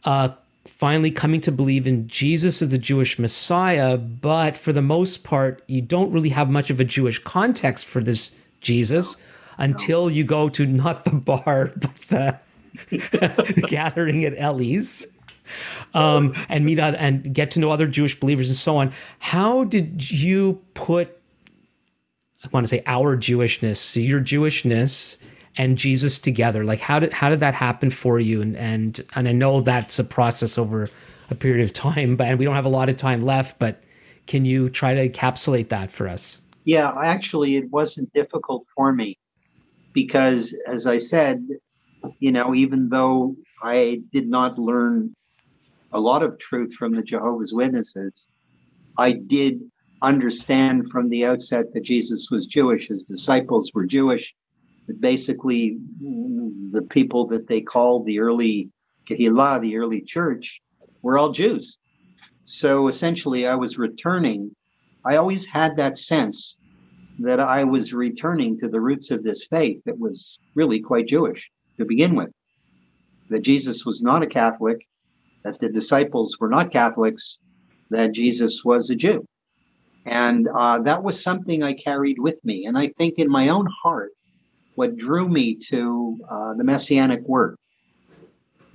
uh, 0.04 0.30
finally 0.66 1.10
coming 1.10 1.40
to 1.42 1.52
believe 1.52 1.86
in 1.86 2.08
Jesus 2.08 2.60
as 2.60 2.68
the 2.68 2.76
Jewish 2.76 3.18
Messiah. 3.18 3.96
But 3.96 4.58
for 4.58 4.74
the 4.74 4.82
most 4.82 5.24
part, 5.24 5.62
you 5.68 5.80
don't 5.80 6.12
really 6.12 6.30
have 6.30 6.50
much 6.50 6.68
of 6.68 6.80
a 6.80 6.84
Jewish 6.84 7.18
context 7.24 7.86
for 7.86 8.02
this 8.02 8.32
Jesus 8.64 9.16
until 9.56 10.10
you 10.10 10.24
go 10.24 10.48
to 10.48 10.66
not 10.66 11.04
the 11.04 11.12
bar, 11.12 11.72
but 11.76 11.96
the, 12.08 12.40
the 12.90 13.64
gathering 13.68 14.24
at 14.24 14.34
Ellie's 14.36 15.06
um, 15.92 16.34
and 16.48 16.64
meet 16.64 16.78
out 16.78 16.94
and 16.94 17.34
get 17.34 17.52
to 17.52 17.60
know 17.60 17.70
other 17.70 17.86
Jewish 17.86 18.18
believers 18.18 18.48
and 18.48 18.56
so 18.56 18.78
on. 18.78 18.92
How 19.18 19.64
did 19.64 20.10
you 20.10 20.62
put, 20.74 21.16
I 22.44 22.48
want 22.50 22.64
to 22.66 22.68
say 22.68 22.82
our 22.86 23.16
Jewishness, 23.16 24.02
your 24.04 24.20
Jewishness 24.20 25.18
and 25.56 25.78
Jesus 25.78 26.18
together? 26.18 26.64
Like 26.64 26.80
how 26.80 26.98
did 26.98 27.12
how 27.12 27.30
did 27.30 27.40
that 27.40 27.54
happen 27.54 27.90
for 27.90 28.18
you? 28.18 28.42
And 28.42 28.56
and 28.56 29.04
and 29.14 29.28
I 29.28 29.32
know 29.32 29.60
that's 29.60 29.98
a 29.98 30.04
process 30.04 30.58
over 30.58 30.88
a 31.30 31.34
period 31.34 31.64
of 31.64 31.72
time, 31.72 32.16
but 32.16 32.26
and 32.26 32.38
we 32.38 32.44
don't 32.44 32.54
have 32.54 32.64
a 32.64 32.70
lot 32.70 32.88
of 32.88 32.96
time 32.96 33.22
left. 33.22 33.58
But 33.58 33.82
can 34.26 34.44
you 34.44 34.70
try 34.70 34.94
to 34.94 35.08
encapsulate 35.08 35.68
that 35.68 35.92
for 35.92 36.08
us? 36.08 36.40
Yeah, 36.64 36.92
actually, 36.96 37.56
it 37.56 37.70
wasn't 37.70 38.12
difficult 38.12 38.64
for 38.74 38.92
me 38.92 39.18
because, 39.92 40.56
as 40.66 40.86
I 40.86 40.98
said, 40.98 41.46
you 42.18 42.32
know, 42.32 42.54
even 42.54 42.88
though 42.88 43.36
I 43.62 44.00
did 44.12 44.28
not 44.28 44.58
learn 44.58 45.14
a 45.92 46.00
lot 46.00 46.22
of 46.22 46.38
truth 46.38 46.74
from 46.74 46.94
the 46.94 47.02
Jehovah's 47.02 47.52
Witnesses, 47.52 48.26
I 48.96 49.12
did 49.12 49.60
understand 50.02 50.90
from 50.90 51.08
the 51.08 51.24
outset 51.26 51.72
that 51.72 51.82
Jesus 51.82 52.30
was 52.30 52.46
Jewish, 52.46 52.88
his 52.88 53.04
disciples 53.04 53.70
were 53.74 53.86
Jewish, 53.86 54.34
that 54.86 55.00
basically 55.00 55.78
the 56.00 56.86
people 56.90 57.26
that 57.28 57.46
they 57.46 57.60
called 57.60 58.04
the 58.06 58.20
early 58.20 58.70
Kehillah, 59.08 59.60
the 59.60 59.76
early 59.76 60.00
church, 60.00 60.60
were 61.02 61.18
all 61.18 61.30
Jews. 61.30 61.78
So 62.44 62.88
essentially, 62.88 63.46
I 63.46 63.54
was 63.54 63.78
returning. 63.78 64.54
I 65.04 65.16
always 65.16 65.46
had 65.46 65.76
that 65.76 65.98
sense 65.98 66.58
that 67.18 67.40
I 67.40 67.64
was 67.64 67.92
returning 67.92 68.58
to 68.58 68.68
the 68.68 68.80
roots 68.80 69.10
of 69.10 69.22
this 69.22 69.46
faith 69.46 69.82
that 69.86 69.98
was 69.98 70.38
really 70.54 70.80
quite 70.80 71.06
Jewish 71.06 71.50
to 71.78 71.84
begin 71.84 72.16
with. 72.16 72.30
That 73.30 73.42
Jesus 73.42 73.84
was 73.84 74.02
not 74.02 74.22
a 74.22 74.26
Catholic, 74.26 74.86
that 75.44 75.58
the 75.58 75.68
disciples 75.68 76.38
were 76.40 76.48
not 76.48 76.72
Catholics, 76.72 77.40
that 77.90 78.12
Jesus 78.12 78.62
was 78.64 78.90
a 78.90 78.96
Jew. 78.96 79.24
And 80.06 80.48
uh, 80.48 80.80
that 80.80 81.02
was 81.02 81.22
something 81.22 81.62
I 81.62 81.72
carried 81.72 82.18
with 82.18 82.38
me. 82.44 82.66
And 82.66 82.76
I 82.76 82.88
think 82.88 83.18
in 83.18 83.30
my 83.30 83.48
own 83.48 83.66
heart, 83.82 84.10
what 84.74 84.96
drew 84.96 85.28
me 85.28 85.56
to 85.68 86.18
uh, 86.28 86.54
the 86.54 86.64
Messianic 86.64 87.20
work 87.22 87.56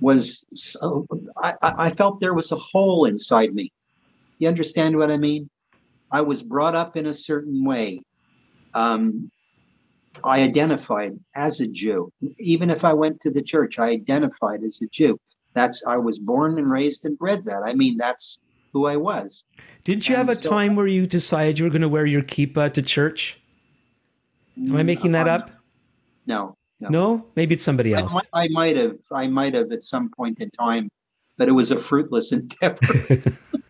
was 0.00 0.44
so, 0.54 1.06
I, 1.36 1.54
I 1.62 1.90
felt 1.90 2.20
there 2.20 2.34
was 2.34 2.52
a 2.52 2.56
hole 2.56 3.04
inside 3.04 3.52
me. 3.52 3.70
You 4.38 4.48
understand 4.48 4.96
what 4.96 5.10
I 5.10 5.18
mean? 5.18 5.50
I 6.10 6.22
was 6.22 6.42
brought 6.42 6.74
up 6.74 6.96
in 6.96 7.06
a 7.06 7.14
certain 7.14 7.64
way. 7.64 8.02
Um, 8.74 9.30
I 10.24 10.42
identified 10.42 11.18
as 11.34 11.60
a 11.60 11.68
Jew. 11.68 12.12
Even 12.38 12.70
if 12.70 12.84
I 12.84 12.94
went 12.94 13.20
to 13.22 13.30
the 13.30 13.42
church, 13.42 13.78
I 13.78 13.88
identified 13.90 14.62
as 14.64 14.80
a 14.82 14.86
Jew. 14.88 15.18
That's 15.54 15.84
I 15.86 15.96
was 15.96 16.18
born 16.18 16.58
and 16.58 16.70
raised 16.70 17.04
and 17.06 17.16
bred 17.18 17.44
that. 17.46 17.62
I 17.64 17.74
mean, 17.74 17.96
that's 17.96 18.40
who 18.72 18.86
I 18.86 18.96
was. 18.96 19.44
Didn't 19.84 20.08
you 20.08 20.16
And 20.16 20.28
have 20.28 20.38
a 20.38 20.40
so- 20.42 20.50
time 20.50 20.76
where 20.76 20.86
you 20.86 21.06
decided 21.06 21.58
you 21.58 21.64
were 21.64 21.70
going 21.70 21.82
to 21.82 21.88
wear 21.88 22.06
your 22.06 22.22
kippah 22.22 22.72
to 22.74 22.82
church? 22.82 23.40
Am 24.56 24.76
I 24.76 24.82
making 24.82 25.12
that 25.12 25.26
up? 25.28 25.50
No, 26.26 26.56
no. 26.80 26.88
No, 26.88 27.26
maybe 27.34 27.54
it's 27.54 27.64
somebody 27.64 27.94
else. 27.94 28.12
might- 28.12 28.28
I 28.32 28.48
might 28.48 28.76
have. 28.76 28.98
I 29.12 29.26
might 29.26 29.54
have 29.54 29.72
at 29.72 29.82
some 29.82 30.10
point 30.10 30.40
in 30.40 30.50
time, 30.50 30.90
but 31.38 31.48
it 31.48 31.52
was 31.52 31.70
a 31.70 31.78
fruitless 31.78 32.32
endeavor. 32.38 32.78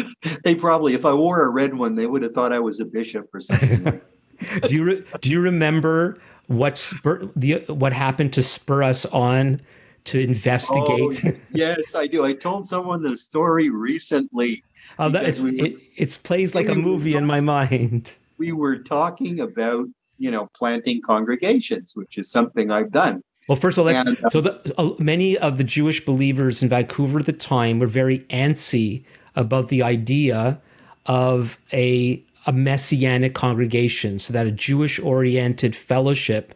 they 0.44 0.54
probably, 0.54 0.94
if 0.94 1.04
I 1.04 1.14
wore 1.14 1.42
a 1.42 1.50
red 1.50 1.74
one, 1.74 1.94
they 1.94 2.06
would 2.06 2.22
have 2.22 2.32
thought 2.32 2.52
I 2.52 2.60
was 2.60 2.80
a 2.80 2.84
bishop 2.84 3.28
or 3.34 3.40
something. 3.40 3.84
like 3.84 4.04
do 4.66 4.74
you 4.74 4.84
re- 4.84 5.04
do 5.20 5.30
you 5.30 5.40
remember 5.40 6.18
what 6.46 6.76
spur 6.76 7.30
the 7.36 7.64
what 7.68 7.92
happened 7.92 8.34
to 8.34 8.42
spur 8.42 8.82
us 8.82 9.06
on 9.06 9.60
to 10.04 10.20
investigate? 10.20 11.24
Oh, 11.24 11.32
yes, 11.52 11.94
I 11.94 12.06
do. 12.06 12.24
I 12.24 12.32
told 12.32 12.66
someone 12.66 13.02
the 13.02 13.16
story 13.16 13.70
recently. 13.70 14.64
Oh, 14.98 15.10
that, 15.10 15.24
it's, 15.24 15.42
we 15.42 15.56
were- 15.56 15.66
it 15.66 15.76
it's 15.96 16.18
plays 16.18 16.54
like 16.54 16.68
a 16.68 16.74
movie 16.74 17.14
in 17.14 17.26
my 17.26 17.40
mind. 17.40 18.12
We 18.38 18.50
were 18.50 18.78
talking 18.78 19.38
about, 19.38 19.86
you 20.18 20.32
know, 20.32 20.48
planting 20.56 21.00
congregations, 21.00 21.92
which 21.94 22.18
is 22.18 22.28
something 22.28 22.72
I've 22.72 22.90
done. 22.90 23.22
Well, 23.46 23.54
first 23.54 23.78
of 23.78 23.86
all, 23.86 23.92
let's, 23.92 24.04
And, 24.04 24.24
uh, 24.24 24.28
so 24.30 24.40
the, 24.40 24.74
uh, 24.76 24.94
many 24.98 25.38
of 25.38 25.58
the 25.58 25.64
Jewish 25.64 26.04
believers 26.04 26.60
in 26.60 26.68
Vancouver 26.68 27.20
at 27.20 27.26
the 27.26 27.32
time 27.32 27.78
were 27.78 27.86
very 27.86 28.20
antsy 28.30 29.04
about 29.34 29.68
the 29.68 29.82
idea 29.82 30.60
of 31.06 31.58
a 31.72 32.22
a 32.44 32.52
messianic 32.52 33.34
congregation, 33.34 34.18
so 34.18 34.32
that 34.32 34.46
a 34.46 34.50
Jewish-oriented 34.50 35.76
fellowship 35.76 36.54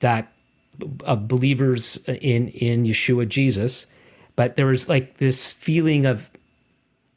that 0.00 0.32
of 1.04 1.28
believers 1.28 1.96
in 2.06 2.48
in 2.48 2.84
Yeshua 2.84 3.28
Jesus, 3.28 3.86
but 4.36 4.56
there 4.56 4.66
was 4.66 4.88
like 4.88 5.16
this 5.16 5.52
feeling 5.52 6.06
of 6.06 6.28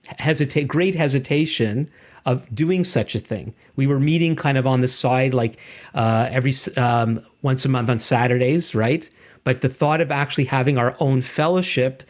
hesitate, 0.06 0.68
great 0.68 0.96
hesitation 0.96 1.90
of 2.26 2.54
doing 2.54 2.84
such 2.84 3.16
a 3.16 3.20
thing. 3.20 3.54
We 3.76 3.88
were 3.88 4.00
meeting 4.00 4.36
kind 4.36 4.58
of 4.58 4.68
on 4.68 4.82
the 4.82 4.88
side, 4.88 5.34
like 5.34 5.58
uh, 5.94 6.28
every 6.30 6.54
um, 6.76 7.22
once 7.42 7.66
a 7.66 7.70
month 7.70 7.90
on 7.90 8.00
Saturdays, 8.00 8.76
right? 8.76 9.10
But 9.44 9.62
the 9.62 9.70
thought 9.70 10.02
of 10.02 10.12
actually 10.12 10.46
having 10.46 10.78
our 10.78 10.96
own 11.00 11.22
fellowship, 11.22 12.04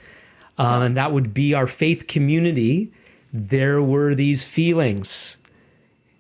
um, 0.58 0.82
and 0.82 0.98
that 0.98 1.12
would 1.12 1.34
be 1.34 1.54
our 1.54 1.68
faith 1.68 2.08
community, 2.08 2.92
there 3.32 3.82
were 3.82 4.16
these 4.16 4.44
feelings. 4.44 5.38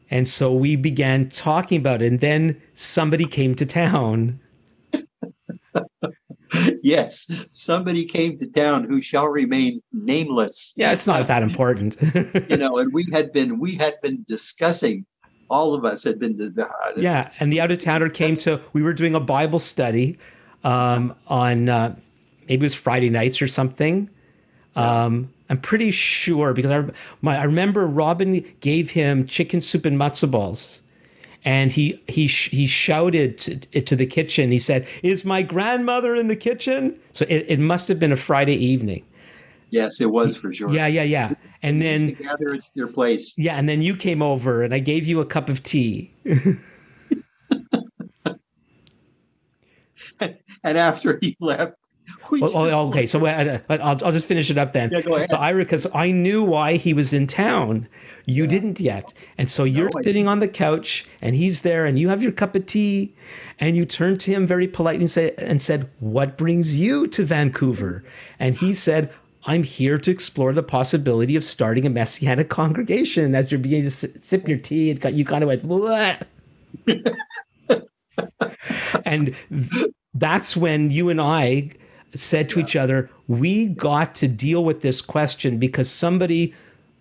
And 0.09 0.27
so 0.27 0.53
we 0.53 0.75
began 0.75 1.29
talking 1.29 1.79
about 1.79 2.01
it, 2.01 2.07
and 2.07 2.19
then 2.19 2.61
somebody 2.73 3.25
came 3.25 3.55
to 3.55 3.65
town. 3.65 4.39
yes, 6.81 7.29
somebody 7.51 8.05
came 8.05 8.39
to 8.39 8.47
town 8.47 8.85
who 8.85 9.01
shall 9.01 9.27
remain 9.27 9.81
nameless. 9.91 10.73
Yeah, 10.77 10.93
it's 10.93 11.07
not 11.07 11.27
that 11.27 11.43
important. 11.43 11.97
you 12.49 12.57
know, 12.57 12.77
and 12.77 12.93
we 12.93 13.07
had 13.11 13.33
been 13.33 13.59
we 13.59 13.75
had 13.75 13.95
been 14.01 14.23
discussing. 14.27 15.05
All 15.49 15.73
of 15.73 15.83
us 15.83 16.03
had 16.03 16.19
been. 16.19 16.38
The, 16.38 16.49
the, 16.49 16.67
yeah, 17.01 17.31
and 17.39 17.51
the 17.51 17.61
out 17.61 17.71
of 17.71 17.79
towner 17.79 18.09
came 18.09 18.38
to. 18.38 18.61
We 18.71 18.83
were 18.83 18.93
doing 18.93 19.15
a 19.15 19.19
Bible 19.19 19.59
study 19.59 20.19
um, 20.63 21.15
on 21.27 21.67
uh, 21.67 21.95
maybe 22.47 22.63
it 22.63 22.65
was 22.65 22.75
Friday 22.75 23.09
nights 23.09 23.41
or 23.41 23.47
something. 23.47 24.09
Um, 24.78 25.34
I'm 25.49 25.59
pretty 25.59 25.91
sure 25.91 26.53
because 26.53 26.71
I, 26.71 26.91
my, 27.21 27.38
I 27.38 27.43
remember 27.43 27.86
Robin 27.86 28.45
gave 28.61 28.89
him 28.91 29.28
chicken 29.28 29.61
soup 29.61 29.86
and 29.86 29.97
matzo 29.97 30.30
balls, 30.30 30.82
and 31.45 31.71
he 31.71 32.01
he 32.07 32.28
sh- 32.28 32.49
he 32.49 32.67
shouted 32.67 33.38
to, 33.39 33.82
to 33.82 33.95
the 33.95 34.05
kitchen. 34.05 34.51
He 34.51 34.59
said, 34.59 34.88
"Is 35.03 35.25
my 35.25 35.41
grandmother 35.41 36.15
in 36.15 36.28
the 36.28 36.36
kitchen?" 36.36 36.99
So 37.13 37.25
it, 37.28 37.45
it 37.47 37.59
must 37.59 37.88
have 37.88 37.99
been 37.99 38.11
a 38.11 38.17
Friday 38.17 38.55
evening. 38.55 39.03
Yes, 39.69 39.99
it 39.99 40.09
was 40.09 40.38
for 40.38 40.53
sure. 40.53 40.73
Yeah, 40.73 40.88
yeah, 40.88 41.03
yeah. 41.03 41.34
And 41.61 41.78
We 41.78 41.84
then 41.84 42.13
gather 42.13 42.53
at 42.53 42.61
your 42.73 42.88
place. 42.88 43.34
yeah, 43.38 43.55
and 43.57 43.67
then 43.67 43.82
you 43.82 43.95
came 43.95 44.21
over 44.21 44.63
and 44.63 44.73
I 44.73 44.80
gave 44.80 45.07
you 45.07 45.19
a 45.21 45.25
cup 45.25 45.49
of 45.49 45.63
tea. 45.63 46.11
And 50.63 50.78
after 50.78 51.17
he 51.21 51.38
left, 51.39 51.75
we 52.32 52.41
Oh, 52.41 52.89
okay, 52.89 53.05
so 53.05 53.25
uh, 53.25 53.59
I'll, 53.69 53.80
I'll 53.80 54.11
just 54.11 54.25
finish 54.25 54.49
it 54.49 54.57
up 54.57 54.73
then. 54.73 54.91
Yeah, 54.91 55.01
go 55.01 55.15
ahead. 55.15 55.30
So 55.30 55.38
Ira, 55.38 55.63
because 55.63 55.88
I 55.93 56.11
knew 56.11 56.43
why 56.43 56.75
he 56.78 56.93
was 56.93 57.13
in 57.13 57.28
town. 57.28 57.88
You 58.25 58.45
didn't 58.45 58.80
yet. 58.80 59.13
And 59.38 59.49
so 59.49 59.63
you're 59.63 59.89
I 59.95 60.01
sitting 60.01 60.28
on 60.28 60.39
the 60.39 60.47
couch 60.47 61.05
and 61.21 61.34
he's 61.36 61.61
there 61.61 61.86
and 61.86 61.97
you 61.97 62.09
have 62.09 62.21
your 62.21 62.34
cup 62.34 62.55
of 62.55 62.65
tea 62.65 63.15
and 63.59 63.75
you 63.75 63.86
turn 63.86 64.17
to 64.17 64.32
him 64.32 64.45
very 64.45 64.67
politely 64.67 65.03
and, 65.03 65.09
say, 65.09 65.34
and 65.38 65.61
said, 65.61 65.89
What 65.99 66.38
brings 66.38 66.78
you 66.78 67.07
to 67.07 67.23
Vancouver? 67.23 68.03
And 68.38 68.53
he 68.53 68.73
said, 68.73 69.13
I'm 69.45 69.63
here 69.63 69.97
to 69.97 70.11
explore 70.11 70.51
the 70.51 70.61
possibility 70.61 71.38
of 71.38 71.43
starting 71.43 71.86
a 71.86 71.89
messianic 71.89 72.49
congregation. 72.49 73.34
As 73.34 73.49
you're 73.49 73.59
beginning 73.59 73.86
to 73.86 73.91
sip 73.91 74.49
your 74.49 74.57
tea, 74.57 74.89
it 74.89 74.99
got, 74.99 75.13
you 75.13 75.23
kind 75.23 75.43
of 75.43 75.47
went, 75.47 75.63
what? 75.63 76.28
and 79.05 79.36
th- 79.49 79.91
that's 80.13 80.57
when 80.57 80.91
you 80.91 81.09
and 81.09 81.21
I 81.21 81.69
said 82.15 82.49
to 82.49 82.59
each 82.59 82.75
other, 82.75 83.09
we 83.27 83.67
got 83.67 84.15
to 84.15 84.27
deal 84.27 84.63
with 84.63 84.81
this 84.81 85.01
question 85.01 85.57
because 85.57 85.89
somebody, 85.89 86.53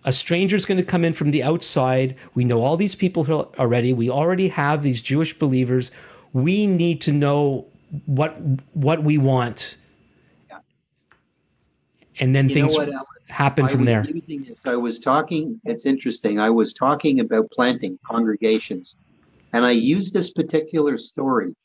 a 0.03 0.13
stranger, 0.13 0.55
is 0.55 0.65
going 0.65 0.77
to 0.77 0.83
come 0.83 1.05
in 1.05 1.13
from 1.13 1.31
the 1.31 1.43
outside. 1.43 2.15
We 2.35 2.43
know 2.43 2.61
all 2.61 2.77
these 2.77 2.95
people 2.95 3.51
already. 3.57 3.93
We 3.93 4.09
already 4.09 4.49
have 4.49 4.81
these 4.81 5.01
Jewish 5.01 5.37
believers. 5.37 5.91
We 6.33 6.67
need 6.67 7.01
to 7.01 7.13
know 7.13 7.67
what 8.05 8.37
what 8.73 9.03
we 9.03 9.17
want. 9.17 9.77
Yeah. 10.49 10.59
And 12.19 12.35
then 12.35 12.49
You 12.49 12.55
things 12.55 12.75
what, 12.75 12.89
Alan? 12.89 13.05
happen 13.29 13.65
I 13.65 13.67
from 13.69 13.85
there. 13.85 14.05
I 14.65 14.75
was 14.75 14.99
talking. 14.99 15.61
It's 15.63 15.85
interesting. 15.85 16.39
I 16.39 16.49
was 16.49 16.73
talking 16.73 17.19
about 17.19 17.49
planting 17.51 17.97
congregations, 18.05 18.95
and 19.53 19.65
I 19.65 19.71
used 19.71 20.13
this 20.13 20.31
particular 20.31 20.97
story 20.97 21.55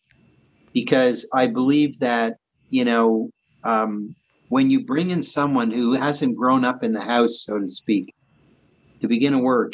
because 0.72 1.26
I 1.32 1.49
believe 1.49 1.99
that 1.99 2.38
you 2.73 2.85
know 2.85 3.31
um, 3.62 4.14
when 4.49 4.70
you 4.70 4.85
bring 4.85 5.11
in 5.11 5.23
someone 5.23 5.70
who 5.70 5.93
hasn't 5.93 6.37
grown 6.37 6.64
up 6.64 6.83
in 6.83 6.93
the 6.93 7.01
house, 7.01 7.45
so 7.45 7.59
to 7.59 7.68
speak, 7.68 8.14
to 9.01 9.09
begin 9.09 9.35
a 9.35 9.39
work, 9.39 9.73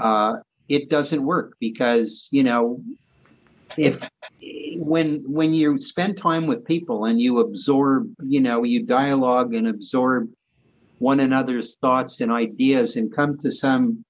uh, 0.00 0.34
it 0.68 0.90
doesn't 0.90 1.22
work 1.22 1.54
because 1.60 2.28
you 2.32 2.42
know 2.42 2.80
if 3.76 4.08
when 4.76 5.22
when 5.30 5.52
you 5.52 5.78
spend 5.78 6.16
time 6.16 6.46
with 6.46 6.64
people 6.64 7.04
and 7.04 7.20
you 7.20 7.40
absorb, 7.40 8.12
you 8.22 8.40
know, 8.40 8.64
you 8.64 8.84
dialogue 8.84 9.54
and 9.54 9.66
absorb 9.68 10.30
one 10.98 11.20
another's 11.20 11.76
thoughts 11.76 12.20
and 12.20 12.32
ideas 12.32 12.96
and 12.96 13.14
come 13.14 13.36
to 13.38 13.50
some, 13.50 14.04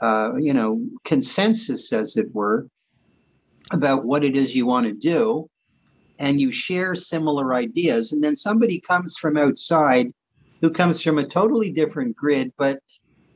uh, 0.00 0.34
you 0.36 0.52
know, 0.52 0.84
consensus, 1.04 1.92
as 1.92 2.16
it 2.16 2.34
were, 2.34 2.66
about 3.72 4.04
what 4.04 4.24
it 4.24 4.36
is 4.36 4.54
you 4.54 4.66
want 4.66 4.86
to 4.86 4.92
do, 4.92 5.48
and 6.18 6.40
you 6.40 6.50
share 6.52 6.94
similar 6.94 7.54
ideas, 7.54 8.12
and 8.12 8.22
then 8.22 8.36
somebody 8.36 8.80
comes 8.80 9.16
from 9.16 9.36
outside 9.36 10.12
who 10.60 10.70
comes 10.70 11.02
from 11.02 11.18
a 11.18 11.28
totally 11.28 11.70
different 11.70 12.16
grid, 12.16 12.52
but 12.56 12.80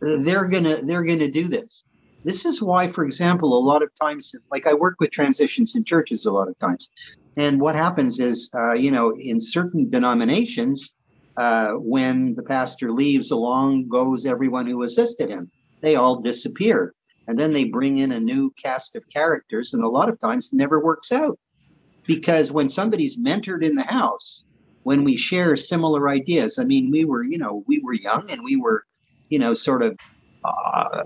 they're 0.01 0.47
gonna 0.47 0.83
they're 0.83 1.05
gonna 1.05 1.31
do 1.31 1.49
this. 1.49 1.85
This 2.25 2.45
is 2.45 2.63
why, 2.63 2.89
for 2.89 3.05
example, 3.05 3.57
a 3.57 3.65
lot 3.65 3.83
of 3.83 3.91
times, 4.01 4.35
like 4.51 4.67
I 4.67 4.75
work 4.75 4.97
with 4.99 5.11
transitions 5.11 5.77
in 5.77 5.85
churches 5.85 6.27
a 6.27 6.33
lot 6.33 6.49
of 6.49 6.59
times, 6.59 6.91
and 7.37 7.61
what 7.61 7.75
happens 7.75 8.19
is, 8.19 8.51
uh, 8.55 8.73
you 8.73 8.91
know, 8.91 9.17
in 9.17 9.41
certain 9.41 9.89
denominations, 9.91 10.95
uh, 11.37 11.73
when 11.75 12.35
the 12.35 12.43
pastor 12.43 12.93
leaves, 12.93 13.31
along 13.31 13.89
goes 13.89 14.27
everyone 14.27 14.67
who 14.67 14.83
assisted 14.83 15.31
him. 15.31 15.51
They 15.81 15.95
all 15.95 16.21
disappear. 16.21 16.95
And 17.29 17.39
then 17.39 17.53
they 17.53 17.65
bring 17.65 17.99
in 17.99 18.13
a 18.13 18.19
new 18.19 18.53
cast 18.61 18.97
of 18.97 19.09
characters, 19.09 19.75
and 19.75 19.85
a 19.85 19.89
lot 19.89 20.09
of 20.09 20.19
times 20.19 20.51
never 20.53 20.83
works 20.83 21.13
out. 21.13 21.39
Because 22.09 22.51
when 22.51 22.69
somebody's 22.69 23.17
mentored 23.17 23.63
in 23.63 23.77
the 23.77 23.85
house, 23.85 24.45
when 24.83 25.05
we 25.05 25.17
share 25.17 25.57
similar 25.57 26.09
ideas, 26.09 26.59
I 26.59 26.65
mean, 26.65 26.91
we 26.91 27.05
were, 27.05 27.23
you 27.23 27.39
know, 27.39 27.63
we 27.69 27.79
were 27.79 27.95
young 27.95 28.29
and 28.31 28.43
we 28.43 28.57
were, 28.57 28.83
you 29.29 29.39
know, 29.39 29.55
sort 29.55 29.83
of 29.83 29.97
uh, 30.45 31.05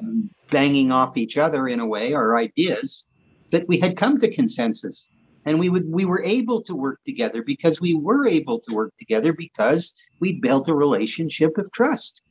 banging 0.50 0.90
off 0.90 1.18
each 1.18 1.36
other 1.36 1.68
in 1.68 1.80
a 1.80 1.86
way, 1.86 2.14
our 2.14 2.38
ideas, 2.38 3.05
but 3.50 3.68
we 3.68 3.78
had 3.78 3.98
come 3.98 4.18
to 4.20 4.32
consensus 4.32 5.11
and 5.44 5.59
we 5.59 5.68
would 5.68 5.90
we 5.90 6.07
were 6.07 6.22
able 6.22 6.62
to 6.62 6.74
work 6.74 7.00
together 7.05 7.42
because 7.42 7.80
we 7.80 7.92
were 7.92 8.26
able 8.26 8.61
to 8.61 8.72
work 8.72 8.94
together 8.98 9.34
because 9.34 9.94
we 10.20 10.40
built 10.40 10.68
a 10.68 10.74
relationship 10.74 11.59
of 11.59 11.70
trust 11.72 12.22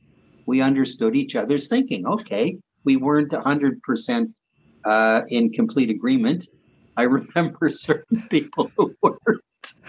we 0.46 0.60
understood 0.60 1.16
each 1.16 1.36
other's 1.36 1.68
thinking. 1.68 2.06
Okay, 2.06 2.58
we 2.84 2.96
weren't 2.96 3.30
100% 3.30 4.32
uh, 4.84 5.20
in 5.28 5.52
complete 5.52 5.90
agreement. 5.90 6.48
I 6.96 7.04
remember 7.04 7.70
certain 7.70 8.22
people 8.28 8.70
who 8.76 8.94
weren't. 9.02 9.42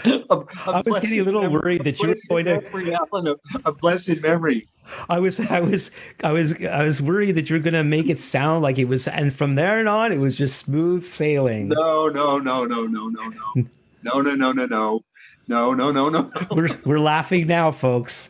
A, 0.05 0.23
a 0.29 0.45
I 0.67 0.83
was 0.85 0.99
getting 0.99 1.19
a 1.19 1.23
little 1.23 1.41
memory, 1.41 1.61
worried 1.61 1.83
that 1.85 1.99
you 1.99 2.09
were 2.09 2.15
going 2.29 2.45
memory, 2.45 2.85
to 2.85 2.93
Alan, 2.93 3.27
a, 3.27 3.35
a, 3.69 3.71
blessed 3.71 4.21
memory. 4.21 4.67
I 5.09 5.19
was 5.19 5.39
I 5.39 5.61
was 5.61 5.91
I 6.23 6.31
was 6.31 6.63
I 6.63 6.83
was 6.83 7.01
worried 7.01 7.33
that 7.33 7.49
you 7.49 7.55
were 7.55 7.61
going 7.61 7.73
to 7.73 7.83
make 7.83 8.09
it 8.09 8.19
sound 8.19 8.61
like 8.61 8.77
it 8.77 8.85
was 8.85 9.07
and 9.07 9.33
from 9.33 9.55
there 9.55 9.87
on 9.87 10.11
it 10.11 10.19
was 10.19 10.37
just 10.37 10.57
smooth 10.57 11.03
sailing. 11.03 11.69
No, 11.69 12.07
no, 12.07 12.37
no, 12.37 12.65
no, 12.65 12.85
no, 12.85 13.07
no, 13.07 13.29
no. 13.29 13.65
No, 14.03 14.19
no, 14.19 14.35
no, 14.35 14.51
no, 14.51 14.65
no. 14.65 15.05
No, 15.47 15.73
no, 15.73 15.91
no, 15.91 16.09
no. 16.09 16.29
We're 16.51 16.69
we're 16.83 16.99
laughing 16.99 17.47
now, 17.47 17.71
folks. 17.71 18.29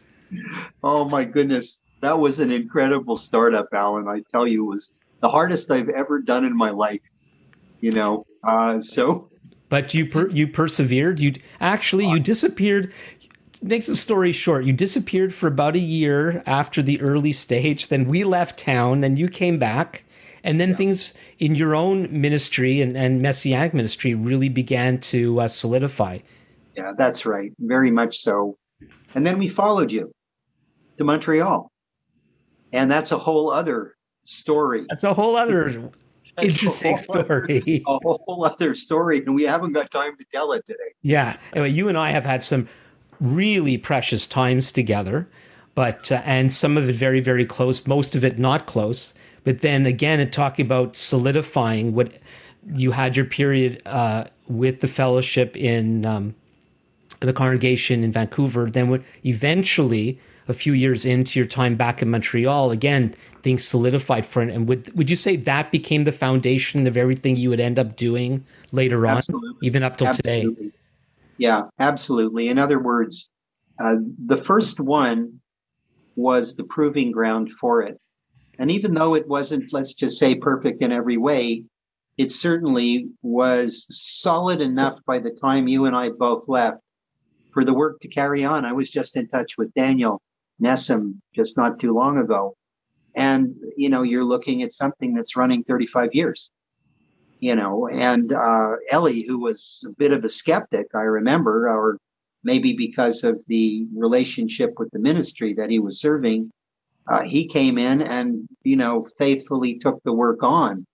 Oh 0.84 1.10
my 1.10 1.26
goodness. 1.26 1.82
That 2.02 2.20
was 2.20 2.40
an 2.40 2.52
incredible 2.52 3.18
startup, 3.18 3.70
Alan. 3.74 4.08
I 4.08 4.22
tell 4.32 4.48
you, 4.48 4.66
it 4.66 4.68
was 4.68 4.94
the 5.20 5.30
hardest 5.30 5.72
I've 5.72 5.90
ever 5.90 6.20
done 6.20 6.44
in 6.44 6.56
my 6.56 6.70
life. 6.70 7.02
You 7.84 7.92
know, 7.92 8.26
uh, 8.42 8.80
so. 8.80 9.30
But 9.68 9.94
you 9.94 10.06
per, 10.06 10.30
you 10.30 10.48
persevered. 10.48 11.20
You 11.20 11.34
actually 11.60 12.08
you 12.08 12.22
disappeared. 12.22 12.94
Makes 13.62 13.88
the 13.88 13.98
story 13.98 14.32
short. 14.32 14.64
You 14.64 14.72
disappeared 14.72 15.34
for 15.34 15.48
about 15.48 15.76
a 15.76 15.80
year 15.80 16.42
after 16.46 16.82
the 16.82 17.02
early 17.02 17.34
stage. 17.34 17.90
Then 17.90 18.08
we 18.08 18.24
left 18.24 18.58
town. 18.58 19.02
Then 19.02 19.18
you 19.18 19.28
came 19.28 19.60
back, 19.60 20.06
and 20.46 20.62
then 20.62 20.70
yeah. 20.70 20.76
things 20.78 21.14
in 21.40 21.56
your 21.56 21.76
own 21.76 22.22
ministry 22.22 22.80
and, 22.80 22.96
and 22.96 23.22
messianic 23.22 23.74
ministry 23.74 24.16
really 24.16 24.48
began 24.48 25.02
to 25.12 25.42
uh, 25.42 25.50
solidify. 25.50 26.20
Yeah, 26.78 26.94
that's 26.98 27.26
right. 27.26 27.52
Very 27.60 27.92
much 27.92 28.20
so. 28.20 28.58
And 29.14 29.28
then 29.28 29.40
we 29.40 29.50
followed 29.50 29.92
you 29.92 30.14
to 31.00 31.04
Montreal. 31.04 31.70
And 32.72 32.90
that's 32.90 33.12
a 33.12 33.18
whole 33.18 33.52
other 33.52 33.96
story. 34.24 34.86
That's 34.88 35.04
a 35.04 35.14
whole 35.14 35.36
other 35.36 35.92
interesting 36.42 36.98
story. 36.98 37.84
a 37.88 38.00
whole 38.00 38.46
other 38.46 38.76
story, 38.76 39.20
and 39.20 39.36
we 39.36 39.44
haven't 39.44 39.74
got 39.74 39.92
time 39.92 40.18
to 40.18 40.26
tell 40.26 40.54
it 40.54 40.66
today. 40.66 40.94
Yeah. 41.02 41.38
Anyway, 41.54 41.72
you 41.72 41.90
and 41.90 41.98
I 41.98 42.12
have 42.12 42.26
had 42.26 42.44
some 42.44 42.70
really 43.20 43.78
precious 43.78 44.28
times 44.28 44.72
together, 44.72 45.28
but 45.76 46.12
uh, 46.12 46.22
and 46.26 46.54
some 46.54 46.78
of 46.78 46.90
it 46.90 46.96
very, 46.96 47.20
very 47.20 47.46
close, 47.46 47.86
most 47.88 48.16
of 48.16 48.24
it 48.24 48.40
not 48.40 48.66
close. 48.66 49.14
But 49.44 49.60
then 49.60 49.86
again, 49.86 50.30
talking 50.30 50.66
about 50.66 50.96
solidifying 50.96 51.94
what 51.94 52.12
you 52.74 52.92
had 52.92 53.16
your 53.18 53.26
period 53.26 53.82
uh, 53.86 54.26
with 54.48 54.80
the 54.80 54.88
fellowship 54.88 55.58
in 55.58 56.06
um, 56.06 56.36
the 57.20 57.34
congregation 57.34 58.04
in 58.04 58.12
Vancouver, 58.12 58.70
then 58.70 58.90
what 58.90 59.02
eventually 59.26 60.20
a 60.48 60.54
few 60.54 60.74
years 60.74 61.06
into 61.06 61.40
your 61.40 61.48
time 61.48 61.76
back 61.76 62.02
in 62.02 62.10
Montreal, 62.10 62.72
again, 62.72 63.14
things 63.42 63.64
solidified 63.64 64.26
for 64.26 64.42
it. 64.42 64.50
And 64.50 64.68
would 64.68 64.96
would 64.96 65.10
you 65.10 65.16
say 65.16 65.36
that 65.38 65.72
became 65.72 66.04
the 66.04 66.12
foundation 66.12 66.88
of 66.88 66.98
everything 66.98 67.38
you 67.38 67.50
would 67.50 67.60
end 67.60 67.80
up 67.80 67.96
doing 67.96 68.44
later 68.72 69.06
absolutely. 69.06 69.50
on, 69.50 69.58
even 69.62 69.84
up 69.84 69.98
till 69.98 70.08
absolutely. 70.08 70.56
today? 70.56 70.72
Yeah, 71.38 71.64
absolutely. 71.80 72.48
In 72.50 72.60
other 72.60 72.80
words, 72.80 73.32
uh, 73.80 73.96
the 74.26 74.38
first 74.38 74.80
one 74.80 75.40
was 76.16 76.56
the 76.56 76.64
proving 76.64 77.12
ground 77.12 77.52
for 77.52 77.82
it. 77.82 78.00
And 78.60 78.70
even 78.70 78.94
though 78.94 79.16
it 79.16 79.28
wasn't, 79.28 79.74
let's 79.74 79.94
just 79.94 80.20
say, 80.20 80.36
perfect 80.36 80.84
in 80.84 80.92
every 80.92 81.18
way, 81.18 81.64
it 82.18 82.32
certainly 82.32 83.08
was 83.24 83.88
solid 83.90 84.62
enough 84.62 85.00
by 85.06 85.20
the 85.20 85.32
time 85.32 85.68
you 85.68 85.86
and 85.86 85.96
I 85.96 86.10
both 86.10 86.48
left 86.48 86.78
for 87.52 87.66
the 87.66 87.74
work 87.74 88.00
to 88.02 88.08
carry 88.08 88.46
on. 88.46 88.66
I 88.66 88.74
was 88.74 88.90
just 88.90 89.18
in 89.18 89.28
touch 89.28 89.58
with 89.58 89.74
Daniel 89.74 90.22
Nessum 90.62 91.20
just 91.36 91.58
not 91.58 91.80
too 91.80 91.94
long 91.94 92.18
ago. 92.18 92.56
And, 93.16 93.56
you 93.78 93.90
know, 93.90 94.02
you're 94.02 94.26
looking 94.26 94.64
at 94.64 94.74
something 94.74 95.14
that's 95.14 95.36
running 95.36 95.64
35 95.64 96.10
years, 96.14 96.50
you 97.40 97.56
know, 97.56 97.88
and 97.88 98.34
uh, 98.34 98.72
Ellie, 98.90 99.24
who 99.28 99.40
was 99.40 99.86
a 99.88 99.92
bit 99.92 100.14
of 100.14 100.24
a 100.24 100.30
skeptic, 100.30 100.88
I 100.96 101.02
remember, 101.02 101.70
or 101.70 101.98
maybe 102.44 102.74
because 102.74 103.24
of 103.24 103.44
the 103.48 103.86
relationship 103.96 104.80
with 104.80 104.90
the 104.92 105.00
ministry 105.00 105.54
that 105.56 105.70
he 105.70 105.80
was 105.80 106.02
serving, 106.02 106.52
uh, 107.08 107.22
he 107.22 107.48
came 107.48 107.78
in 107.78 108.02
and, 108.02 108.48
you 108.64 108.76
know, 108.76 109.08
faithfully 109.18 109.78
took 109.78 110.02
the 110.04 110.14
work 110.14 110.42
on. 110.42 110.86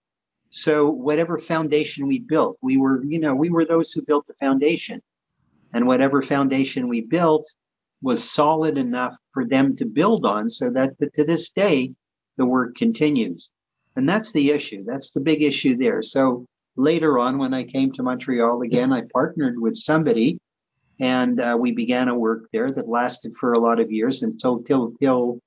So 0.50 0.90
whatever 0.90 1.38
foundation 1.38 2.06
we 2.06 2.18
built, 2.18 2.58
we 2.60 2.76
were, 2.76 3.02
you 3.04 3.20
know, 3.20 3.34
we 3.34 3.50
were 3.50 3.64
those 3.64 3.92
who 3.92 4.02
built 4.02 4.26
the 4.26 4.34
foundation. 4.34 5.00
And 5.72 5.86
whatever 5.86 6.22
foundation 6.22 6.88
we 6.88 7.02
built 7.02 7.48
was 8.02 8.28
solid 8.28 8.76
enough 8.76 9.16
for 9.32 9.46
them 9.46 9.76
to 9.76 9.84
build 9.84 10.24
on 10.26 10.48
so 10.48 10.70
that 10.70 10.94
to 11.14 11.24
this 11.24 11.50
day, 11.50 11.92
the 12.36 12.46
work 12.46 12.74
continues. 12.74 13.52
And 13.96 14.08
that's 14.08 14.32
the 14.32 14.50
issue. 14.50 14.84
That's 14.84 15.10
the 15.10 15.20
big 15.20 15.42
issue 15.42 15.76
there. 15.76 16.02
So 16.02 16.46
later 16.76 17.18
on, 17.18 17.38
when 17.38 17.52
I 17.52 17.64
came 17.64 17.92
to 17.92 18.02
Montreal 18.02 18.62
again, 18.62 18.92
I 18.92 19.02
partnered 19.12 19.58
with 19.58 19.76
somebody 19.76 20.38
and 21.00 21.40
uh, 21.40 21.56
we 21.58 21.72
began 21.72 22.08
a 22.08 22.18
work 22.18 22.48
there 22.52 22.70
that 22.70 22.88
lasted 22.88 23.34
for 23.36 23.52
a 23.52 23.58
lot 23.58 23.80
of 23.80 23.90
years 23.90 24.22
until 24.22 24.62
till, 24.62 24.92
till 25.00 25.40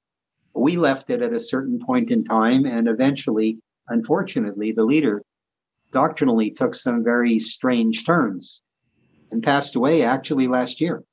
we 0.55 0.77
left 0.77 1.09
it 1.09 1.21
at 1.21 1.33
a 1.33 1.39
certain 1.39 1.79
point 1.79 2.09
in 2.09 2.23
time. 2.23 2.65
And 2.65 2.87
eventually, 2.87 3.59
unfortunately, 3.87 4.71
the 4.71 4.83
leader 4.83 5.21
doctrinally 5.91 6.49
took 6.51 6.73
some 6.73 7.03
very 7.03 7.37
strange 7.39 8.05
turns 8.05 8.63
and 9.31 9.43
passed 9.43 9.75
away 9.75 10.03
actually 10.03 10.47
last 10.47 10.81
year. 10.81 11.03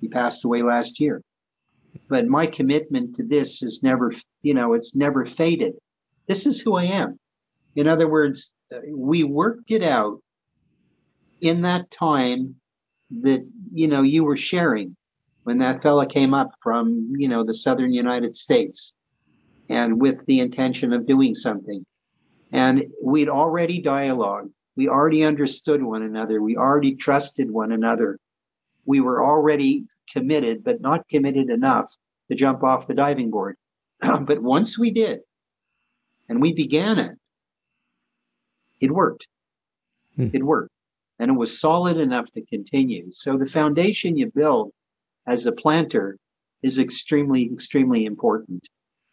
He 0.00 0.08
passed 0.08 0.44
away 0.44 0.62
last 0.62 1.00
year. 1.00 1.22
But 2.08 2.26
my 2.26 2.46
commitment 2.46 3.14
to 3.16 3.24
this 3.24 3.62
is 3.62 3.82
never, 3.82 4.12
you 4.42 4.54
know, 4.54 4.74
it's 4.74 4.96
never 4.96 5.26
faded. 5.26 5.74
This 6.28 6.46
is 6.46 6.60
who 6.60 6.76
I 6.76 6.84
am. 6.84 7.18
In 7.74 7.86
other 7.86 8.08
words, 8.08 8.54
we 8.88 9.22
worked 9.24 9.70
it 9.70 9.82
out 9.82 10.20
in 11.40 11.60
that 11.62 11.90
time 11.90 12.56
that, 13.22 13.46
you 13.72 13.88
know, 13.88 14.02
you 14.02 14.24
were 14.24 14.36
sharing 14.36 14.96
when 15.44 15.58
that 15.58 15.82
fella 15.82 16.06
came 16.06 16.34
up 16.34 16.50
from, 16.62 17.12
you 17.16 17.28
know, 17.28 17.44
the 17.44 17.54
southern 17.54 17.92
United 17.92 18.34
States 18.34 18.94
and 19.68 20.00
with 20.00 20.24
the 20.26 20.40
intention 20.40 20.92
of 20.92 21.06
doing 21.06 21.34
something. 21.34 21.84
And 22.52 22.84
we'd 23.02 23.28
already 23.28 23.82
dialogued. 23.82 24.50
We 24.76 24.88
already 24.88 25.24
understood 25.24 25.82
one 25.82 26.02
another. 26.02 26.42
We 26.42 26.56
already 26.56 26.96
trusted 26.96 27.50
one 27.50 27.72
another. 27.72 28.18
We 28.84 29.00
were 29.00 29.24
already 29.24 29.84
committed, 30.12 30.64
but 30.64 30.80
not 30.80 31.08
committed 31.08 31.50
enough 31.50 31.92
to 32.28 32.36
jump 32.36 32.62
off 32.62 32.86
the 32.86 32.94
diving 32.94 33.30
board. 33.30 33.56
but 34.00 34.42
once 34.42 34.78
we 34.78 34.90
did, 34.90 35.20
and 36.28 36.40
we 36.40 36.52
began 36.52 36.98
it, 36.98 37.12
it 38.80 38.90
worked. 38.90 39.26
Hmm. 40.16 40.28
It 40.32 40.42
worked. 40.42 40.72
And 41.18 41.30
it 41.30 41.34
was 41.34 41.60
solid 41.60 41.96
enough 41.96 42.30
to 42.32 42.44
continue. 42.44 43.10
So 43.10 43.38
the 43.38 43.46
foundation 43.46 44.16
you 44.16 44.30
build 44.30 44.72
as 45.26 45.46
a 45.46 45.52
planter 45.52 46.18
is 46.62 46.78
extremely, 46.78 47.50
extremely 47.52 48.04
important. 48.04 48.66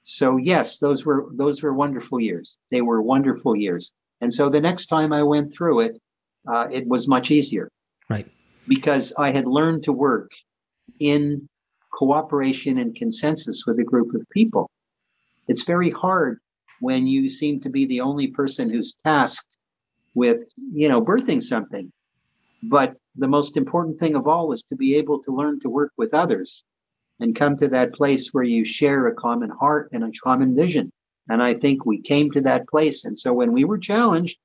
So 0.03 0.37
yes, 0.37 0.79
those 0.79 1.05
were 1.05 1.29
those 1.33 1.63
were 1.63 1.73
wonderful 1.73 2.19
years. 2.19 2.57
They 2.71 2.81
were 2.81 3.01
wonderful 3.01 3.55
years. 3.55 3.93
And 4.19 4.33
so 4.33 4.49
the 4.49 4.61
next 4.61 4.87
time 4.87 5.13
I 5.13 5.23
went 5.23 5.53
through 5.53 5.81
it, 5.81 6.01
uh, 6.47 6.67
it 6.71 6.87
was 6.87 7.07
much 7.07 7.31
easier. 7.31 7.69
Right. 8.09 8.29
Because 8.67 9.13
I 9.17 9.31
had 9.31 9.47
learned 9.47 9.83
to 9.83 9.93
work 9.93 10.31
in 10.99 11.47
cooperation 11.91 12.77
and 12.77 12.95
consensus 12.95 13.65
with 13.65 13.79
a 13.79 13.83
group 13.83 14.13
of 14.13 14.27
people. 14.29 14.69
It's 15.47 15.63
very 15.63 15.89
hard 15.89 16.39
when 16.79 17.07
you 17.07 17.29
seem 17.29 17.61
to 17.61 17.69
be 17.69 17.85
the 17.85 18.01
only 18.01 18.27
person 18.27 18.69
who's 18.69 18.95
tasked 19.05 19.57
with, 20.15 20.51
you 20.73 20.89
know, 20.89 21.01
birthing 21.01 21.41
something. 21.41 21.91
But 22.63 22.95
the 23.15 23.27
most 23.27 23.57
important 23.57 23.99
thing 23.99 24.15
of 24.15 24.27
all 24.27 24.51
is 24.53 24.63
to 24.63 24.75
be 24.75 24.95
able 24.95 25.21
to 25.23 25.35
learn 25.35 25.59
to 25.61 25.69
work 25.69 25.91
with 25.97 26.13
others 26.13 26.63
and 27.19 27.35
come 27.35 27.57
to 27.57 27.67
that 27.69 27.93
place 27.93 28.29
where 28.33 28.43
you 28.43 28.65
share 28.65 29.07
a 29.07 29.15
common 29.15 29.49
heart 29.49 29.89
and 29.93 30.03
a 30.03 30.11
common 30.23 30.55
vision. 30.55 30.91
And 31.29 31.41
I 31.41 31.53
think 31.53 31.85
we 31.85 32.01
came 32.01 32.31
to 32.31 32.41
that 32.41 32.67
place. 32.67 33.05
And 33.05 33.17
so 33.17 33.33
when 33.33 33.53
we 33.53 33.63
were 33.63 33.77
challenged 33.77 34.37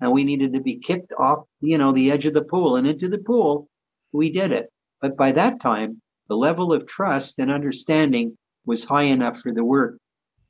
and 0.00 0.12
we 0.12 0.24
needed 0.24 0.52
to 0.52 0.60
be 0.60 0.78
kicked 0.78 1.12
off, 1.18 1.44
you 1.60 1.78
know, 1.78 1.92
the 1.92 2.10
edge 2.10 2.26
of 2.26 2.34
the 2.34 2.42
pool 2.44 2.76
and 2.76 2.86
into 2.86 3.08
the 3.08 3.18
pool, 3.18 3.68
we 4.12 4.30
did 4.30 4.52
it. 4.52 4.70
But 5.00 5.16
by 5.16 5.32
that 5.32 5.60
time, 5.60 6.00
the 6.28 6.36
level 6.36 6.72
of 6.72 6.86
trust 6.86 7.38
and 7.38 7.50
understanding 7.50 8.36
was 8.64 8.84
high 8.84 9.04
enough 9.04 9.40
for 9.40 9.52
the 9.52 9.64
work 9.64 9.98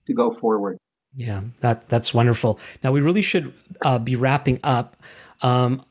to 0.06 0.14
go 0.14 0.30
forward. 0.30 0.78
Yeah, 1.14 1.42
that 1.60 1.88
that's 1.88 2.12
wonderful. 2.12 2.60
Now 2.84 2.92
we 2.92 3.00
really 3.00 3.22
should 3.22 3.52
uh, 3.82 3.98
be 3.98 4.16
wrapping 4.16 4.60
up. 4.62 4.96
Um, 5.42 5.84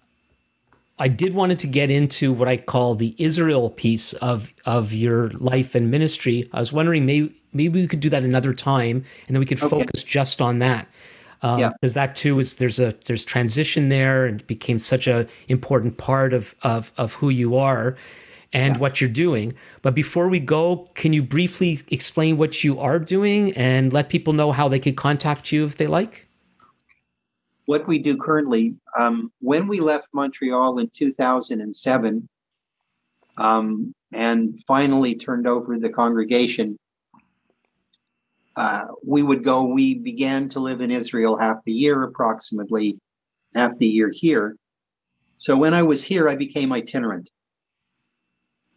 I 0.97 1.07
did 1.09 1.33
wanted 1.33 1.59
to 1.59 1.67
get 1.67 1.91
into 1.91 2.31
what 2.31 2.47
I 2.47 2.57
call 2.57 2.95
the 2.95 3.13
Israel 3.17 3.69
piece 3.69 4.13
of 4.13 4.51
of 4.65 4.93
your 4.93 5.29
life 5.31 5.75
and 5.75 5.91
ministry. 5.91 6.49
I 6.53 6.59
was 6.59 6.71
wondering 6.71 7.05
maybe 7.05 7.35
maybe 7.53 7.81
we 7.81 7.87
could 7.87 7.99
do 7.99 8.09
that 8.09 8.23
another 8.23 8.53
time, 8.53 9.03
and 9.27 9.35
then 9.35 9.39
we 9.39 9.45
could 9.45 9.61
okay. 9.61 9.69
focus 9.69 10.03
just 10.03 10.41
on 10.41 10.59
that. 10.59 10.87
Um, 11.41 11.59
yeah. 11.59 11.69
Because 11.69 11.95
that 11.95 12.15
too 12.15 12.39
is 12.39 12.55
there's 12.55 12.79
a 12.79 12.95
there's 13.05 13.23
transition 13.25 13.89
there, 13.89 14.25
and 14.25 14.41
it 14.41 14.47
became 14.47 14.79
such 14.79 15.07
a 15.07 15.27
important 15.47 15.97
part 15.97 16.33
of 16.33 16.55
of 16.61 16.91
of 16.97 17.13
who 17.13 17.29
you 17.29 17.57
are. 17.57 17.97
And 18.53 18.75
yeah. 18.75 18.79
what 18.79 19.01
you're 19.01 19.09
doing. 19.09 19.53
But 19.81 19.95
before 19.95 20.27
we 20.27 20.39
go, 20.39 20.89
can 20.95 21.13
you 21.13 21.23
briefly 21.23 21.79
explain 21.89 22.37
what 22.37 22.63
you 22.63 22.79
are 22.79 22.99
doing 22.99 23.53
and 23.53 23.91
let 23.91 24.09
people 24.09 24.33
know 24.33 24.51
how 24.51 24.67
they 24.67 24.79
can 24.79 24.95
contact 24.95 25.51
you 25.51 25.65
if 25.65 25.77
they 25.77 25.87
like? 25.87 26.27
What 27.65 27.87
we 27.87 27.97
do 27.97 28.17
currently, 28.17 28.75
um, 28.97 29.31
when 29.39 29.67
we 29.67 29.79
left 29.79 30.09
Montreal 30.13 30.79
in 30.79 30.89
2007 30.93 32.29
um, 33.37 33.93
and 34.13 34.63
finally 34.67 35.15
turned 35.15 35.47
over 35.47 35.79
the 35.79 35.89
congregation, 35.89 36.77
uh, 38.55 38.85
we 39.05 39.21
would 39.21 39.43
go, 39.43 39.63
we 39.63 39.95
began 39.95 40.47
to 40.49 40.59
live 40.59 40.81
in 40.81 40.91
Israel 40.91 41.37
half 41.37 41.57
the 41.65 41.73
year, 41.73 42.03
approximately 42.03 42.97
half 43.53 43.77
the 43.77 43.87
year 43.87 44.11
here. 44.13 44.55
So 45.37 45.57
when 45.57 45.73
I 45.73 45.83
was 45.83 46.03
here, 46.03 46.29
I 46.29 46.35
became 46.35 46.71
itinerant. 46.71 47.29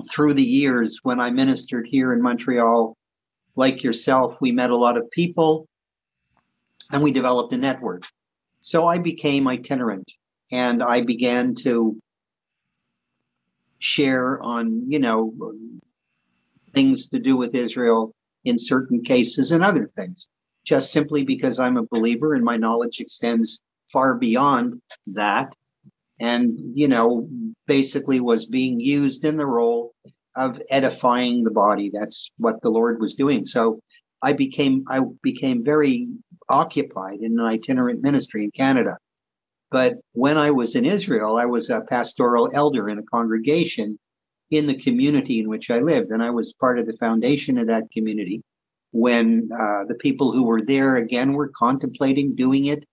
Through 0.07 0.35
the 0.35 0.45
years, 0.45 1.01
when 1.03 1.21
I 1.21 1.31
ministered 1.31 1.87
here 1.89 2.13
in 2.13 2.23
Montreal, 2.23 2.97
like 3.57 3.83
yourself, 3.83 4.37
we 4.41 4.53
met 4.53 4.71
a 4.71 4.77
lot 4.77 4.97
of 4.97 5.11
people 5.11 5.67
and 6.93 7.03
we 7.03 7.11
developed 7.11 7.53
a 7.53 7.57
network. 7.57 8.05
So 8.61 8.87
I 8.87 8.99
became 8.99 9.49
itinerant 9.49 10.13
and 10.53 10.83
I 10.83 11.01
began 11.01 11.55
to 11.57 12.01
share 13.79 14.41
on, 14.43 14.91
you 14.91 14.99
know, 14.99 15.35
things 16.75 17.09
to 17.09 17.19
do 17.19 17.37
with 17.37 17.55
Israel 17.55 18.15
in 18.45 18.59
certain 18.59 19.03
cases 19.03 19.53
and 19.53 19.65
other 19.65 19.87
things, 19.89 20.29
just 20.65 20.93
simply 20.93 21.25
because 21.25 21.59
I'm 21.59 21.77
a 21.77 21.87
believer 21.87 22.35
and 22.35 22.45
my 22.45 22.57
knowledge 22.57 23.01
extends 23.01 23.61
far 23.93 24.15
beyond 24.15 24.81
that. 25.09 25.55
And, 26.21 26.59
you 26.75 26.89
know, 26.89 27.29
basically 27.67 28.21
was 28.21 28.47
being 28.47 28.81
used 28.81 29.25
in 29.25 29.37
the 29.37 29.47
role 29.47 29.95
of 30.37 30.61
edifying 30.71 31.45
the 31.45 31.51
body. 31.51 31.91
That's 31.93 32.31
what 32.39 32.61
the 32.63 32.71
Lord 32.71 33.01
was 33.01 33.15
doing. 33.15 33.47
So 33.47 33.81
I 34.23 34.33
became, 34.33 34.85
I 34.89 35.01
became 35.23 35.65
very 35.65 36.09
occupied 36.49 37.21
in 37.21 37.39
an 37.39 37.45
itinerant 37.45 38.03
ministry 38.03 38.45
in 38.45 38.51
Canada. 38.51 38.97
But 39.71 39.97
when 40.13 40.39
I 40.39 40.51
was 40.51 40.75
in 40.75 40.85
Israel, 40.85 41.37
I 41.37 41.45
was 41.45 41.71
a 41.71 41.83
pastoral 41.83 42.51
elder 42.53 42.89
in 42.89 42.99
a 42.99 43.03
congregation 43.03 43.99
in 44.51 44.67
the 44.67 44.77
community 44.77 45.41
in 45.41 45.49
which 45.49 45.71
I 45.71 45.81
lived. 45.81 46.11
And 46.11 46.23
I 46.23 46.31
was 46.31 46.55
part 46.55 46.79
of 46.79 46.87
the 46.87 46.97
foundation 46.97 47.59
of 47.59 47.67
that 47.67 47.91
community 47.93 48.43
when 48.93 49.51
uh, 49.53 49.85
the 49.87 49.97
people 49.97 50.33
who 50.33 50.45
were 50.45 50.63
there 50.63 50.97
again 50.97 51.35
were 51.35 51.53
contemplating 51.55 52.35
doing 52.35 52.65
it 52.67 52.85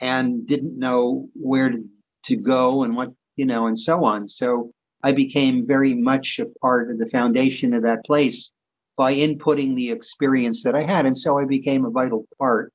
and 0.00 0.46
didn't 0.46 0.78
know 0.78 1.28
where 1.34 1.70
to 1.70 1.84
go 2.36 2.84
and 2.84 2.96
what, 2.96 3.10
you 3.36 3.46
know, 3.46 3.66
and 3.66 3.78
so 3.78 4.04
on. 4.04 4.28
So 4.28 4.72
I 5.02 5.12
became 5.12 5.66
very 5.66 5.94
much 5.94 6.38
a 6.38 6.46
part 6.60 6.90
of 6.90 6.98
the 6.98 7.08
foundation 7.08 7.74
of 7.74 7.82
that 7.82 8.04
place 8.04 8.52
by 8.96 9.14
inputting 9.14 9.74
the 9.74 9.90
experience 9.90 10.62
that 10.62 10.74
I 10.74 10.82
had. 10.82 11.06
And 11.06 11.16
so 11.16 11.38
I 11.38 11.44
became 11.44 11.84
a 11.84 11.90
vital 11.90 12.26
part 12.38 12.72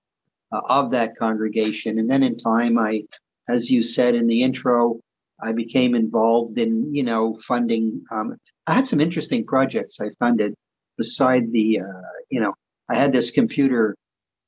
uh, 0.51 0.61
of 0.67 0.91
that 0.91 1.15
congregation. 1.15 1.99
And 1.99 2.09
then 2.09 2.23
in 2.23 2.37
time, 2.37 2.77
I, 2.77 3.03
as 3.47 3.69
you 3.69 3.81
said 3.81 4.15
in 4.15 4.27
the 4.27 4.43
intro, 4.43 4.99
I 5.41 5.51
became 5.51 5.93
involved 5.93 6.57
in, 6.57 6.93
you 6.93 7.03
know, 7.03 7.37
funding. 7.37 8.03
Um, 8.11 8.37
I 8.65 8.73
had 8.73 8.87
some 8.87 8.99
interesting 8.99 9.45
projects 9.45 10.01
I 10.01 10.09
funded 10.19 10.55
beside 10.97 11.51
the, 11.51 11.81
uh, 11.81 12.09
you 12.29 12.41
know, 12.41 12.53
I 12.89 12.95
had 12.95 13.13
this 13.13 13.31
computer 13.31 13.95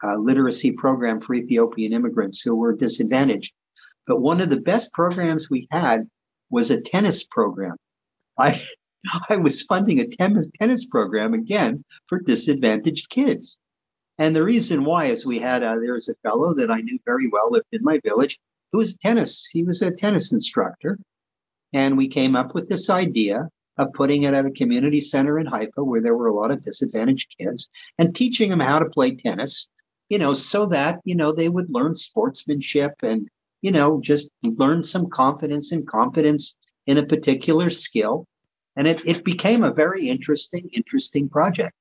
uh, 0.03 0.15
literacy 0.15 0.71
program 0.71 1.21
for 1.21 1.35
Ethiopian 1.35 1.93
immigrants 1.93 2.41
who 2.41 2.55
were 2.55 2.75
disadvantaged. 2.75 3.53
But 4.09 4.21
one 4.21 4.41
of 4.41 4.49
the 4.49 4.59
best 4.59 4.91
programs 4.91 5.51
we 5.51 5.67
had 5.69 6.09
was 6.49 6.71
a 6.71 6.81
tennis 6.81 7.23
program. 7.23 7.75
I, 8.39 8.59
I 9.29 9.35
was 9.35 9.61
funding 9.61 9.99
a 9.99 10.07
tennis, 10.07 10.49
tennis 10.59 10.85
program 10.85 11.35
again 11.35 11.85
for 12.07 12.19
disadvantaged 12.19 13.11
kids. 13.11 13.59
And 14.17 14.35
the 14.35 14.43
reason 14.43 14.83
why 14.83 15.05
is 15.05 15.27
we 15.27 15.37
had, 15.37 15.61
uh, 15.61 15.75
there 15.75 15.93
was 15.93 16.09
a 16.09 16.15
fellow 16.27 16.55
that 16.55 16.71
I 16.71 16.81
knew 16.81 16.97
very 17.05 17.29
well, 17.29 17.51
lived 17.51 17.67
in 17.71 17.83
my 17.83 17.99
village, 18.03 18.39
who 18.71 18.79
was 18.79 18.97
tennis. 18.97 19.45
He 19.45 19.61
was 19.61 19.83
a 19.83 19.91
tennis 19.91 20.33
instructor. 20.33 20.97
And 21.71 21.95
we 21.95 22.07
came 22.07 22.35
up 22.35 22.55
with 22.55 22.67
this 22.67 22.89
idea 22.89 23.47
of 23.77 23.93
putting 23.93 24.23
it 24.23 24.33
at 24.33 24.47
a 24.47 24.51
community 24.51 25.01
center 25.01 25.37
in 25.37 25.45
Haifa 25.45 25.83
where 25.83 26.01
there 26.01 26.17
were 26.17 26.27
a 26.29 26.35
lot 26.35 26.49
of 26.49 26.63
disadvantaged 26.63 27.35
kids 27.39 27.69
and 27.99 28.15
teaching 28.15 28.49
them 28.49 28.59
how 28.59 28.79
to 28.79 28.89
play 28.89 29.11
tennis, 29.11 29.69
you 30.09 30.17
know, 30.17 30.33
so 30.33 30.65
that, 30.65 30.99
you 31.05 31.13
know, 31.13 31.31
they 31.31 31.47
would 31.47 31.69
learn 31.69 31.93
sportsmanship 31.93 32.95
and, 33.03 33.29
you 33.61 33.71
know, 33.71 33.99
just 34.01 34.29
learn 34.43 34.83
some 34.83 35.09
confidence 35.09 35.71
and 35.71 35.87
competence 35.87 36.57
in 36.87 36.97
a 36.97 37.05
particular 37.05 37.69
skill. 37.69 38.25
And 38.75 38.87
it, 38.87 39.01
it 39.05 39.23
became 39.23 39.63
a 39.63 39.73
very 39.73 40.07
interesting, 40.07 40.69
interesting 40.73 41.29
project. 41.29 41.73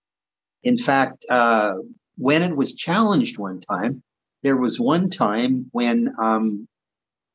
In 0.64 0.76
fact, 0.76 1.24
uh, 1.29 1.74
when 2.16 2.43
it 2.43 2.57
was 2.57 2.74
challenged 2.74 3.39
one 3.39 3.61
time, 3.61 4.03
there 4.43 4.57
was 4.57 4.81
one 4.81 5.09
time 5.09 5.66
when 5.72 6.12
um, 6.18 6.68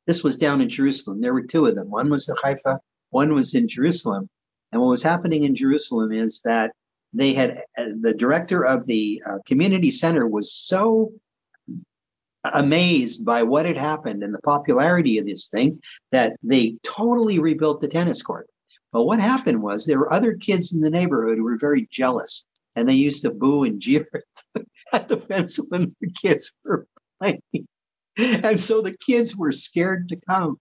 this 0.06 0.24
was 0.24 0.38
down 0.38 0.62
in 0.62 0.70
Jerusalem. 0.70 1.22
There 1.22 1.34
were 1.34 1.44
two 1.44 1.66
of 1.66 1.76
them. 1.76 1.90
One 1.90 2.10
was 2.10 2.28
in 2.28 2.36
Haifa, 2.44 2.80
one 3.10 3.34
was 3.34 3.56
in 3.56 3.68
Jerusalem. 3.68 4.30
And 4.72 4.82
what 4.82 4.90
was 4.90 5.04
happening 5.04 5.44
in 5.44 5.56
Jerusalem 5.56 6.12
is 6.12 6.42
that 6.44 6.72
they 7.14 7.34
had 7.34 7.64
uh, 7.78 7.86
the 8.02 8.14
director 8.14 8.66
of 8.66 8.86
the 8.88 9.22
uh, 9.26 9.38
community 9.46 9.92
center 9.92 10.28
was 10.28 10.52
so 10.52 11.14
amazed 12.44 13.26
by 13.26 13.44
what 13.44 13.66
had 13.66 13.78
happened 13.78 14.24
and 14.24 14.34
the 14.34 14.42
popularity 14.42 15.18
of 15.18 15.26
this 15.26 15.50
thing 15.50 15.82
that 16.12 16.38
they 16.44 16.76
totally 16.84 17.40
rebuilt 17.40 17.80
the 17.80 17.88
tennis 17.88 18.22
court. 18.22 18.48
But 18.92 19.06
what 19.06 19.20
happened 19.20 19.62
was 19.62 19.86
there 19.86 20.00
were 20.00 20.14
other 20.14 20.36
kids 20.36 20.74
in 20.74 20.82
the 20.82 20.90
neighborhood 20.90 21.38
who 21.38 21.44
were 21.44 21.58
very 21.58 21.88
jealous 21.92 22.46
and 22.76 22.88
they 22.88 22.94
used 22.94 23.24
to 23.24 23.32
boo 23.32 23.64
and 23.64 23.80
jeer 23.80 24.08
at 24.94 25.08
the 25.08 25.18
fence 25.18 25.58
when 25.58 25.94
the 26.02 26.12
kids 26.22 26.52
were 26.64 26.88
playing. 27.20 27.42
And 28.18 28.60
so 28.60 28.82
the 28.82 28.96
kids 29.06 29.36
were 29.36 29.52
scared 29.52 30.10
to 30.10 30.20
come. 30.30 30.60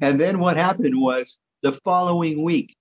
And 0.00 0.20
then 0.20 0.38
what 0.38 0.56
happened 0.56 1.00
was 1.00 1.40
the 1.62 1.72
following 1.72 2.44
week, 2.44 2.76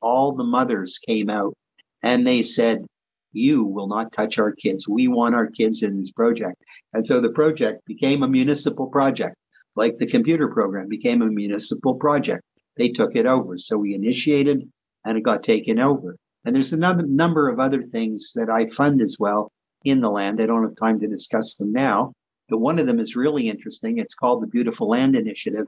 all 0.00 0.32
the 0.32 0.44
mothers 0.44 0.98
came 0.98 1.28
out 1.28 1.54
and 2.02 2.26
they 2.26 2.42
said, 2.42 2.86
you 3.34 3.64
will 3.64 3.88
not 3.88 4.12
touch 4.12 4.38
our 4.38 4.52
kids. 4.52 4.88
We 4.88 5.08
want 5.08 5.34
our 5.34 5.48
kids 5.48 5.82
in 5.82 5.96
this 5.96 6.12
project. 6.12 6.62
And 6.92 7.04
so 7.04 7.20
the 7.20 7.30
project 7.30 7.84
became 7.86 8.22
a 8.22 8.28
municipal 8.28 8.86
project, 8.86 9.36
like 9.76 9.98
the 9.98 10.06
computer 10.06 10.48
program 10.48 10.88
became 10.88 11.22
a 11.22 11.26
municipal 11.26 11.94
project. 11.94 12.42
They 12.76 12.88
took 12.88 13.14
it 13.14 13.26
over. 13.26 13.58
So 13.58 13.76
we 13.76 13.94
initiated 13.94 14.68
and 15.04 15.18
it 15.18 15.22
got 15.22 15.42
taken 15.42 15.78
over. 15.78 16.16
And 16.44 16.54
there's 16.54 16.72
another 16.72 17.04
number 17.06 17.48
of 17.48 17.60
other 17.60 17.82
things 17.82 18.32
that 18.34 18.50
I 18.50 18.66
fund 18.66 19.00
as 19.00 19.16
well 19.18 19.50
in 19.84 20.00
the 20.00 20.10
land. 20.10 20.40
I 20.40 20.46
don't 20.46 20.64
have 20.64 20.76
time 20.76 21.00
to 21.00 21.06
discuss 21.06 21.56
them 21.56 21.72
now, 21.72 22.12
but 22.48 22.58
one 22.58 22.78
of 22.78 22.86
them 22.86 22.98
is 22.98 23.16
really 23.16 23.48
interesting. 23.48 23.98
It's 23.98 24.14
called 24.14 24.42
the 24.42 24.46
Beautiful 24.46 24.88
Land 24.88 25.16
Initiative. 25.16 25.66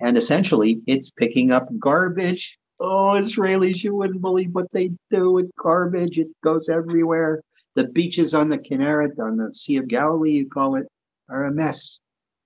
And 0.00 0.16
essentially 0.16 0.80
it's 0.86 1.10
picking 1.10 1.52
up 1.52 1.68
garbage 1.78 2.57
Oh, 2.80 3.16
Israelis, 3.16 3.82
you 3.82 3.94
wouldn't 3.94 4.20
believe 4.20 4.54
what 4.54 4.70
they 4.70 4.92
do 5.10 5.32
with 5.32 5.50
garbage. 5.56 6.18
It 6.18 6.28
goes 6.44 6.68
everywhere. 6.68 7.42
The 7.74 7.88
beaches 7.88 8.34
on 8.34 8.48
the 8.48 8.58
Kinneret, 8.58 9.18
on 9.18 9.36
the 9.36 9.52
Sea 9.52 9.78
of 9.78 9.88
Galilee, 9.88 10.32
you 10.32 10.48
call 10.48 10.76
it, 10.76 10.86
are 11.28 11.44
a 11.44 11.52
mess. 11.52 11.98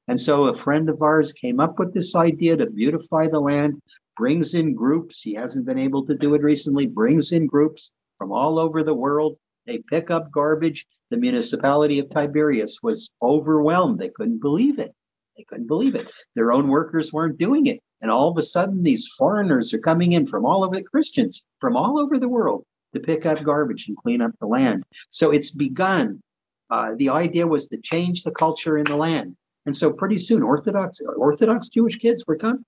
And 0.08 0.18
so 0.18 0.46
a 0.46 0.54
friend 0.54 0.88
of 0.88 1.02
ours 1.02 1.32
came 1.32 1.60
up 1.60 1.78
with 1.78 1.92
this 1.92 2.16
idea 2.16 2.56
to 2.56 2.70
beautify 2.70 3.28
the 3.28 3.40
land, 3.40 3.80
brings 4.16 4.54
in 4.54 4.74
groups. 4.74 5.20
He 5.20 5.34
hasn't 5.34 5.66
been 5.66 5.78
able 5.78 6.06
to 6.06 6.14
do 6.14 6.34
it 6.34 6.42
recently, 6.42 6.86
brings 6.86 7.32
in 7.32 7.46
groups 7.46 7.92
from 8.16 8.32
all 8.32 8.58
over 8.58 8.82
the 8.82 8.94
world. 8.94 9.36
They 9.66 9.78
pick 9.78 10.10
up 10.10 10.32
garbage. 10.32 10.86
The 11.10 11.18
municipality 11.18 11.98
of 11.98 12.08
Tiberias 12.08 12.78
was 12.82 13.12
overwhelmed. 13.22 13.98
They 13.98 14.10
couldn't 14.10 14.40
believe 14.40 14.78
it. 14.78 14.92
They 15.36 15.44
couldn't 15.44 15.68
believe 15.68 15.94
it. 15.94 16.08
Their 16.34 16.52
own 16.52 16.68
workers 16.68 17.12
weren't 17.12 17.38
doing 17.38 17.66
it. 17.66 17.80
And 18.02 18.10
all 18.10 18.28
of 18.28 18.36
a 18.36 18.42
sudden, 18.42 18.82
these 18.82 19.06
foreigners 19.06 19.72
are 19.72 19.78
coming 19.78 20.12
in 20.12 20.26
from 20.26 20.44
all 20.44 20.64
over 20.64 20.74
the 20.74 20.82
Christians 20.82 21.46
from 21.60 21.76
all 21.76 22.00
over 22.00 22.18
the 22.18 22.28
world 22.28 22.64
to 22.92 23.00
pick 23.00 23.24
up 23.24 23.42
garbage 23.44 23.86
and 23.86 23.96
clean 23.96 24.20
up 24.20 24.32
the 24.40 24.46
land. 24.46 24.82
So 25.10 25.30
it's 25.30 25.50
begun. 25.50 26.20
Uh, 26.68 26.92
the 26.96 27.10
idea 27.10 27.46
was 27.46 27.68
to 27.68 27.78
change 27.78 28.24
the 28.24 28.32
culture 28.32 28.76
in 28.76 28.84
the 28.84 28.96
land. 28.96 29.36
And 29.66 29.76
so 29.76 29.92
pretty 29.92 30.18
soon, 30.18 30.42
Orthodox 30.42 31.00
Orthodox 31.16 31.68
Jewish 31.68 31.96
kids 31.96 32.24
were 32.26 32.36
coming 32.36 32.64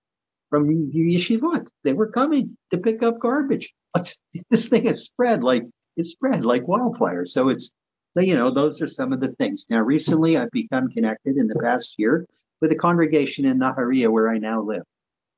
from 0.51 0.69
yeshivot. 0.93 1.69
They 1.83 1.95
were 1.95 2.11
coming 2.11 2.57
to 2.71 2.79
pick 2.79 3.03
up 3.03 3.19
garbage. 3.19 3.75
This 4.51 4.69
thing 4.69 4.87
has 4.87 5.03
spread 5.03 5.43
like 5.43 5.65
it's 5.97 6.11
spread 6.11 6.45
like 6.45 6.69
wildfire. 6.69 7.27
So 7.27 7.49
it's 7.49 7.73
you 8.17 8.37
know 8.37 8.55
those 8.55 8.81
are 8.81 8.87
some 8.87 9.13
of 9.13 9.21
the 9.21 9.33
things. 9.33 9.67
Now 9.69 9.81
recently, 9.81 10.37
I've 10.37 10.51
become 10.53 10.89
connected 10.91 11.37
in 11.37 11.49
the 11.49 11.59
past 11.61 11.95
year 11.99 12.27
with 12.61 12.71
a 12.71 12.77
congregation 12.77 13.45
in 13.45 13.59
Nahariya 13.59 14.09
where 14.11 14.31
I 14.31 14.39
now 14.39 14.63
live 14.63 14.85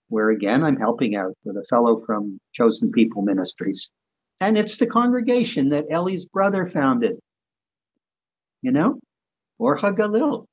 where 0.08 0.30
again 0.30 0.62
I'm 0.62 0.76
helping 0.76 1.16
out 1.16 1.34
with 1.44 1.56
a 1.56 1.64
fellow 1.68 2.02
from 2.04 2.38
Chosen 2.52 2.92
People 2.92 3.22
Ministries. 3.22 3.90
And 4.40 4.58
it's 4.58 4.78
the 4.78 4.86
congregation 4.86 5.70
that 5.70 5.86
Ellie's 5.90 6.26
brother 6.26 6.66
founded, 6.66 7.18
you 8.62 8.72
know, 8.72 8.98
or 9.58 9.78
Hagalil. 9.78 10.46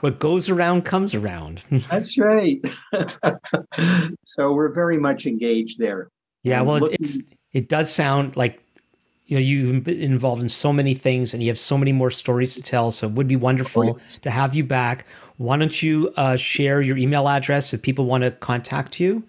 What 0.00 0.18
goes 0.18 0.48
around 0.48 0.84
comes 0.84 1.14
around. 1.14 1.62
That's 1.70 2.18
right. 2.18 2.60
so 4.24 4.52
we're 4.52 4.72
very 4.72 4.98
much 4.98 5.26
engaged 5.26 5.78
there. 5.78 6.08
Yeah, 6.42 6.62
well, 6.62 6.80
looking... 6.80 6.96
it's 7.00 7.18
it 7.52 7.68
does 7.68 7.92
sound 7.92 8.36
like 8.36 8.60
you 9.26 9.36
know 9.36 9.40
you've 9.40 9.84
been 9.84 10.00
involved 10.00 10.42
in 10.42 10.48
so 10.48 10.72
many 10.72 10.94
things 10.94 11.34
and 11.34 11.42
you 11.42 11.50
have 11.50 11.58
so 11.58 11.76
many 11.76 11.92
more 11.92 12.10
stories 12.10 12.54
to 12.54 12.62
tell. 12.62 12.90
So 12.90 13.06
it 13.06 13.12
would 13.14 13.28
be 13.28 13.36
wonderful 13.36 13.90
oh, 13.90 13.98
yes. 13.98 14.18
to 14.20 14.30
have 14.30 14.54
you 14.54 14.64
back. 14.64 15.06
Why 15.36 15.56
don't 15.56 15.82
you 15.82 16.12
uh, 16.16 16.36
share 16.36 16.80
your 16.80 16.96
email 16.96 17.28
address 17.28 17.74
if 17.74 17.82
people 17.82 18.06
want 18.06 18.24
to 18.24 18.30
contact 18.30 19.00
you? 19.00 19.24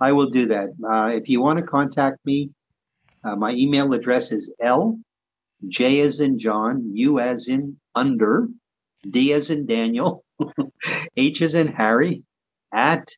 I 0.00 0.12
will 0.12 0.30
do 0.30 0.46
that. 0.46 0.70
Uh, 0.82 1.16
if 1.16 1.28
you 1.28 1.40
want 1.40 1.58
to 1.58 1.64
contact 1.64 2.18
me 2.24 2.50
uh, 3.24 3.36
my 3.36 3.52
email 3.52 3.92
address 3.94 4.32
is 4.32 4.52
l 4.60 4.98
j 5.68 6.00
as 6.00 6.20
in 6.20 6.38
john 6.38 6.90
u 6.94 7.20
as 7.20 7.48
in 7.48 7.76
under 7.94 8.48
d 9.08 9.32
as 9.32 9.50
in 9.50 9.66
daniel 9.66 10.24
h 11.16 11.42
as 11.42 11.54
in 11.54 11.68
harry 11.68 12.22
at 12.72 13.08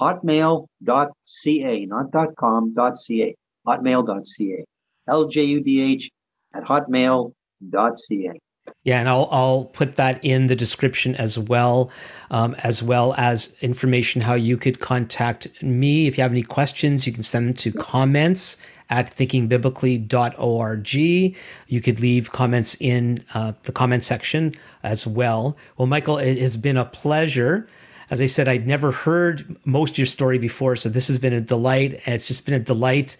hotmail.ca 0.00 1.86
not 1.86 2.06
.com 2.36 2.74
.ca 2.74 3.36
hotmail.ca 3.66 4.64
ljudh 5.08 6.08
at 6.54 6.64
hotmail.ca. 6.64 8.38
Yeah, 8.84 9.00
and 9.00 9.08
I'll 9.08 9.28
I'll 9.30 9.64
put 9.64 9.96
that 9.96 10.24
in 10.24 10.46
the 10.46 10.54
description 10.54 11.16
as 11.16 11.36
well, 11.38 11.90
um, 12.30 12.54
as 12.54 12.82
well 12.82 13.12
as 13.16 13.50
information 13.60 14.20
how 14.20 14.34
you 14.34 14.56
could 14.56 14.78
contact 14.78 15.48
me 15.62 16.06
if 16.06 16.16
you 16.16 16.22
have 16.22 16.30
any 16.30 16.42
questions. 16.42 17.06
You 17.06 17.12
can 17.12 17.24
send 17.24 17.48
them 17.48 17.54
to 17.54 17.72
comments 17.72 18.56
at 18.88 19.16
thinkingbiblically.org. 19.16 20.94
You 20.94 21.80
could 21.80 22.00
leave 22.00 22.30
comments 22.30 22.76
in 22.78 23.24
uh, 23.34 23.52
the 23.62 23.72
comment 23.72 24.04
section 24.04 24.54
as 24.82 25.06
well. 25.06 25.56
Well, 25.76 25.86
Michael, 25.86 26.18
it 26.18 26.38
has 26.38 26.56
been 26.56 26.76
a 26.76 26.84
pleasure. 26.84 27.68
As 28.10 28.20
I 28.20 28.26
said, 28.26 28.46
I'd 28.46 28.66
never 28.66 28.92
heard 28.92 29.56
most 29.64 29.92
of 29.92 29.98
your 29.98 30.06
story 30.06 30.38
before, 30.38 30.76
so 30.76 30.88
this 30.88 31.08
has 31.08 31.18
been 31.18 31.32
a 31.32 31.40
delight. 31.40 32.02
It's 32.06 32.28
just 32.28 32.44
been 32.44 32.54
a 32.54 32.60
delight 32.60 33.16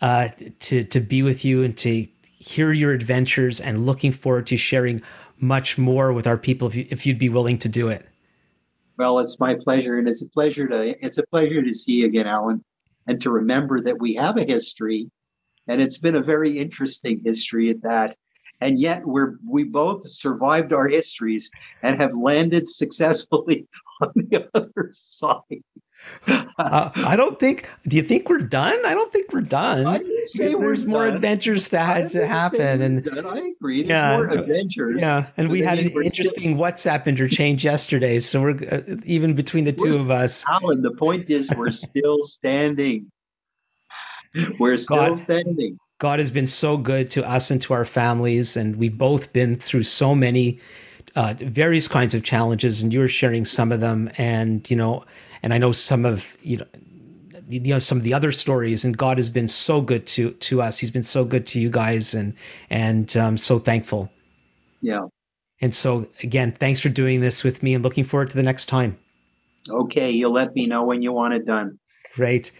uh, 0.00 0.28
to 0.60 0.84
to 0.84 1.00
be 1.00 1.22
with 1.22 1.44
you 1.44 1.62
and 1.62 1.76
to 1.78 2.06
hear 2.38 2.72
your 2.72 2.92
adventures 2.92 3.60
and 3.60 3.86
looking 3.86 4.12
forward 4.12 4.46
to 4.48 4.56
sharing 4.56 5.02
much 5.38 5.78
more 5.78 6.12
with 6.12 6.26
our 6.26 6.36
people 6.36 6.68
if, 6.68 6.74
you, 6.74 6.86
if 6.90 7.06
you'd 7.06 7.18
be 7.18 7.28
willing 7.28 7.58
to 7.58 7.68
do 7.68 7.88
it. 7.88 8.06
Well, 8.96 9.18
it's 9.18 9.40
my 9.40 9.54
pleasure, 9.54 9.98
and 9.98 10.08
it's 10.08 10.22
a 10.22 10.28
pleasure 10.28 10.68
to 10.68 10.94
it's 11.04 11.18
a 11.18 11.26
pleasure 11.26 11.62
to 11.62 11.72
see 11.72 12.00
you 12.00 12.06
again, 12.06 12.26
Alan, 12.26 12.64
and 13.06 13.20
to 13.22 13.30
remember 13.30 13.80
that 13.80 13.98
we 13.98 14.14
have 14.14 14.36
a 14.36 14.44
history, 14.44 15.10
and 15.66 15.80
it's 15.80 15.98
been 15.98 16.14
a 16.14 16.22
very 16.22 16.58
interesting 16.58 17.20
history 17.24 17.70
at 17.70 17.82
that. 17.82 18.16
And 18.60 18.78
yet, 18.78 19.04
we're 19.04 19.36
we 19.44 19.64
both 19.64 20.08
survived 20.08 20.72
our 20.72 20.86
histories 20.86 21.50
and 21.82 22.00
have 22.00 22.14
landed 22.14 22.68
successfully 22.68 23.66
on 24.00 24.12
the 24.14 24.48
other 24.54 24.90
side 24.92 25.62
uh, 26.26 26.90
I 26.94 27.16
don't 27.16 27.38
think. 27.38 27.68
Do 27.86 27.96
you 27.96 28.02
think 28.02 28.28
we're 28.28 28.38
done? 28.38 28.84
I 28.84 28.94
don't 28.94 29.12
think 29.12 29.32
we're 29.32 29.40
done. 29.40 29.86
I 29.86 30.00
say 30.24 30.54
There's 30.54 30.84
more 30.84 31.04
done. 31.04 31.14
adventures 31.14 31.70
to, 31.70 31.78
have 31.78 32.12
to 32.12 32.26
happen, 32.26 32.82
and 32.82 33.04
done. 33.04 33.26
I 33.26 33.52
agree. 33.56 33.82
There's 33.82 33.88
yeah, 33.88 34.16
more 34.16 34.30
adventures. 34.30 35.00
Yeah, 35.00 35.26
and 35.36 35.50
we 35.50 35.60
had 35.60 35.78
an 35.78 35.90
interesting 35.90 36.54
still... 36.54 36.56
WhatsApp 36.56 37.06
interchange 37.06 37.64
yesterday, 37.64 38.18
so 38.18 38.42
we're 38.42 38.50
uh, 38.50 38.96
even 39.04 39.34
between 39.34 39.64
the 39.64 39.72
2 39.72 39.98
of 39.98 40.10
us. 40.10 40.44
Alan, 40.48 40.82
the 40.82 40.92
point 40.92 41.30
is, 41.30 41.50
we're 41.50 41.70
still 41.72 42.22
standing. 42.22 43.10
We're 44.58 44.76
still 44.76 44.96
God, 44.96 45.18
standing. 45.18 45.78
God 45.98 46.18
has 46.18 46.30
been 46.30 46.46
so 46.46 46.76
good 46.76 47.12
to 47.12 47.28
us 47.28 47.50
and 47.50 47.62
to 47.62 47.74
our 47.74 47.84
families, 47.84 48.56
and 48.56 48.76
we've 48.76 48.96
both 48.96 49.32
been 49.32 49.56
through 49.56 49.84
so 49.84 50.14
many. 50.14 50.60
Uh, 51.16 51.34
various 51.38 51.86
kinds 51.86 52.14
of 52.14 52.24
challenges, 52.24 52.82
and 52.82 52.92
you 52.92 52.98
were 52.98 53.08
sharing 53.08 53.44
some 53.44 53.70
of 53.70 53.80
them. 53.80 54.10
And 54.18 54.68
you 54.68 54.76
know, 54.76 55.04
and 55.42 55.54
I 55.54 55.58
know 55.58 55.72
some 55.72 56.04
of 56.04 56.36
you 56.42 56.58
know 56.58 56.66
you 57.48 57.60
know 57.60 57.78
some 57.78 57.98
of 57.98 58.04
the 58.04 58.14
other 58.14 58.32
stories 58.32 58.84
and 58.84 58.96
God 58.96 59.18
has 59.18 59.28
been 59.28 59.48
so 59.48 59.80
good 59.80 60.06
to 60.08 60.32
to 60.32 60.62
us. 60.62 60.78
He's 60.78 60.90
been 60.90 61.02
so 61.02 61.24
good 61.24 61.48
to 61.48 61.60
you 61.60 61.70
guys 61.70 62.14
and 62.14 62.34
and 62.70 63.14
um, 63.16 63.38
so 63.38 63.58
thankful. 63.58 64.10
Yeah. 64.80 65.02
And 65.60 65.74
so 65.74 66.08
again 66.22 66.52
thanks 66.52 66.80
for 66.80 66.88
doing 66.88 67.20
this 67.20 67.44
with 67.44 67.62
me 67.62 67.74
and 67.74 67.84
looking 67.84 68.04
forward 68.04 68.30
to 68.30 68.36
the 68.36 68.42
next 68.42 68.66
time. 68.66 68.98
Okay 69.68 70.10
you'll 70.10 70.32
let 70.32 70.54
me 70.54 70.66
know 70.66 70.84
when 70.84 71.02
you 71.02 71.12
want 71.12 71.34
it 71.34 71.46
done. 71.46 71.78
Great 72.14 72.52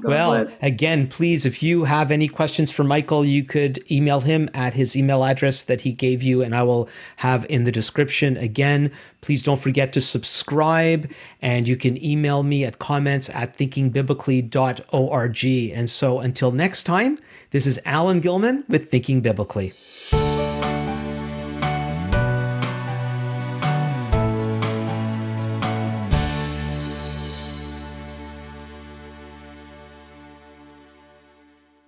God 0.00 0.08
well, 0.08 0.30
bless. 0.30 0.58
again, 0.62 1.08
please, 1.08 1.46
if 1.46 1.62
you 1.62 1.84
have 1.84 2.10
any 2.10 2.28
questions 2.28 2.70
for 2.70 2.84
Michael, 2.84 3.24
you 3.24 3.44
could 3.44 3.90
email 3.90 4.20
him 4.20 4.50
at 4.54 4.74
his 4.74 4.96
email 4.96 5.24
address 5.24 5.64
that 5.64 5.80
he 5.80 5.92
gave 5.92 6.22
you, 6.22 6.42
and 6.42 6.54
I 6.54 6.62
will 6.62 6.88
have 7.16 7.46
in 7.48 7.64
the 7.64 7.72
description. 7.72 8.36
Again, 8.36 8.92
please 9.20 9.42
don't 9.42 9.60
forget 9.60 9.94
to 9.94 10.00
subscribe, 10.00 11.10
and 11.42 11.66
you 11.66 11.76
can 11.76 12.02
email 12.02 12.42
me 12.42 12.64
at 12.64 12.78
comments 12.78 13.28
at 13.30 13.56
thinkingbiblically.org. 13.58 15.44
And 15.74 15.90
so 15.90 16.20
until 16.20 16.50
next 16.52 16.82
time, 16.84 17.18
this 17.50 17.66
is 17.66 17.80
Alan 17.84 18.20
Gilman 18.20 18.64
with 18.68 18.90
Thinking 18.90 19.22
Biblically. 19.22 19.72